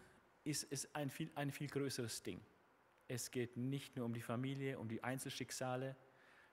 ist 0.43 0.67
es 0.71 0.93
ein 0.95 1.09
viel, 1.09 1.31
ein 1.35 1.51
viel 1.51 1.67
größeres 1.67 2.23
Ding. 2.23 2.41
Es 3.07 3.31
geht 3.31 3.57
nicht 3.57 3.95
nur 3.95 4.05
um 4.05 4.13
die 4.13 4.21
Familie, 4.21 4.77
um 4.79 4.87
die 4.87 5.03
Einzelschicksale, 5.03 5.95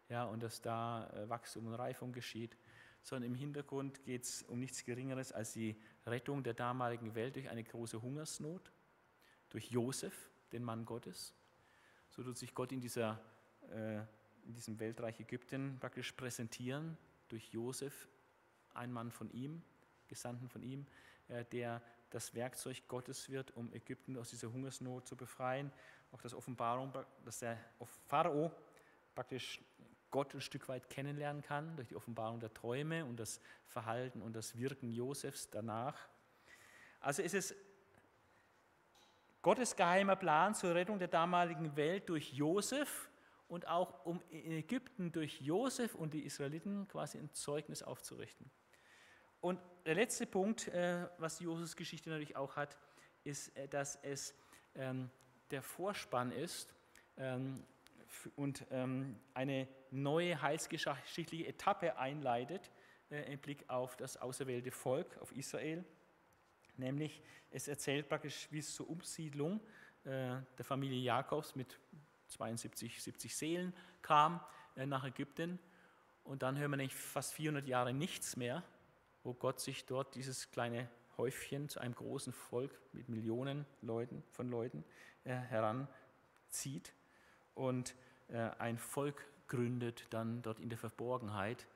ja, 0.09 0.25
und 0.25 0.43
dass 0.43 0.63
da 0.63 1.09
äh, 1.11 1.29
Wachstum 1.29 1.67
und 1.67 1.75
Reifung 1.75 2.13
geschieht, 2.13 2.57
sondern 3.03 3.33
im 3.33 3.35
Hintergrund 3.35 4.05
geht 4.05 4.25
es 4.25 4.43
um 4.45 4.59
nichts 4.59 4.85
Geringeres 4.85 5.33
als 5.33 5.53
die 5.53 5.77
Rettung 6.07 6.43
der 6.43 6.55
damaligen 6.55 7.15
Welt 7.15 7.37
durch 7.37 7.49
eine 7.49 7.63
große 7.63 8.01
Hungersnot, 8.01 8.73
durch 9.49 9.71
Josef, 9.71 10.31
den 10.53 10.63
Mann 10.63 10.85
Gottes. 10.85 11.35
So 12.09 12.23
tut 12.23 12.39
sich 12.39 12.55
Gott 12.55 12.73
in 12.73 12.81
dieser 12.81 13.21
äh, 13.71 14.03
in 14.47 14.55
diesem 14.55 14.79
Weltreich 14.79 15.19
Ägypten 15.21 15.77
praktisch 15.81 16.13
präsentieren 16.13 16.97
durch 17.29 17.49
Josef, 17.53 18.09
ein 18.77 18.93
Mann 18.93 19.11
von 19.11 19.31
ihm, 19.31 19.63
Gesandten 20.09 20.49
von 20.49 20.63
ihm, 20.63 20.87
äh, 21.29 21.45
der 21.47 21.83
das 22.11 22.35
Werkzeug 22.35 22.87
Gottes 22.89 23.29
wird, 23.29 23.57
um 23.57 23.73
Ägypten 23.73 24.17
aus 24.17 24.31
dieser 24.31 24.53
Hungersnot 24.53 25.07
zu 25.07 25.17
befreien. 25.17 25.73
Auch 26.13 26.23
das 26.23 26.35
Offenbarung, 26.35 26.93
dass 27.25 27.41
der 27.41 27.59
Pharao 28.07 28.53
praktisch 29.15 29.61
Gott 30.11 30.33
ein 30.35 30.41
Stück 30.41 30.69
weit 30.69 30.89
kennenlernen 30.89 31.43
kann 31.43 31.75
durch 31.77 31.89
die 31.89 31.97
Offenbarung 31.97 32.39
der 32.39 32.55
Träume 32.55 33.05
und 33.05 33.19
das 33.19 33.41
Verhalten 33.65 34.23
und 34.23 34.35
das 34.35 34.57
Wirken 34.57 34.93
Josefs 34.93 35.51
danach. 35.51 36.09
Also 37.01 37.23
ist 37.23 37.35
es 37.35 37.55
Gottes 39.43 39.75
geheimer 39.75 40.17
Plan 40.17 40.55
zur 40.55 40.75
Rettung 40.75 40.99
der 40.99 41.09
damaligen 41.09 41.77
Welt 41.77 42.09
durch 42.09 42.33
Josef, 42.33 43.11
und 43.49 43.69
auch 43.69 44.05
um 44.05 44.21
in 44.29 44.53
Ägypten 44.53 45.13
durch 45.13 45.41
Josef 45.41 45.95
und 45.95 46.15
die 46.15 46.25
Israeliten 46.25 46.89
quasi 46.89 47.19
ein 47.19 47.33
Zeugnis 47.33 47.83
aufzurichten. 47.83 48.51
Und 49.47 49.61
der 49.85 49.95
letzte 49.95 50.27
Punkt, 50.27 50.67
äh, 50.67 51.07
was 51.19 51.39
die 51.39 51.45
Josefs-Geschichte 51.45 52.11
natürlich 52.11 52.35
auch 52.35 52.57
hat, 52.57 52.77
ist, 53.23 53.57
äh, 53.57 53.69
dass 53.69 53.95
es 54.03 54.35
ähm, 54.75 55.09
der 55.53 55.63
Vorspann 55.63 56.33
ist 56.33 56.75
ähm, 57.17 57.63
und 58.35 58.67
ähm, 58.73 59.21
eine 59.35 59.69
neue 59.93 60.43
heilsgeschichtliche 60.43 61.47
Etappe 61.47 61.97
einleitet 61.97 62.73
äh, 63.09 63.33
im 63.33 63.39
Blick 63.39 63.71
auf 63.71 63.97
das 63.97 64.17
auserwählte 64.17 64.73
Volk, 64.73 65.17
auf 65.19 65.31
Israel. 65.31 65.85
Nämlich, 66.77 67.23
es 67.53 67.69
erzählt 67.69 68.09
praktisch, 68.09 68.49
wie 68.51 68.59
es 68.59 68.75
zur 68.75 68.91
Umsiedlung 68.91 69.61
der 70.05 70.65
Familie 70.65 70.99
Jakobs 71.01 71.55
mit 71.55 71.81
72, 72.29 73.03
70 73.03 73.37
Seelen 73.37 73.75
kam 74.03 74.41
nach 74.75 75.05
Ägypten. 75.05 75.59
Und 76.23 76.43
dann 76.43 76.59
hören 76.59 76.71
wir 76.73 76.77
nicht 76.77 76.95
fast 76.95 77.33
400 77.35 77.67
Jahre 77.67 77.93
nichts 77.93 78.37
mehr, 78.37 78.63
wo 79.27 79.35
Gott 79.35 79.59
sich 79.59 79.85
dort 79.87 80.15
dieses 80.15 80.53
kleine 80.53 80.89
Häufchen 81.19 81.69
zu 81.69 81.81
einem 81.81 81.97
großen 81.97 82.33
Volk 82.33 82.79
mit 82.93 83.09
Millionen 83.09 83.67
Leuten, 83.83 84.23
von 84.31 84.49
Leuten 84.49 84.85
äh, 85.25 85.35
heranzieht 85.35 86.93
und 87.57 87.97
äh, 88.29 88.51
ein 88.59 88.79
Volk 88.79 89.27
gründet 89.49 90.07
dann 90.11 90.43
dort 90.43 90.61
in 90.61 90.69
der 90.69 90.79
Verborgenheit, 90.79 91.67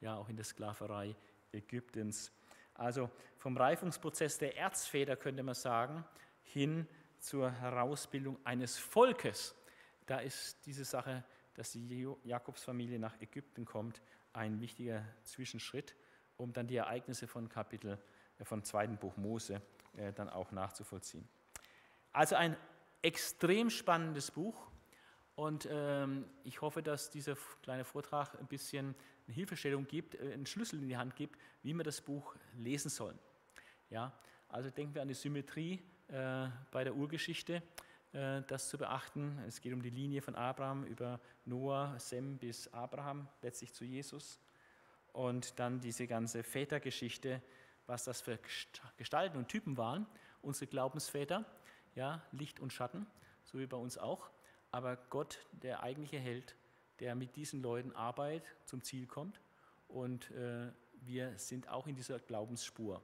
ja 0.00 0.16
auch 0.16 0.28
in 0.28 0.34
der 0.34 0.44
Sklaverei 0.44 1.14
Ägyptens. 1.52 2.32
Also 2.74 3.08
vom 3.38 3.56
Reifungsprozess 3.56 4.38
der 4.38 4.56
Erzväter 4.56 5.14
könnte 5.14 5.44
man 5.44 5.54
sagen, 5.54 6.04
hin 6.42 6.88
zur 7.20 7.52
Herausbildung 7.52 8.36
eines 8.42 8.78
Volkes. 8.78 9.54
Da 10.06 10.18
ist 10.18 10.66
diese 10.66 10.84
Sache, 10.84 11.22
dass 11.54 11.70
die 11.70 12.08
Jakobsfamilie 12.24 12.98
nach 12.98 13.20
Ägypten 13.20 13.64
kommt, 13.64 14.02
ein 14.32 14.60
wichtiger 14.60 15.04
Zwischenschritt, 15.22 15.94
um 16.36 16.52
dann 16.52 16.66
die 16.66 16.76
Ereignisse 16.76 17.26
von 17.26 17.48
Kapitel 17.48 17.98
äh, 18.38 18.44
von 18.44 18.62
zweiten 18.62 18.96
Buch 18.96 19.16
Mose 19.16 19.60
äh, 19.96 20.12
dann 20.12 20.28
auch 20.28 20.52
nachzuvollziehen. 20.52 21.26
Also 22.12 22.36
ein 22.36 22.56
extrem 23.02 23.70
spannendes 23.70 24.30
Buch 24.30 24.56
und 25.34 25.68
ähm, 25.70 26.24
ich 26.44 26.62
hoffe, 26.62 26.82
dass 26.82 27.10
dieser 27.10 27.36
kleine 27.62 27.84
Vortrag 27.84 28.38
ein 28.38 28.46
bisschen 28.46 28.94
eine 29.26 29.34
Hilfestellung 29.34 29.86
gibt, 29.86 30.14
äh, 30.14 30.32
einen 30.32 30.46
Schlüssel 30.46 30.82
in 30.82 30.88
die 30.88 30.96
Hand 30.96 31.14
gibt, 31.16 31.38
wie 31.62 31.74
wir 31.74 31.84
das 31.84 32.00
Buch 32.00 32.34
lesen 32.56 32.88
sollen. 32.88 33.18
Ja, 33.90 34.12
also 34.48 34.70
denken 34.70 34.94
wir 34.94 35.02
an 35.02 35.08
die 35.08 35.14
Symmetrie 35.14 35.82
bei 36.08 36.84
der 36.84 36.94
Urgeschichte, 36.94 37.64
das 38.12 38.68
zu 38.68 38.78
beachten. 38.78 39.40
Es 39.48 39.60
geht 39.60 39.72
um 39.72 39.82
die 39.82 39.90
Linie 39.90 40.22
von 40.22 40.36
Abraham 40.36 40.84
über 40.84 41.20
Noah, 41.44 41.98
Sem 41.98 42.38
bis 42.38 42.72
Abraham, 42.72 43.26
letztlich 43.42 43.72
zu 43.72 43.84
Jesus. 43.84 44.38
Und 45.16 45.58
dann 45.58 45.80
diese 45.80 46.06
ganze 46.06 46.42
Vätergeschichte, 46.42 47.40
was 47.86 48.04
das 48.04 48.20
für 48.20 48.38
Gestalten 48.98 49.38
und 49.38 49.48
Typen 49.48 49.78
waren. 49.78 50.06
Unsere 50.42 50.66
Glaubensväter, 50.66 51.46
ja, 51.94 52.22
Licht 52.32 52.60
und 52.60 52.70
Schatten, 52.70 53.06
so 53.42 53.58
wie 53.58 53.64
bei 53.64 53.78
uns 53.78 53.96
auch. 53.96 54.28
Aber 54.72 54.98
Gott, 55.08 55.38
der 55.52 55.82
eigentliche 55.82 56.18
Held, 56.18 56.54
der 57.00 57.14
mit 57.14 57.34
diesen 57.34 57.62
Leuten 57.62 57.92
arbeitet, 57.92 58.46
zum 58.66 58.82
Ziel 58.82 59.06
kommt. 59.06 59.40
Und 59.88 60.30
äh, 60.32 60.70
wir 61.00 61.38
sind 61.38 61.66
auch 61.70 61.86
in 61.86 61.96
dieser 61.96 62.18
Glaubensspur, 62.18 63.00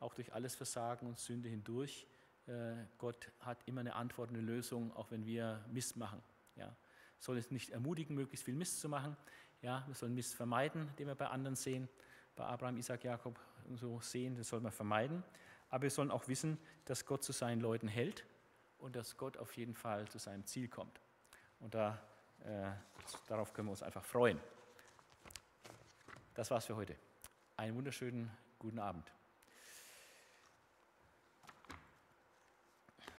auch 0.00 0.14
durch 0.14 0.32
alles 0.32 0.54
Versagen 0.54 1.06
und 1.06 1.18
Sünde 1.18 1.50
hindurch. 1.50 2.06
Äh, 2.46 2.76
Gott 2.96 3.30
hat 3.40 3.58
immer 3.66 3.82
eine 3.82 3.94
Antwort, 3.94 4.30
eine 4.30 4.40
Lösung, 4.40 4.90
auch 4.96 5.10
wenn 5.10 5.26
wir 5.26 5.62
Mist 5.70 5.98
machen. 5.98 6.22
Ja. 6.56 6.74
Soll 7.18 7.36
es 7.36 7.50
nicht 7.50 7.68
ermutigen, 7.68 8.16
möglichst 8.16 8.46
viel 8.46 8.54
Mist 8.54 8.80
zu 8.80 8.88
machen. 8.88 9.18
Ja, 9.62 9.84
wir 9.86 9.94
sollen 9.94 10.14
Mist 10.14 10.34
vermeiden, 10.34 10.90
den 10.98 11.06
wir 11.06 11.14
bei 11.14 11.28
anderen 11.28 11.54
sehen, 11.54 11.88
bei 12.34 12.44
Abraham, 12.44 12.76
Isaac, 12.76 13.04
Jakob 13.04 13.38
und 13.68 13.76
so 13.76 14.00
sehen, 14.00 14.34
das 14.34 14.48
soll 14.48 14.60
man 14.60 14.72
vermeiden. 14.72 15.22
Aber 15.70 15.82
wir 15.82 15.90
sollen 15.90 16.10
auch 16.10 16.26
wissen, 16.26 16.58
dass 16.84 17.06
Gott 17.06 17.22
zu 17.22 17.32
seinen 17.32 17.60
Leuten 17.60 17.86
hält 17.86 18.26
und 18.78 18.96
dass 18.96 19.16
Gott 19.16 19.36
auf 19.36 19.56
jeden 19.56 19.74
Fall 19.74 20.08
zu 20.08 20.18
seinem 20.18 20.44
Ziel 20.46 20.68
kommt. 20.68 21.00
Und 21.60 21.74
da 21.74 21.98
äh, 22.44 22.72
darauf 23.28 23.52
können 23.52 23.68
wir 23.68 23.72
uns 23.72 23.82
einfach 23.82 24.04
freuen. 24.04 24.40
Das 26.34 26.50
war's 26.50 26.66
für 26.66 26.76
heute. 26.76 26.96
Einen 27.56 27.76
wunderschönen 27.76 28.30
guten 28.58 28.80
Abend. 28.80 29.12